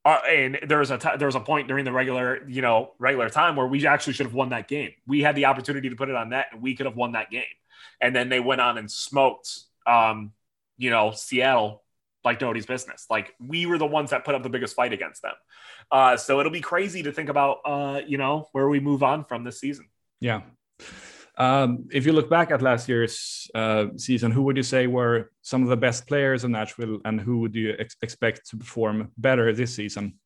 uh, 0.05 0.21
and 0.29 0.61
there 0.67 0.79
was 0.79 0.93
a 0.93 0.99
t- 0.99 1.17
there 1.19 1.27
was 1.27 1.35
a 1.35 1.41
point 1.41 1.67
during 1.67 1.85
the 1.85 1.91
regular 1.91 2.49
you 2.49 2.63
know 2.63 2.93
regular 3.01 3.29
time 3.29 3.57
where 3.57 3.67
we 3.67 3.85
actually 3.89 4.13
should 4.13 4.27
have 4.27 4.35
won 4.35 4.51
that 4.51 4.69
game. 4.69 4.93
We 5.05 5.21
had 5.21 5.35
the 5.35 5.47
opportunity 5.47 5.91
to 5.91 5.97
put 5.97 6.09
it 6.09 6.15
on 6.15 6.29
net, 6.29 6.47
and 6.53 6.63
we 6.63 6.77
could 6.77 6.87
have 6.87 6.95
won 6.95 7.13
that 7.13 7.29
game 7.29 7.43
and 8.01 8.14
then 8.14 8.29
they 8.29 8.41
went 8.41 8.61
on 8.61 8.79
and 8.79 8.91
smoked, 8.91 9.51
um, 9.87 10.33
you 10.77 10.91
know, 10.91 11.12
Seattle 11.12 11.83
like 12.24 12.41
nobody's 12.41 12.66
business. 12.66 13.07
Like 13.09 13.35
we 13.39 13.66
were 13.66 13.79
the 13.79 13.87
ones 13.87 14.11
that 14.11 14.24
put 14.24 14.35
up 14.35 14.43
the 14.43 14.51
biggest 14.51 14.74
fight 14.74 14.93
against 14.93 15.22
them. 15.22 15.35
Uh, 15.91 16.16
so 16.16 16.41
it'll 16.41 16.53
be 16.53 16.61
crazy 16.61 17.03
to 17.05 17.12
think 17.12 17.29
about, 17.29 17.59
uh, 17.64 18.01
you 18.07 18.18
know, 18.18 18.49
where 18.53 18.68
we 18.68 18.81
move 18.81 19.03
on 19.03 19.24
from 19.24 19.45
this 19.45 19.61
season. 19.61 19.87
Yeah. 20.20 20.43
Um, 21.39 21.89
if 21.93 22.07
you 22.07 22.12
look 22.12 22.31
back 22.31 22.51
at 22.51 22.62
last 22.62 22.89
year's 22.89 23.49
uh, 23.55 23.87
season, 23.97 24.33
who 24.33 24.43
would 24.43 24.57
you 24.57 24.62
say 24.62 24.87
were 24.87 25.31
some 25.43 25.62
of 25.62 25.68
the 25.68 25.77
best 25.77 26.07
players 26.07 26.45
in 26.45 26.53
Nashville, 26.53 26.99
and 27.05 27.20
who 27.20 27.39
would 27.41 27.55
you 27.55 27.74
ex- 27.79 27.97
expect 28.03 28.49
to 28.51 28.57
perform 28.57 29.12
better 29.18 29.53
this 29.53 29.74
season? 29.74 30.18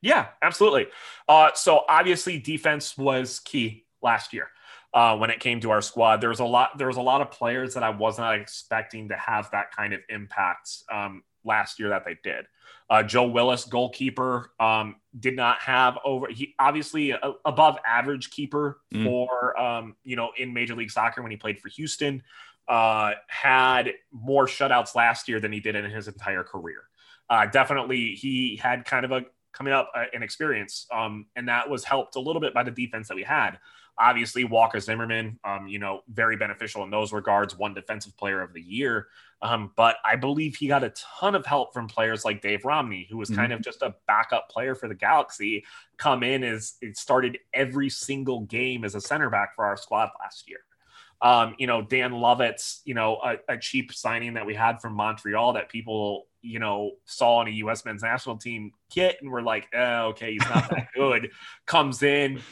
Yeah, 0.00 0.28
absolutely. 0.40 0.86
Uh, 1.28 1.50
so 1.54 1.82
obviously, 1.88 2.38
defense 2.38 2.96
was 2.96 3.40
key 3.40 3.86
last 4.02 4.32
year. 4.32 4.48
Uh, 4.94 5.16
when 5.16 5.30
it 5.30 5.40
came 5.40 5.58
to 5.60 5.70
our 5.70 5.80
squad, 5.80 6.20
there 6.20 6.28
was 6.28 6.40
a 6.40 6.44
lot. 6.44 6.76
There 6.76 6.86
was 6.86 6.98
a 6.98 7.02
lot 7.02 7.22
of 7.22 7.30
players 7.30 7.74
that 7.74 7.82
I 7.82 7.90
was 7.90 8.18
not 8.18 8.34
expecting 8.34 9.08
to 9.08 9.16
have 9.16 9.50
that 9.52 9.74
kind 9.74 9.94
of 9.94 10.00
impact 10.10 10.70
um, 10.92 11.22
last 11.44 11.78
year 11.78 11.88
that 11.88 12.04
they 12.04 12.18
did. 12.22 12.46
Uh, 12.90 13.02
Joe 13.02 13.26
Willis, 13.26 13.64
goalkeeper, 13.64 14.52
um, 14.60 14.96
did 15.18 15.34
not 15.34 15.58
have 15.60 15.98
over. 16.04 16.28
He 16.28 16.54
obviously 16.58 17.12
a, 17.12 17.20
above 17.44 17.78
average 17.86 18.30
keeper 18.30 18.80
mm. 18.92 19.04
for 19.04 19.58
um, 19.58 19.96
you 20.04 20.16
know 20.16 20.30
in 20.36 20.52
Major 20.52 20.74
League 20.74 20.90
Soccer 20.90 21.22
when 21.22 21.30
he 21.30 21.36
played 21.36 21.58
for 21.58 21.68
Houston. 21.70 22.22
Uh, 22.68 23.12
had 23.26 23.92
more 24.12 24.46
shutouts 24.46 24.94
last 24.94 25.28
year 25.28 25.40
than 25.40 25.52
he 25.52 25.58
did 25.58 25.74
in 25.74 25.84
his 25.90 26.06
entire 26.06 26.44
career. 26.44 26.82
Uh, 27.28 27.46
definitely, 27.46 28.14
he 28.14 28.56
had 28.56 28.84
kind 28.84 29.04
of 29.04 29.10
a 29.10 29.24
coming 29.52 29.72
up 29.72 29.90
uh, 29.94 30.04
an 30.12 30.22
experience, 30.22 30.86
um, 30.92 31.26
and 31.34 31.48
that 31.48 31.68
was 31.68 31.84
helped 31.84 32.16
a 32.16 32.20
little 32.20 32.40
bit 32.40 32.54
by 32.54 32.62
the 32.62 32.70
defense 32.70 33.08
that 33.08 33.14
we 33.14 33.22
had. 33.22 33.58
Obviously, 33.98 34.44
Walker 34.44 34.80
Zimmerman, 34.80 35.38
um, 35.44 35.66
you 35.68 35.78
know, 35.78 36.00
very 36.08 36.36
beneficial 36.36 36.82
in 36.82 36.90
those 36.90 37.12
regards, 37.12 37.56
won 37.56 37.74
defensive 37.74 38.16
player 38.16 38.40
of 38.40 38.52
the 38.52 38.60
year. 38.60 39.08
Um, 39.42 39.72
but 39.76 39.96
I 40.04 40.16
believe 40.16 40.56
he 40.56 40.68
got 40.68 40.84
a 40.84 40.94
ton 41.18 41.34
of 41.34 41.44
help 41.44 41.74
from 41.74 41.88
players 41.88 42.24
like 42.24 42.40
Dave 42.40 42.64
Romney, 42.64 43.06
who 43.10 43.18
was 43.18 43.28
mm-hmm. 43.28 43.40
kind 43.40 43.52
of 43.52 43.60
just 43.60 43.82
a 43.82 43.94
backup 44.06 44.48
player 44.48 44.74
for 44.74 44.88
the 44.88 44.94
Galaxy, 44.94 45.64
come 45.98 46.22
in 46.22 46.44
as 46.44 46.74
it 46.80 46.96
started 46.96 47.38
every 47.52 47.90
single 47.90 48.42
game 48.42 48.84
as 48.84 48.94
a 48.94 49.00
center 49.00 49.28
back 49.30 49.54
for 49.56 49.64
our 49.64 49.76
squad 49.76 50.10
last 50.20 50.48
year. 50.48 50.60
Um, 51.20 51.54
you 51.58 51.66
know, 51.68 51.82
Dan 51.82 52.12
Lovitz, 52.12 52.80
you 52.84 52.94
know, 52.94 53.18
a, 53.22 53.36
a, 53.48 53.56
cheap 53.56 53.92
signing 53.92 54.34
that 54.34 54.44
we 54.44 54.56
had 54.56 54.80
from 54.80 54.94
Montreal 54.94 55.52
that 55.52 55.68
people, 55.68 56.26
you 56.40 56.58
know, 56.58 56.92
saw 57.04 57.36
on 57.36 57.46
a 57.46 57.50
U.S. 57.50 57.84
men's 57.84 58.02
national 58.02 58.38
team 58.38 58.72
kit 58.90 59.18
and 59.20 59.30
were 59.30 59.40
like, 59.40 59.68
oh, 59.72 60.08
okay, 60.08 60.32
he's 60.32 60.48
not 60.48 60.68
that 60.70 60.88
good, 60.96 61.30
comes 61.64 62.02
in, 62.02 62.42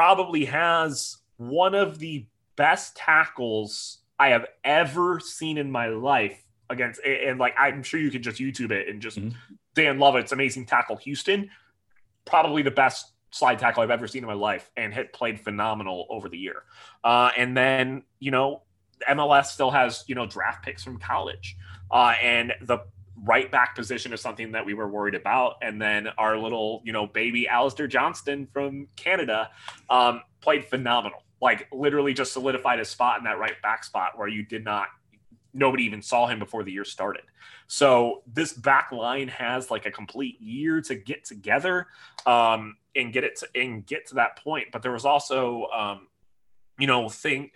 probably 0.00 0.46
has 0.46 1.18
one 1.36 1.74
of 1.74 1.98
the 1.98 2.24
best 2.56 2.96
tackles 2.96 3.98
I 4.18 4.28
have 4.28 4.46
ever 4.64 5.20
seen 5.20 5.58
in 5.58 5.70
my 5.70 5.88
life 5.88 6.42
against, 6.70 7.02
and 7.04 7.38
like 7.38 7.54
I'm 7.58 7.82
sure 7.82 8.00
you 8.00 8.10
can 8.10 8.22
just 8.22 8.40
YouTube 8.40 8.70
it 8.70 8.88
and 8.88 9.02
just 9.02 9.18
mm-hmm. 9.18 9.36
Dan 9.74 9.98
Lovitz, 9.98 10.32
amazing 10.32 10.64
tackle, 10.64 10.96
Houston, 10.96 11.50
probably 12.24 12.62
the 12.62 12.70
best 12.70 13.12
slide 13.30 13.58
tackle 13.58 13.82
I've 13.82 13.90
ever 13.90 14.08
seen 14.08 14.22
in 14.22 14.26
my 14.26 14.32
life, 14.32 14.70
and 14.74 14.94
hit 14.94 15.12
played 15.12 15.38
phenomenal 15.38 16.06
over 16.08 16.30
the 16.30 16.38
year. 16.38 16.62
Uh, 17.04 17.30
and 17.36 17.54
then 17.54 18.02
you 18.20 18.30
know, 18.30 18.62
MLS 19.06 19.48
still 19.48 19.70
has 19.70 20.04
you 20.06 20.14
know 20.14 20.24
draft 20.24 20.64
picks 20.64 20.82
from 20.82 20.98
college, 20.98 21.58
uh, 21.90 22.14
and 22.22 22.54
the 22.62 22.78
right 23.24 23.50
back 23.50 23.74
position 23.74 24.12
is 24.12 24.20
something 24.20 24.52
that 24.52 24.64
we 24.64 24.74
were 24.74 24.88
worried 24.88 25.14
about. 25.14 25.56
And 25.62 25.80
then 25.80 26.08
our 26.18 26.38
little, 26.38 26.80
you 26.84 26.92
know, 26.92 27.06
baby 27.06 27.48
Alistair 27.48 27.86
Johnston 27.86 28.46
from 28.52 28.88
Canada 28.96 29.50
um, 29.88 30.22
played 30.40 30.64
phenomenal. 30.64 31.22
Like 31.40 31.68
literally 31.72 32.14
just 32.14 32.32
solidified 32.32 32.80
a 32.80 32.84
spot 32.84 33.18
in 33.18 33.24
that 33.24 33.38
right 33.38 33.60
back 33.62 33.84
spot 33.84 34.12
where 34.16 34.28
you 34.28 34.42
did 34.42 34.64
not, 34.64 34.88
nobody 35.52 35.84
even 35.84 36.02
saw 36.02 36.26
him 36.26 36.38
before 36.38 36.62
the 36.62 36.72
year 36.72 36.84
started. 36.84 37.22
So 37.66 38.22
this 38.26 38.52
back 38.52 38.92
line 38.92 39.28
has 39.28 39.70
like 39.70 39.86
a 39.86 39.90
complete 39.90 40.40
year 40.40 40.80
to 40.82 40.94
get 40.94 41.24
together 41.24 41.86
um, 42.26 42.76
and 42.94 43.12
get 43.12 43.24
it 43.24 43.36
to, 43.36 43.48
and 43.54 43.86
get 43.86 44.06
to 44.08 44.14
that 44.16 44.42
point. 44.42 44.68
But 44.72 44.82
there 44.82 44.92
was 44.92 45.04
also, 45.04 45.66
um, 45.66 46.08
you 46.78 46.86
know, 46.86 47.08
thing 47.08 47.50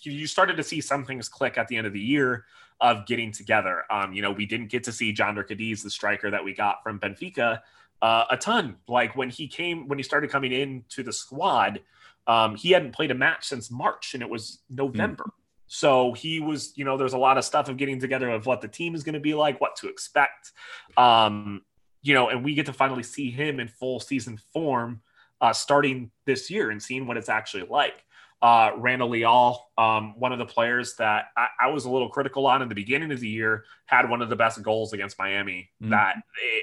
you 0.00 0.26
started 0.26 0.56
to 0.56 0.62
see 0.62 0.80
some 0.80 1.04
things 1.04 1.28
click 1.28 1.58
at 1.58 1.68
the 1.68 1.76
end 1.76 1.86
of 1.86 1.92
the 1.92 2.00
year 2.00 2.46
of 2.80 3.06
getting 3.06 3.32
together. 3.32 3.84
Um, 3.90 4.12
you 4.12 4.22
know, 4.22 4.30
we 4.30 4.46
didn't 4.46 4.68
get 4.68 4.84
to 4.84 4.92
see 4.92 5.12
Jhonder 5.12 5.46
Cádiz, 5.46 5.82
the 5.82 5.90
striker 5.90 6.30
that 6.30 6.42
we 6.42 6.54
got 6.54 6.82
from 6.82 6.98
Benfica, 6.98 7.60
uh, 8.00 8.24
a 8.30 8.36
ton. 8.36 8.76
Like 8.88 9.16
when 9.16 9.30
he 9.30 9.48
came, 9.48 9.88
when 9.88 9.98
he 9.98 10.02
started 10.02 10.30
coming 10.30 10.52
into 10.52 11.02
the 11.02 11.12
squad, 11.12 11.80
um, 12.26 12.56
he 12.56 12.70
hadn't 12.70 12.92
played 12.92 13.10
a 13.10 13.14
match 13.14 13.46
since 13.46 13.70
March, 13.70 14.14
and 14.14 14.22
it 14.22 14.30
was 14.30 14.60
November. 14.70 15.24
Mm. 15.24 15.32
So 15.66 16.12
he 16.14 16.40
was, 16.40 16.72
you 16.76 16.84
know, 16.84 16.96
there's 16.96 17.12
a 17.12 17.18
lot 17.18 17.38
of 17.38 17.44
stuff 17.44 17.68
of 17.68 17.76
getting 17.76 18.00
together 18.00 18.28
of 18.30 18.44
what 18.46 18.60
the 18.60 18.68
team 18.68 18.94
is 18.94 19.04
going 19.04 19.14
to 19.14 19.20
be 19.20 19.34
like, 19.34 19.60
what 19.60 19.76
to 19.76 19.88
expect, 19.88 20.50
um, 20.96 21.62
you 22.02 22.14
know, 22.14 22.28
and 22.28 22.42
we 22.42 22.54
get 22.54 22.66
to 22.66 22.72
finally 22.72 23.04
see 23.04 23.30
him 23.30 23.60
in 23.60 23.68
full 23.68 24.00
season 24.00 24.40
form 24.52 25.00
uh, 25.40 25.52
starting 25.52 26.10
this 26.24 26.50
year 26.50 26.70
and 26.70 26.82
seeing 26.82 27.06
what 27.06 27.16
it's 27.16 27.28
actually 27.28 27.64
like. 27.64 28.04
Uh, 28.42 28.70
Randall 28.78 29.10
Leal, 29.10 29.66
um, 29.76 30.18
one 30.18 30.32
of 30.32 30.38
the 30.38 30.46
players 30.46 30.96
that 30.96 31.26
I, 31.36 31.48
I, 31.60 31.66
was 31.68 31.84
a 31.84 31.90
little 31.90 32.08
critical 32.08 32.46
on 32.46 32.62
in 32.62 32.70
the 32.70 32.74
beginning 32.74 33.12
of 33.12 33.20
the 33.20 33.28
year, 33.28 33.64
had 33.84 34.08
one 34.08 34.22
of 34.22 34.30
the 34.30 34.36
best 34.36 34.62
goals 34.62 34.94
against 34.94 35.18
Miami 35.18 35.68
mm-hmm. 35.82 35.90
that 35.90 36.16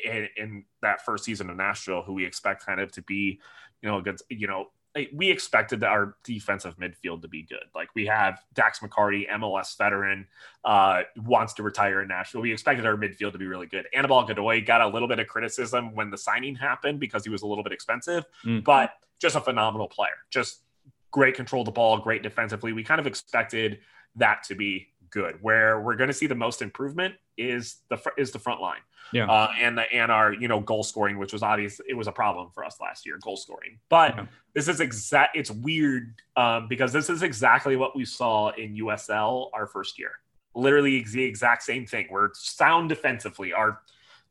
in, 0.03 0.27
in, 0.37 0.65
that 0.81 1.05
first 1.05 1.23
season 1.23 1.51
of 1.51 1.57
Nashville, 1.57 2.01
who 2.01 2.13
we 2.13 2.25
expect 2.25 2.65
kind 2.65 2.79
of 2.79 2.91
to 2.93 3.03
be, 3.03 3.39
you 3.83 3.89
know, 3.89 4.01
good, 4.01 4.17
you 4.29 4.47
know, 4.47 4.69
we 5.13 5.29
expected 5.29 5.83
our 5.83 6.15
defensive 6.23 6.77
midfield 6.77 7.21
to 7.21 7.27
be 7.27 7.43
good. 7.43 7.65
Like 7.75 7.89
we 7.95 8.05
have 8.07 8.41
Dax 8.53 8.79
McCarty, 8.79 9.29
MLS 9.29 9.77
veteran, 9.77 10.27
uh, 10.63 11.01
wants 11.17 11.53
to 11.55 11.63
retire 11.63 12.01
in 12.01 12.07
Nashville. 12.07 12.41
We 12.41 12.51
expected 12.51 12.85
our 12.85 12.95
midfield 12.95 13.33
to 13.33 13.37
be 13.37 13.45
really 13.45 13.67
good. 13.67 13.85
Anibal 13.93 14.23
Godoy 14.23 14.65
got 14.65 14.81
a 14.81 14.87
little 14.87 15.07
bit 15.07 15.19
of 15.19 15.27
criticism 15.27 15.93
when 15.93 16.09
the 16.09 16.17
signing 16.17 16.55
happened 16.55 16.99
because 16.99 17.23
he 17.23 17.29
was 17.29 17.41
a 17.41 17.47
little 17.47 17.63
bit 17.63 17.73
expensive, 17.73 18.25
mm-hmm. 18.45 18.59
but 18.61 18.93
just 19.19 19.35
a 19.35 19.41
phenomenal 19.41 19.87
player. 19.87 20.17
Just 20.29 20.61
great 21.17 21.33
control 21.33 21.63
the 21.63 21.71
ball, 21.71 21.97
great 21.97 22.21
defensively. 22.21 22.73
We 22.73 22.83
kind 22.83 22.99
of 22.99 23.07
expected 23.07 23.79
that 24.17 24.43
to 24.43 24.53
be 24.53 24.89
good. 25.09 25.39
Where 25.41 25.81
we're 25.81 25.95
going 25.95 26.09
to 26.09 26.13
see 26.13 26.27
the 26.27 26.35
most 26.35 26.61
improvement 26.61 27.15
is 27.37 27.77
the 27.89 27.99
is 28.19 28.29
the 28.29 28.37
front 28.37 28.61
line. 28.61 28.81
Yeah. 29.11 29.25
Uh, 29.25 29.49
and 29.59 29.75
the 29.75 29.91
and 29.91 30.11
our 30.11 30.31
you 30.31 30.47
know 30.47 30.59
goal 30.59 30.83
scoring, 30.83 31.17
which 31.17 31.33
was 31.33 31.41
obvious, 31.41 31.81
it 31.89 31.95
was 31.95 32.05
a 32.05 32.11
problem 32.11 32.51
for 32.53 32.63
us 32.63 32.77
last 32.79 33.03
year, 33.03 33.17
goal 33.19 33.35
scoring. 33.35 33.79
But 33.89 34.15
yeah. 34.15 34.25
this 34.53 34.67
is 34.67 34.79
exact. 34.79 35.35
It's 35.35 35.49
weird 35.49 36.13
um, 36.35 36.67
because 36.67 36.93
this 36.93 37.09
is 37.09 37.23
exactly 37.23 37.77
what 37.77 37.95
we 37.95 38.05
saw 38.05 38.49
in 38.49 38.75
USL 38.75 39.49
our 39.55 39.65
first 39.65 39.97
year. 39.97 40.11
Literally 40.53 41.03
the 41.03 41.23
exact 41.23 41.63
same 41.63 41.87
thing. 41.87 42.09
We're 42.11 42.29
sound 42.35 42.89
defensively. 42.89 43.53
Our 43.53 43.81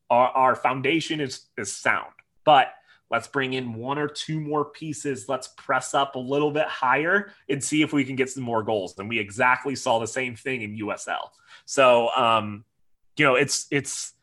our, 0.09 0.29
our 0.29 0.55
foundation 0.55 1.21
is 1.21 1.47
is 1.59 1.73
sound, 1.73 2.13
but 2.45 2.69
Let's 3.11 3.29
bring 3.29 3.53
in 3.53 3.75
one 3.75 3.99
or 3.99 4.09
two 4.09 4.41
more 4.41 4.65
pieces. 4.65 5.29
Let's 5.29 5.49
press 5.57 5.95
up 5.95 6.17
a 6.17 6.19
little 6.19 6.51
bit 6.51 6.67
higher 6.67 7.33
and 7.49 7.63
see 7.63 7.83
if 7.83 7.93
we 7.93 8.05
can 8.05 8.17
get 8.17 8.31
some 8.31 8.43
more 8.43 8.63
goals. 8.63 8.99
And 8.99 9.09
we 9.09 9.19
exactly 9.19 9.77
saw 9.77 9.99
the 9.99 10.07
same 10.07 10.35
thing 10.35 10.63
in 10.63 10.79
USL. 10.79 11.31
So, 11.65 12.11
um, 12.17 12.65
you 13.17 13.25
know, 13.25 13.37
it's 13.37 13.67
it's 13.71 14.15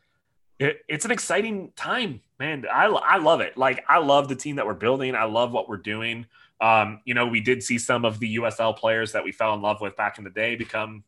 it, 0.59 0.81
it's 0.87 1.05
an 1.05 1.11
exciting 1.11 1.71
time, 1.75 2.21
man. 2.39 2.65
I 2.71 2.85
I 2.85 3.17
love 3.17 3.41
it. 3.41 3.57
Like 3.57 3.83
I 3.87 3.99
love 3.99 4.27
the 4.27 4.35
team 4.35 4.57
that 4.57 4.65
we're 4.65 4.73
building. 4.73 5.15
I 5.15 5.25
love 5.25 5.51
what 5.51 5.69
we're 5.69 5.77
doing. 5.77 6.25
Um, 6.61 7.01
you 7.05 7.13
know, 7.13 7.27
we 7.27 7.41
did 7.41 7.63
see 7.63 7.77
some 7.77 8.05
of 8.05 8.19
the 8.19 8.37
USL 8.37 8.77
players 8.77 9.11
that 9.13 9.23
we 9.23 9.31
fell 9.31 9.53
in 9.53 9.61
love 9.61 9.81
with 9.81 9.95
back 9.97 10.17
in 10.17 10.23
the 10.23 10.29
day 10.29 10.55
become 10.55 11.03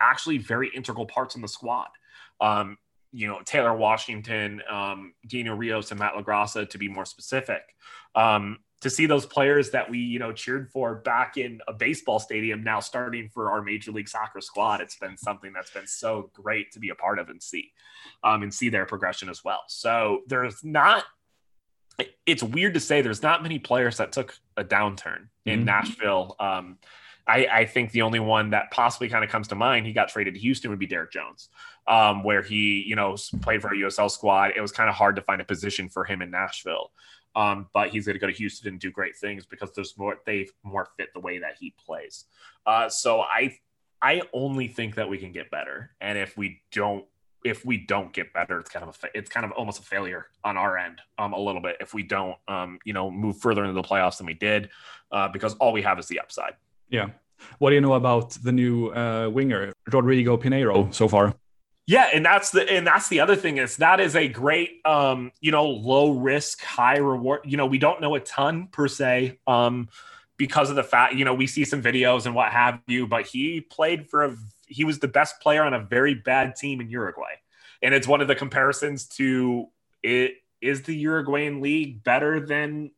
actually 0.00 0.38
very 0.38 0.70
integral 0.74 1.06
parts 1.06 1.34
in 1.34 1.42
the 1.42 1.48
squad. 1.48 1.88
Um, 2.40 2.78
you 3.12 3.26
know 3.26 3.40
Taylor 3.44 3.74
Washington, 3.74 4.62
um, 4.70 5.14
Dino 5.26 5.54
Rios, 5.54 5.90
and 5.90 6.00
Matt 6.00 6.14
LaGrassa 6.14 6.68
to 6.70 6.78
be 6.78 6.88
more 6.88 7.04
specific. 7.04 7.62
Um, 8.14 8.58
to 8.82 8.90
see 8.90 9.06
those 9.06 9.24
players 9.24 9.70
that 9.70 9.88
we 9.88 9.98
you 9.98 10.18
know 10.18 10.32
cheered 10.32 10.70
for 10.70 10.96
back 10.96 11.36
in 11.36 11.60
a 11.66 11.72
baseball 11.72 12.18
stadium 12.18 12.62
now 12.62 12.80
starting 12.80 13.28
for 13.32 13.50
our 13.50 13.62
Major 13.62 13.92
League 13.92 14.08
Soccer 14.08 14.40
squad, 14.40 14.80
it's 14.80 14.96
been 14.96 15.16
something 15.16 15.52
that's 15.52 15.70
been 15.70 15.86
so 15.86 16.30
great 16.34 16.72
to 16.72 16.78
be 16.78 16.90
a 16.90 16.94
part 16.94 17.18
of 17.18 17.28
and 17.28 17.42
see, 17.42 17.72
um, 18.22 18.42
and 18.42 18.52
see 18.52 18.68
their 18.68 18.86
progression 18.86 19.28
as 19.28 19.44
well. 19.44 19.62
So 19.68 20.22
there's 20.26 20.62
not. 20.62 21.04
It's 22.26 22.42
weird 22.42 22.74
to 22.74 22.80
say 22.80 23.00
there's 23.00 23.22
not 23.22 23.42
many 23.42 23.58
players 23.58 23.96
that 23.96 24.12
took 24.12 24.36
a 24.58 24.64
downturn 24.64 25.28
in 25.46 25.60
mm-hmm. 25.60 25.64
Nashville. 25.64 26.36
Um, 26.38 26.76
I, 27.26 27.46
I, 27.50 27.64
think 27.64 27.90
the 27.90 28.02
only 28.02 28.20
one 28.20 28.50
that 28.50 28.70
possibly 28.70 29.08
kind 29.08 29.24
of 29.24 29.30
comes 29.30 29.48
to 29.48 29.54
mind, 29.54 29.86
he 29.86 29.92
got 29.92 30.08
traded 30.08 30.34
to 30.34 30.40
Houston, 30.40 30.70
would 30.70 30.78
be 30.78 30.86
Derrick 30.86 31.10
Jones 31.10 31.48
um, 31.86 32.22
where 32.22 32.42
he, 32.42 32.84
you 32.86 32.96
know, 32.96 33.16
played 33.42 33.62
for 33.62 33.68
a 33.68 33.76
USL 33.76 34.10
squad. 34.10 34.52
It 34.56 34.60
was 34.60 34.72
kind 34.72 34.88
of 34.88 34.94
hard 34.94 35.16
to 35.16 35.22
find 35.22 35.40
a 35.40 35.44
position 35.44 35.88
for 35.88 36.04
him 36.04 36.22
in 36.22 36.30
Nashville. 36.30 36.90
Um, 37.34 37.68
but 37.74 37.90
he's 37.90 38.06
going 38.06 38.14
to 38.14 38.20
go 38.20 38.26
to 38.26 38.32
Houston 38.32 38.68
and 38.68 38.80
do 38.80 38.90
great 38.90 39.16
things 39.16 39.44
because 39.44 39.70
there's 39.74 39.96
more 39.98 40.16
they 40.24 40.48
more 40.62 40.88
fit 40.96 41.10
the 41.12 41.20
way 41.20 41.38
that 41.38 41.56
he 41.60 41.74
plays. 41.84 42.24
Uh, 42.64 42.88
so 42.88 43.20
I 43.20 43.58
I 44.00 44.22
only 44.32 44.68
think 44.68 44.94
that 44.94 45.08
we 45.08 45.18
can 45.18 45.32
get 45.32 45.50
better, 45.50 45.90
and 46.00 46.16
if 46.16 46.36
we 46.38 46.62
don't 46.72 47.04
if 47.44 47.64
we 47.64 47.76
don't 47.76 48.12
get 48.12 48.32
better, 48.32 48.58
it's 48.58 48.70
kind 48.70 48.88
of 48.88 48.98
a 49.04 49.08
it's 49.12 49.28
kind 49.28 49.44
of 49.44 49.52
almost 49.52 49.80
a 49.80 49.82
failure 49.82 50.28
on 50.44 50.56
our 50.56 50.78
end 50.78 51.02
um, 51.18 51.34
a 51.34 51.38
little 51.38 51.60
bit 51.60 51.76
if 51.78 51.92
we 51.92 52.02
don't 52.02 52.36
um, 52.48 52.78
you 52.86 52.94
know 52.94 53.10
move 53.10 53.38
further 53.38 53.64
into 53.64 53.74
the 53.74 53.86
playoffs 53.86 54.16
than 54.16 54.26
we 54.26 54.34
did 54.34 54.70
uh, 55.12 55.28
because 55.28 55.54
all 55.56 55.74
we 55.74 55.82
have 55.82 55.98
is 55.98 56.08
the 56.08 56.18
upside. 56.18 56.54
Yeah. 56.88 57.10
What 57.58 57.70
do 57.70 57.74
you 57.74 57.80
know 57.80 57.94
about 57.94 58.30
the 58.30 58.52
new 58.52 58.88
uh, 58.88 59.28
winger 59.28 59.72
Rodrigo 59.90 60.36
Piñeiro 60.36 60.92
so 60.92 61.08
far? 61.08 61.34
Yeah, 61.86 62.08
and 62.12 62.24
that's 62.24 62.50
the 62.50 62.68
and 62.68 62.84
that's 62.86 63.08
the 63.08 63.20
other 63.20 63.36
thing 63.36 63.58
is 63.58 63.76
that 63.76 64.00
is 64.00 64.16
a 64.16 64.26
great 64.26 64.84
um, 64.84 65.30
you 65.40 65.52
know, 65.52 65.66
low 65.66 66.10
risk, 66.12 66.62
high 66.62 66.96
reward. 66.96 67.40
You 67.44 67.56
know, 67.56 67.66
we 67.66 67.78
don't 67.78 68.00
know 68.00 68.14
a 68.16 68.20
ton 68.20 68.68
per 68.68 68.88
se 68.88 69.38
um 69.46 69.88
because 70.36 70.68
of 70.68 70.76
the 70.76 70.84
fact, 70.84 71.14
you 71.14 71.24
know, 71.24 71.32
we 71.32 71.46
see 71.46 71.64
some 71.64 71.82
videos 71.82 72.26
and 72.26 72.34
what 72.34 72.52
have 72.52 72.80
you, 72.86 73.06
but 73.06 73.26
he 73.26 73.60
played 73.60 74.08
for 74.08 74.24
a 74.24 74.36
he 74.66 74.84
was 74.84 74.98
the 74.98 75.08
best 75.08 75.40
player 75.40 75.62
on 75.62 75.74
a 75.74 75.80
very 75.80 76.14
bad 76.14 76.56
team 76.56 76.80
in 76.80 76.90
Uruguay. 76.90 77.34
And 77.82 77.94
it's 77.94 78.08
one 78.08 78.20
of 78.20 78.26
the 78.26 78.34
comparisons 78.34 79.06
to 79.10 79.68
it 80.02 80.34
is 80.60 80.82
the 80.82 80.94
Uruguayan 80.96 81.60
league 81.60 82.02
better 82.02 82.40
than 82.40 82.90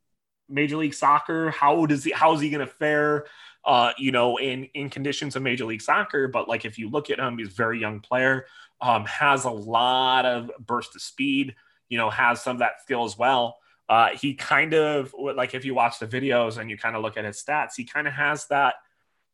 Major 0.48 0.76
League 0.76 0.94
Soccer. 0.94 1.50
How 1.50 1.84
does 1.86 2.04
he? 2.04 2.10
How 2.10 2.32
is 2.34 2.40
he 2.40 2.50
going 2.50 2.66
to 2.66 2.72
fare? 2.72 3.26
Uh, 3.68 3.92
you 3.98 4.10
know, 4.10 4.38
in 4.38 4.64
in 4.72 4.88
conditions 4.88 5.36
of 5.36 5.42
Major 5.42 5.66
League 5.66 5.82
Soccer. 5.82 6.26
But 6.26 6.48
like, 6.48 6.64
if 6.64 6.78
you 6.78 6.88
look 6.88 7.10
at 7.10 7.18
him, 7.18 7.36
he's 7.36 7.48
a 7.48 7.50
very 7.50 7.78
young 7.78 8.00
player. 8.00 8.46
Um, 8.80 9.04
has 9.04 9.44
a 9.44 9.50
lot 9.50 10.24
of 10.24 10.50
burst 10.58 10.96
of 10.96 11.02
speed. 11.02 11.54
You 11.90 11.98
know, 11.98 12.08
has 12.08 12.42
some 12.42 12.56
of 12.56 12.60
that 12.60 12.80
skill 12.80 13.04
as 13.04 13.18
well. 13.18 13.58
Uh, 13.86 14.08
he 14.16 14.32
kind 14.32 14.72
of 14.72 15.14
like 15.18 15.54
if 15.54 15.66
you 15.66 15.74
watch 15.74 15.98
the 15.98 16.06
videos 16.06 16.56
and 16.56 16.70
you 16.70 16.78
kind 16.78 16.96
of 16.96 17.02
look 17.02 17.18
at 17.18 17.26
his 17.26 17.42
stats, 17.42 17.74
he 17.76 17.84
kind 17.84 18.08
of 18.08 18.14
has 18.14 18.46
that. 18.46 18.76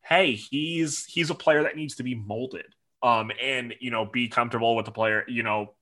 Hey, 0.03 0.33
he's 0.33 1.05
he's 1.05 1.31
a 1.31 1.35
player 1.35 1.63
that 1.63 1.77
needs 1.77 1.95
to 1.97 2.03
be 2.03 2.17
molded, 2.17 2.75
um, 3.05 3.31
and 3.41 3.75
you 3.81 3.93
know, 3.93 4.05
be 4.05 4.27
comfortable 4.27 4.75
with 4.75 4.87
the 4.87 4.93
player. 4.93 5.25
You 5.29 5.45
know, 5.45 5.75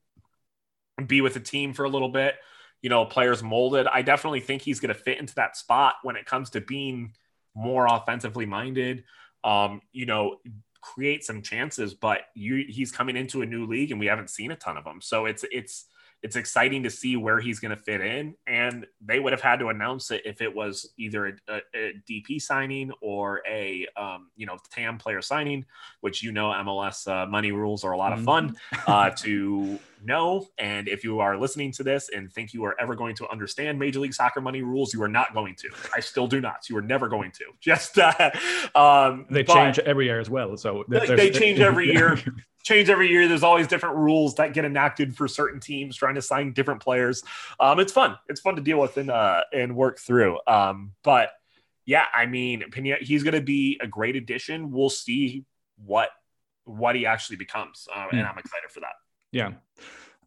be 1.06 1.22
with 1.22 1.32
the 1.32 1.40
team 1.40 1.72
for 1.72 1.84
a 1.84 1.88
little 1.88 2.10
bit. 2.10 2.34
You 2.82 2.90
know, 2.90 3.06
players 3.06 3.42
molded. 3.42 3.86
I 3.86 4.02
definitely 4.02 4.40
think 4.40 4.60
he's 4.60 4.80
going 4.80 4.94
to 4.94 5.00
fit 5.00 5.18
into 5.18 5.36
that 5.36 5.56
spot 5.56 5.94
when 6.02 6.16
it 6.16 6.26
comes 6.26 6.50
to 6.50 6.60
being 6.60 7.14
more 7.54 7.86
offensively 7.86 8.46
minded. 8.46 9.04
Um, 9.44 9.80
you 9.92 10.06
know, 10.06 10.36
create 10.80 11.24
some 11.24 11.42
chances, 11.42 11.94
but 11.94 12.22
you 12.34 12.64
he's 12.68 12.92
coming 12.92 13.16
into 13.16 13.42
a 13.42 13.46
new 13.46 13.66
league 13.66 13.90
and 13.90 14.00
we 14.00 14.06
haven't 14.06 14.30
seen 14.30 14.50
a 14.50 14.56
ton 14.56 14.76
of 14.76 14.84
them. 14.84 15.00
So 15.00 15.26
it's 15.26 15.44
it's 15.50 15.86
it's 16.22 16.36
exciting 16.36 16.84
to 16.84 16.90
see 16.90 17.16
where 17.16 17.40
he's 17.40 17.58
going 17.58 17.76
to 17.76 17.82
fit 17.82 18.00
in. 18.00 18.34
And 18.46 18.86
they 19.04 19.18
would 19.18 19.32
have 19.32 19.40
had 19.40 19.58
to 19.58 19.68
announce 19.68 20.12
it 20.12 20.22
if 20.24 20.40
it 20.40 20.54
was 20.54 20.92
either 20.96 21.26
a, 21.26 21.32
a, 21.48 21.60
a 21.74 21.92
DP 22.08 22.40
signing 22.40 22.92
or 23.00 23.42
a 23.48 23.86
um, 23.96 24.30
you 24.36 24.46
know 24.46 24.56
TAM 24.70 24.98
player 24.98 25.20
signing, 25.20 25.64
which 26.00 26.22
you 26.22 26.32
know 26.32 26.48
MLS 26.50 27.08
uh, 27.08 27.26
money 27.26 27.52
rules 27.52 27.84
are 27.84 27.92
a 27.92 27.98
lot 27.98 28.12
of 28.12 28.22
fun 28.22 28.56
mm-hmm. 28.74 28.90
uh, 28.90 29.10
to 29.16 29.78
know. 30.04 30.46
And 30.58 30.88
if 30.88 31.04
you 31.04 31.20
are 31.20 31.36
listening 31.36 31.72
to 31.72 31.82
this 31.82 32.10
and 32.14 32.32
think 32.32 32.54
you 32.54 32.64
are 32.64 32.80
ever 32.80 32.94
going 32.94 33.14
to 33.16 33.28
understand 33.30 33.78
Major 33.78 34.00
League 34.00 34.14
Soccer 34.14 34.40
money 34.40 34.62
rules, 34.62 34.92
you 34.92 35.02
are 35.02 35.08
not 35.08 35.34
going 35.34 35.54
to. 35.56 35.68
I 35.94 36.00
still 36.00 36.26
do 36.26 36.40
not. 36.40 36.68
You 36.68 36.76
are 36.76 36.82
never 36.82 37.08
going 37.08 37.32
to. 37.32 37.44
Just 37.60 37.98
uh, 37.98 38.30
um, 38.74 39.26
they 39.30 39.44
change 39.44 39.78
every 39.80 40.06
year 40.06 40.20
as 40.20 40.30
well. 40.30 40.56
So 40.56 40.84
they 40.88 41.30
change 41.30 41.60
every 41.60 41.92
year 41.92 42.18
change 42.62 42.88
every 42.90 43.08
year. 43.08 43.28
There's 43.28 43.42
always 43.42 43.66
different 43.66 43.96
rules 43.96 44.34
that 44.36 44.54
get 44.54 44.64
enacted 44.64 45.16
for 45.16 45.28
certain 45.28 45.60
teams 45.60 45.96
trying 45.96 46.14
to 46.14 46.22
sign 46.22 46.52
different 46.52 46.80
players. 46.80 47.22
Um, 47.60 47.80
it's 47.80 47.92
fun. 47.92 48.16
It's 48.28 48.40
fun 48.40 48.56
to 48.56 48.62
deal 48.62 48.78
with 48.78 48.96
and 48.96 49.10
uh, 49.10 49.42
and 49.52 49.76
work 49.76 49.98
through. 49.98 50.38
Um, 50.46 50.92
but 51.02 51.30
yeah, 51.84 52.04
I 52.14 52.26
mean, 52.26 52.64
Pena, 52.70 52.96
he's 53.00 53.22
going 53.22 53.34
to 53.34 53.42
be 53.42 53.78
a 53.82 53.86
great 53.86 54.16
addition. 54.16 54.70
We'll 54.70 54.90
see 54.90 55.44
what 55.84 56.10
what 56.64 56.94
he 56.94 57.06
actually 57.06 57.36
becomes, 57.36 57.88
uh, 57.94 58.06
and 58.12 58.20
hmm. 58.20 58.26
I'm 58.26 58.38
excited 58.38 58.70
for 58.70 58.80
that. 58.80 58.92
Yeah. 59.32 59.52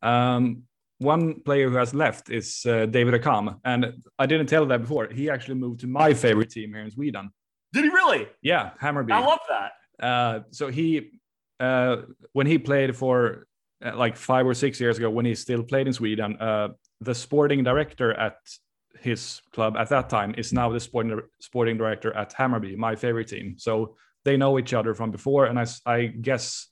Um, 0.01 0.63
one 0.99 1.41
player 1.41 1.69
who 1.69 1.75
has 1.75 1.93
left 1.93 2.29
is 2.29 2.65
uh, 2.65 2.85
David 2.85 3.21
Accam, 3.21 3.59
and 3.65 4.03
I 4.17 4.25
didn't 4.25 4.47
tell 4.47 4.65
that 4.67 4.81
before. 4.81 5.07
He 5.11 5.29
actually 5.29 5.55
moved 5.55 5.81
to 5.81 5.87
my 5.87 6.13
favorite 6.13 6.49
team 6.49 6.73
here 6.73 6.83
in 6.83 6.91
Sweden. 6.91 7.31
Did 7.73 7.83
he 7.83 7.89
really? 7.89 8.27
Yeah, 8.41 8.71
Hammarby. 8.81 9.11
I 9.11 9.19
love 9.19 9.39
that. 9.49 9.71
Uh, 10.05 10.39
so 10.51 10.69
he 10.69 11.19
uh, 11.59 11.97
when 12.33 12.47
he 12.47 12.57
played 12.57 12.95
for 12.95 13.47
uh, 13.83 13.95
like 13.95 14.15
five 14.15 14.45
or 14.45 14.53
six 14.53 14.79
years 14.79 14.97
ago, 14.97 15.09
when 15.09 15.25
he 15.25 15.35
still 15.35 15.63
played 15.63 15.87
in 15.87 15.93
Sweden, 15.93 16.37
uh, 16.39 16.69
the 17.01 17.13
sporting 17.13 17.63
director 17.63 18.13
at 18.13 18.37
his 18.99 19.41
club 19.51 19.75
at 19.77 19.89
that 19.89 20.09
time 20.09 20.33
is 20.37 20.53
now 20.53 20.69
the 20.69 20.79
sporting 20.79 21.19
sporting 21.39 21.77
director 21.77 22.15
at 22.15 22.33
Hammarby, 22.33 22.77
my 22.77 22.95
favorite 22.95 23.27
team. 23.27 23.55
So 23.57 23.95
they 24.23 24.37
know 24.37 24.57
each 24.57 24.73
other 24.73 24.93
from 24.93 25.11
before, 25.11 25.45
and 25.45 25.59
I, 25.59 25.65
I 25.85 26.05
guess 26.07 26.67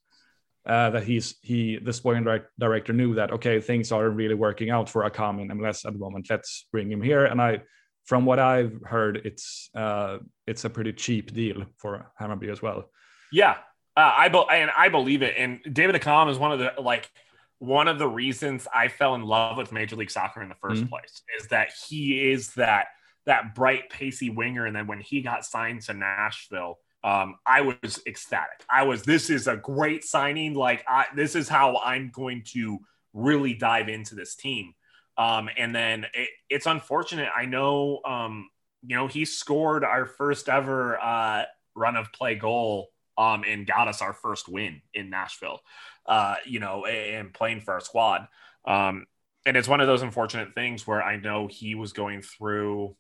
uh, 0.66 0.90
that 0.92 1.04
he's 1.04 1.36
he 1.42 1.78
the 1.78 1.94
sporting 1.94 2.24
direct, 2.24 2.48
director 2.60 2.94
knew 2.94 3.16
that 3.16 3.32
okay 3.32 3.60
things 3.60 3.92
aren't 3.92 4.16
really 4.16 4.36
working 4.36 4.70
out 4.70 4.90
for 4.90 5.10
Accam 5.10 5.42
in 5.42 5.50
MLS 5.50 5.86
at 5.86 5.94
the 5.94 6.00
moment. 6.00 6.28
Let's 6.30 6.68
bring 6.72 6.92
him 6.92 7.02
here, 7.02 7.26
and 7.26 7.42
I. 7.42 7.62
From 8.06 8.26
what 8.26 8.38
I've 8.38 8.82
heard, 8.84 9.22
it's 9.24 9.70
uh, 9.74 10.18
it's 10.46 10.66
a 10.66 10.70
pretty 10.70 10.92
cheap 10.92 11.34
deal 11.34 11.64
for 11.78 12.12
Hammarby 12.20 12.52
as 12.52 12.62
well. 12.62 12.90
Yeah, 13.32 13.56
uh, 13.96 14.14
I 14.18 14.28
be- 14.28 14.46
and 14.52 14.70
I 14.78 14.90
believe 14.90 15.22
it. 15.22 15.36
And 15.38 15.62
David 15.72 15.96
Accam 15.96 16.30
is 16.30 16.38
one 16.38 16.52
of 16.52 16.60
the 16.60 16.74
like 16.82 17.10
one 17.60 17.88
of 17.88 18.00
the 18.00 18.08
reasons 18.08 18.68
I 18.74 18.90
fell 18.90 19.16
in 19.16 19.24
love 19.24 19.56
with 19.56 19.72
Major 19.72 19.96
League 19.96 20.12
Soccer 20.12 20.42
in 20.42 20.50
the 20.50 20.56
1st 20.56 20.76
mm-hmm. 20.80 20.86
place 20.88 21.22
is 21.40 21.48
that 21.48 21.70
he 21.88 22.30
is 22.30 22.54
that 22.56 22.88
that 23.26 23.56
bright, 23.56 23.90
pacey 23.90 24.30
winger. 24.30 24.66
And 24.66 24.76
then 24.76 24.86
when 24.86 25.00
he 25.00 25.22
got 25.22 25.46
signed 25.46 25.82
to 25.84 25.94
Nashville, 25.94 26.80
um, 27.04 27.36
I 27.46 27.62
was 27.62 28.02
ecstatic. 28.08 28.64
I 28.70 28.84
was. 28.84 29.04
This 29.04 29.30
is 29.30 29.48
a 29.48 29.58
great 29.58 30.04
signing. 30.04 30.54
Like 30.54 30.86
I, 30.88 31.06
this 31.16 31.36
is 31.36 31.50
how 31.50 31.78
I'm 31.84 32.12
going 32.14 32.44
to 32.54 32.80
really 33.14 33.54
dive 33.54 33.90
into 33.90 34.16
this 34.16 34.36
team. 34.36 34.74
Um, 35.18 35.50
and 35.58 35.76
then 35.76 36.06
it, 36.14 36.30
it's 36.50 36.66
unfortunate. 36.66 37.30
I 37.36 37.46
know. 37.46 38.00
Um, 38.06 38.50
you 38.86 38.96
know, 38.96 39.08
he 39.08 39.26
scored 39.26 39.84
our 39.84 40.06
first 40.06 40.50
ever 40.50 41.02
uh, 41.02 41.44
run 41.76 41.96
of 41.96 42.12
play 42.12 42.36
goal 42.36 42.90
um, 43.18 43.44
and 43.48 43.68
got 43.68 43.88
us 43.88 44.02
our 44.02 44.14
first 44.14 44.50
win 44.50 44.82
in 44.94 45.10
Nashville, 45.10 45.62
uh, 46.06 46.36
you 46.46 46.60
know, 46.60 46.86
and 46.86 47.34
playing 47.34 47.62
for 47.62 47.74
our 47.74 47.80
squad. 47.80 48.28
Um, 48.66 49.06
and 49.46 49.58
it's 49.58 49.68
one 49.68 49.82
of 49.82 49.88
those 49.88 50.02
unfortunate 50.02 50.56
things 50.56 50.88
where 50.88 51.02
I 51.02 51.18
know 51.18 51.48
he 51.48 51.76
was 51.76 51.94
going 51.94 52.22
through 52.22 52.96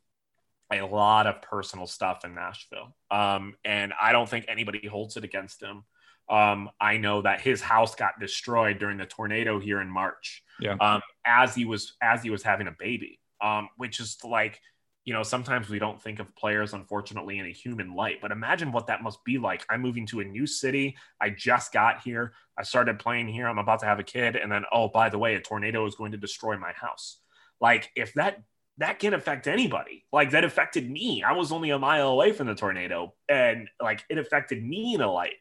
a 0.71 0.81
lot 0.81 1.27
of 1.27 1.41
personal 1.41 1.87
stuff 1.87 2.25
in 2.25 2.35
Nashville. 2.35 2.95
Um, 3.11 3.55
and 3.63 3.93
I 4.01 4.11
don't 4.11 4.29
think 4.29 4.45
anybody 4.47 4.87
holds 4.87 5.17
it 5.17 5.23
against 5.23 5.61
him. 5.61 5.83
Um, 6.29 6.69
I 6.79 6.97
know 6.97 7.21
that 7.21 7.41
his 7.41 7.61
house 7.61 7.95
got 7.95 8.19
destroyed 8.19 8.79
during 8.79 8.97
the 8.97 9.05
tornado 9.05 9.59
here 9.59 9.81
in 9.81 9.89
March. 9.89 10.43
Yeah. 10.59 10.75
Um, 10.79 11.01
as 11.25 11.53
he 11.53 11.65
was 11.65 11.93
as 12.01 12.23
he 12.23 12.29
was 12.29 12.43
having 12.43 12.67
a 12.67 12.75
baby. 12.77 13.19
Um, 13.41 13.67
which 13.75 13.99
is 13.99 14.17
like 14.23 14.61
you 15.05 15.13
know, 15.13 15.23
sometimes 15.23 15.69
we 15.69 15.79
don't 15.79 16.01
think 16.01 16.19
of 16.19 16.33
players, 16.35 16.73
unfortunately, 16.73 17.37
in 17.37 17.45
a 17.45 17.51
human 17.51 17.93
light. 17.93 18.19
But 18.21 18.31
imagine 18.31 18.71
what 18.71 18.87
that 18.87 19.03
must 19.03 19.23
be 19.25 19.37
like. 19.37 19.65
I'm 19.69 19.81
moving 19.81 20.05
to 20.07 20.21
a 20.21 20.23
new 20.23 20.47
city. 20.47 20.95
I 21.19 21.29
just 21.29 21.73
got 21.73 22.01
here. 22.01 22.33
I 22.57 22.63
started 22.63 22.99
playing 22.99 23.27
here. 23.27 23.47
I'm 23.47 23.57
about 23.57 23.79
to 23.81 23.85
have 23.85 23.99
a 23.99 24.03
kid. 24.03 24.37
And 24.37 24.51
then, 24.51 24.63
oh, 24.71 24.87
by 24.87 25.09
the 25.09 25.17
way, 25.17 25.35
a 25.35 25.41
tornado 25.41 25.85
is 25.85 25.95
going 25.95 26.13
to 26.13 26.17
destroy 26.17 26.57
my 26.57 26.71
house. 26.71 27.17
Like, 27.59 27.91
if 27.95 28.13
that 28.13 28.43
that 28.77 28.99
can 28.99 29.13
affect 29.13 29.47
anybody. 29.47 30.05
Like 30.11 30.31
that 30.31 30.43
affected 30.43 30.89
me. 30.89 31.23
I 31.23 31.33
was 31.33 31.51
only 31.51 31.69
a 31.69 31.79
mile 31.79 32.09
away 32.09 32.31
from 32.31 32.47
the 32.47 32.55
tornado, 32.55 33.13
and 33.29 33.69
like 33.81 34.03
it 34.09 34.17
affected 34.17 34.63
me 34.63 34.95
in 34.95 35.01
a 35.01 35.11
light. 35.11 35.35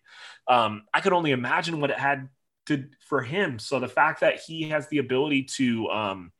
Um, 0.48 0.82
I 0.92 1.00
could 1.00 1.12
only 1.12 1.32
imagine 1.32 1.80
what 1.80 1.90
it 1.90 1.98
had 1.98 2.28
to 2.66 2.84
for 3.08 3.22
him. 3.22 3.58
So 3.58 3.80
the 3.80 3.88
fact 3.88 4.20
that 4.20 4.40
he 4.46 4.68
has 4.68 4.88
the 4.88 4.98
ability 4.98 5.44
to 5.56 5.88
um, 5.88 6.32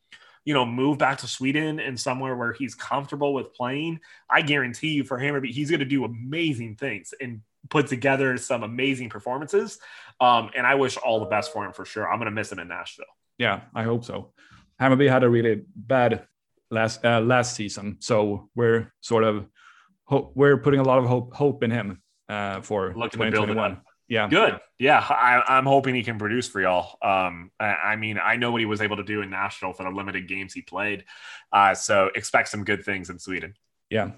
you 0.45 0.55
know, 0.55 0.67
move 0.67 0.99
back 0.99 1.19
to 1.19 1.29
Sweden 1.29 1.79
and 1.79 1.99
somewhere 1.99 2.35
where 2.35 2.53
he's 2.53 2.75
comfortable 2.75 3.33
with 3.33 3.55
playing, 3.55 4.01
I 4.29 4.43
guarantee 4.43 4.91
you 4.91 5.05
for 5.05 5.19
him, 5.19 5.41
he's 5.45 5.71
going 5.71 5.81
to 5.81 5.87
do 5.87 6.05
amazing 6.05 6.77
things 6.77 7.15
and 7.21 7.43
put 7.71 7.87
together 7.87 8.37
some 8.39 8.63
amazing 8.63 9.09
performances. 9.09 9.79
Um, 10.21 10.51
and 10.57 10.67
I 10.67 10.75
wish 10.75 10.97
all 10.97 11.21
the 11.21 11.27
best 11.27 11.53
for 11.53 11.65
him 11.65 11.73
for 11.73 11.85
sure. 11.85 12.09
I'm 12.09 12.19
going 12.19 12.27
to 12.27 12.33
miss 12.33 12.51
him 12.51 12.59
in 12.59 12.69
Nashville. 12.69 13.07
Yeah, 13.39 13.61
I 13.75 13.85
hope 13.85 14.05
so. 14.05 14.33
Hammarby 14.81 15.09
had 15.09 15.23
a 15.23 15.29
really 15.29 15.63
bad 15.77 16.27
last 16.73 17.05
uh, 17.05 17.21
last 17.21 17.55
season, 17.55 17.99
so 18.01 18.49
we're 18.55 18.93
sort 19.01 19.25
of 19.25 19.47
we're 20.35 20.59
putting 20.59 20.81
a 20.81 20.85
lot 20.85 20.99
of 20.99 21.07
hope 21.07 21.35
hope 21.35 21.63
in 21.63 21.71
him 21.71 22.03
uh, 22.29 22.61
for 22.61 22.89
Looking 22.97 23.21
2021 23.21 23.81
yeah. 24.13 24.29
Good. 24.29 24.61
Yeah. 24.79 24.99
I, 24.99 25.57
am 25.57 25.65
hoping 25.65 25.95
he 25.95 26.03
can 26.03 26.19
produce 26.19 26.47
for 26.47 26.61
y'all. 26.61 26.99
Um, 27.01 27.51
I, 27.59 27.65
I, 27.65 27.97
mean, 27.97 28.19
I 28.23 28.37
know 28.37 28.53
what 28.53 28.61
he 28.61 28.67
was 28.67 28.83
able 28.83 28.99
to 28.99 29.03
do 29.03 29.23
in 29.23 29.31
Nashville 29.31 29.73
for 29.73 29.85
the 29.85 29.91
limited 29.91 30.29
games 30.29 30.53
he 30.53 30.61
played. 30.61 31.05
Uh, 31.51 31.75
so 31.75 32.11
expect 32.15 32.49
some 32.49 32.63
good 32.63 32.85
things 32.85 33.09
in 33.09 33.19
Sweden. 33.19 33.55
Yeah. 33.89 34.11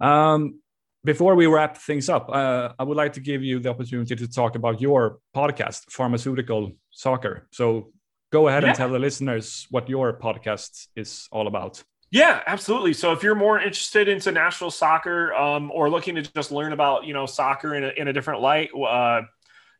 Um, 0.00 0.60
before 1.04 1.34
we 1.34 1.44
wrap 1.44 1.76
things 1.76 2.08
up, 2.08 2.30
uh, 2.30 2.70
I 2.78 2.84
would 2.84 2.96
like 2.96 3.12
to 3.14 3.20
give 3.20 3.42
you 3.42 3.58
the 3.60 3.68
opportunity 3.68 4.16
to 4.16 4.26
talk 4.26 4.54
about 4.54 4.80
your 4.80 5.18
podcast, 5.36 5.90
Pharmaceutical 5.90 6.72
Soccer. 6.90 7.46
So 7.52 7.92
go 8.30 8.48
ahead 8.48 8.62
yeah. 8.62 8.70
and 8.70 8.76
tell 8.76 8.88
the 8.88 8.98
listeners 8.98 9.66
what 9.70 9.88
your 9.88 10.18
podcast 10.18 10.88
is 10.96 11.28
all 11.32 11.46
about. 11.46 11.82
Yeah, 12.10 12.40
absolutely. 12.46 12.94
So 12.94 13.12
if 13.12 13.22
you're 13.22 13.34
more 13.34 13.60
interested 13.60 14.08
into 14.08 14.32
Nashville 14.32 14.70
soccer 14.70 15.34
um, 15.34 15.70
or 15.70 15.90
looking 15.90 16.14
to 16.14 16.22
just 16.22 16.50
learn 16.50 16.72
about, 16.72 17.04
you 17.04 17.12
know, 17.12 17.26
soccer 17.26 17.74
in 17.74 17.84
a, 17.84 17.88
in 17.88 18.08
a 18.08 18.12
different 18.12 18.40
light, 18.40 18.70
uh, 18.74 19.22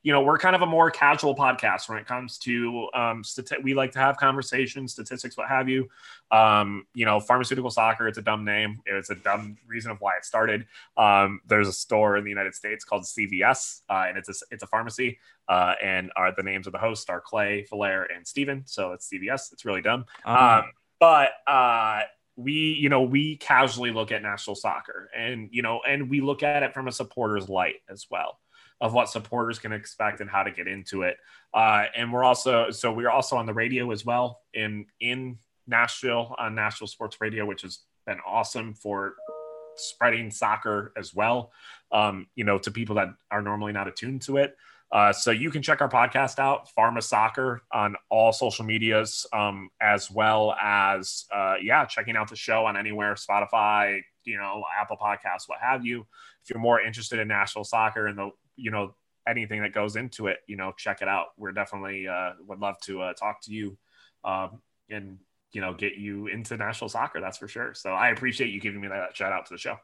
you 0.03 0.13
know, 0.13 0.23
we're 0.23 0.39
kind 0.39 0.55
of 0.55 0.63
a 0.63 0.67
more 0.67 0.91
casual 0.91 1.35
podcast 1.35 1.89
when 1.89 1.99
it 1.99 2.07
comes 2.07 2.39
to, 2.39 2.89
um, 2.95 3.23
stati- 3.23 3.63
we 3.63 3.75
like 3.75 3.93
to 3.93 3.99
have 3.99 4.17
conversations, 4.17 4.93
statistics, 4.93 5.37
what 5.37 5.49
have 5.49 5.69
you. 5.69 5.89
Um, 6.31 6.87
you 6.95 7.05
know, 7.05 7.19
pharmaceutical 7.19 7.71
soccer, 7.71 8.07
it's 8.07 8.19
a 8.19 8.23
dumb 8.23 8.45
name. 8.45 8.81
It's 8.87 9.11
a 9.11 9.17
dumb 9.17 9.57
reason 9.67 9.91
of 9.91 10.01
why 10.01 10.17
it 10.17 10.25
started. 10.25 10.67
Um, 10.97 11.41
there's 11.47 11.69
a 11.69 11.73
store 11.73 12.17
in 12.17 12.25
the 12.25 12.31
United 12.31 12.55
States 12.55 12.85
called 12.85 13.03
CVS, 13.03 13.83
uh, 13.91 14.05
and 14.09 14.17
it's 14.17 14.29
a, 14.29 14.35
it's 14.53 14.63
a 14.63 14.69
pharmacy. 14.69 15.19
Uh, 15.49 15.75
and 15.83 16.13
our, 16.15 16.33
the 16.35 16.43
names 16.43 16.67
of 16.67 16.73
the 16.73 16.79
hosts 16.79 17.11
are 17.11 17.21
Clay, 17.21 17.67
Falaire, 17.71 18.07
and 18.15 18.27
Steven. 18.27 18.63
So 18.67 18.93
it's 18.93 19.11
CVS. 19.11 19.53
It's 19.53 19.65
really 19.65 19.83
dumb. 19.83 20.05
Uh-huh. 20.25 20.63
Um, 20.63 20.73
but, 21.01 21.31
uh, 21.47 22.03
we 22.37 22.53
you 22.53 22.89
know 22.89 23.03
we 23.03 23.37
casually 23.37 23.91
look 23.91 24.13
at 24.13 24.23
Nashville 24.23 24.55
soccer 24.55 25.11
and 25.13 25.49
you 25.51 25.61
know 25.61 25.81
and 25.85 26.09
we 26.09 26.21
look 26.21 26.45
at 26.45 26.63
it 26.63 26.73
from 26.73 26.87
a 26.87 26.93
supporter's 26.93 27.49
light 27.49 27.83
as 27.91 28.07
well 28.09 28.39
of 28.81 28.93
what 28.93 29.09
supporters 29.09 29.59
can 29.59 29.73
expect 29.73 30.21
and 30.21 30.31
how 30.31 30.43
to 30.43 30.51
get 30.51 30.67
into 30.67 31.03
it 31.03 31.17
uh, 31.55 31.85
and 31.97 32.13
we're 32.13 32.25
also 32.25 32.71
so 32.71 32.93
we're 32.93 33.11
also 33.11 33.37
on 33.37 33.47
the 33.47 33.55
radio 33.55 33.91
as 33.91 34.05
well 34.05 34.41
in 34.55 34.87
in 35.01 35.39
nashville 35.67 36.35
on 36.39 36.55
nashville 36.55 36.87
sports 36.87 37.17
radio 37.21 37.45
which 37.45 37.63
has 37.63 37.81
been 38.07 38.19
awesome 38.27 38.75
for 38.75 39.15
spreading 39.79 40.31
soccer 40.31 40.93
as 40.97 41.15
well. 41.15 41.53
Um, 41.93 42.27
you 42.35 42.45
know, 42.45 42.59
to 42.59 42.71
people 42.71 42.97
that 42.97 43.09
are 43.31 43.43
normally 43.43 43.73
not 43.73 43.89
attuned 43.89 44.23
to 44.23 44.39
it. 44.39 44.57
Uh, 44.91 45.13
so 45.13 45.31
you 45.31 45.51
can 45.51 45.61
check 45.61 45.83
our 45.83 45.89
podcast 45.89 46.39
out, 46.39 46.69
Pharma 46.77 47.03
Soccer, 47.03 47.61
on 47.71 47.95
all 48.09 48.33
social 48.33 48.65
medias, 48.65 49.27
um, 49.35 49.69
as 49.83 50.11
well 50.11 50.57
as 50.63 51.27
uh, 51.35 51.57
yeah, 51.63 51.85
checking 51.85 52.17
out 52.17 52.31
the 52.31 52.37
show 52.37 52.65
on 52.65 52.75
anywhere, 52.75 53.15
Spotify, 53.15 54.01
you 54.25 54.39
know, 54.39 54.65
Apple 54.79 54.97
Podcasts, 54.97 55.47
what 55.47 55.59
have 55.61 55.85
you. 55.85 56.07
If 56.43 56.51
you're 56.51 56.59
more 56.59 56.81
interested 56.81 57.19
in 57.19 57.29
Nashville 57.29 57.65
soccer 57.65 58.07
and 58.07 58.17
the 58.17 58.31
you 58.59 58.71
know 58.71 58.95
anything 59.27 59.63
that 59.63 59.73
goes 59.73 59.97
into 59.97 60.27
it, 60.27 60.39
you 60.47 60.57
know, 60.57 60.73
check 60.77 61.03
it 61.03 61.09
out. 61.09 61.29
We're 61.37 61.53
definitely 61.53 62.09
uh, 62.09 62.33
would 62.47 62.61
love 62.61 62.77
to 62.85 63.03
uh, 63.03 63.13
talk 63.13 63.43
to 63.43 63.53
you 63.53 63.77
um, 64.25 64.61
and 64.91 65.19
you 65.53 65.61
know 65.61 65.75
get 65.75 65.95
you 65.95 66.27
into 66.27 66.57
Nashville 66.57 66.89
soccer. 66.89 67.21
That's 67.21 67.39
for 67.39 67.49
sure. 67.49 67.75
So 67.75 67.91
I 67.91 68.09
appreciate 68.09 68.51
you 68.51 68.61
giving 68.61 68.81
me 68.81 68.89
that 68.89 69.17
shout 69.17 69.33
out 69.33 69.47
to 69.47 69.55
the 69.55 69.59
show. 69.59 69.77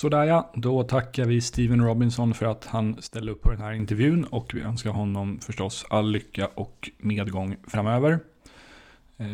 Sådär 0.00 0.24
ja, 0.24 0.50
då 0.54 0.82
tackar 0.82 1.24
vi 1.24 1.40
Steven 1.40 1.84
Robinson 1.84 2.34
för 2.34 2.46
att 2.46 2.64
han 2.64 3.02
ställde 3.02 3.32
upp 3.32 3.42
på 3.42 3.50
den 3.50 3.60
här 3.60 3.72
intervjun 3.72 4.24
och 4.24 4.54
vi 4.54 4.60
önskar 4.60 4.90
honom 4.90 5.38
förstås 5.40 5.86
all 5.90 6.10
lycka 6.10 6.48
och 6.54 6.90
medgång 6.98 7.56
framöver. 7.66 8.18
Eh, 9.18 9.26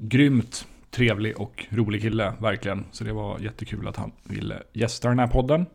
grymt 0.00 0.66
trevlig 0.90 1.40
och 1.40 1.66
rolig 1.70 2.02
kille, 2.02 2.32
verkligen. 2.38 2.84
Så 2.90 3.04
det 3.04 3.12
var 3.12 3.38
jättekul 3.38 3.88
att 3.88 3.96
han 3.96 4.12
ville 4.22 4.62
gästa 4.72 5.08
den 5.08 5.18
här 5.18 5.26
podden. 5.26 5.66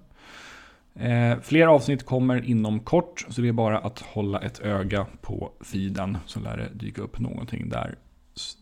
Eh, 0.95 1.39
fler 1.41 1.67
avsnitt 1.67 2.05
kommer 2.05 2.45
inom 2.45 2.79
kort, 2.79 3.25
så 3.29 3.41
det 3.41 3.47
är 3.47 3.53
bara 3.53 3.77
att 3.77 3.99
hålla 3.99 4.39
ett 4.39 4.59
öga 4.59 5.05
på 5.21 5.51
feeden 5.61 6.17
så 6.25 6.39
lär 6.39 6.57
det 6.57 6.85
dyka 6.85 7.01
upp 7.01 7.19
någonting 7.19 7.69
där 7.69 7.95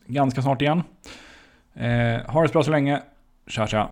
ganska 0.07 0.41
snart 0.41 0.61
igen. 0.61 0.83
Eh, 1.73 2.31
ha 2.31 2.41
det 2.41 2.47
så 2.47 2.53
bra 2.53 2.63
så 2.63 2.71
länge. 2.71 3.01
Tja 3.47 3.67
tja! 3.67 3.91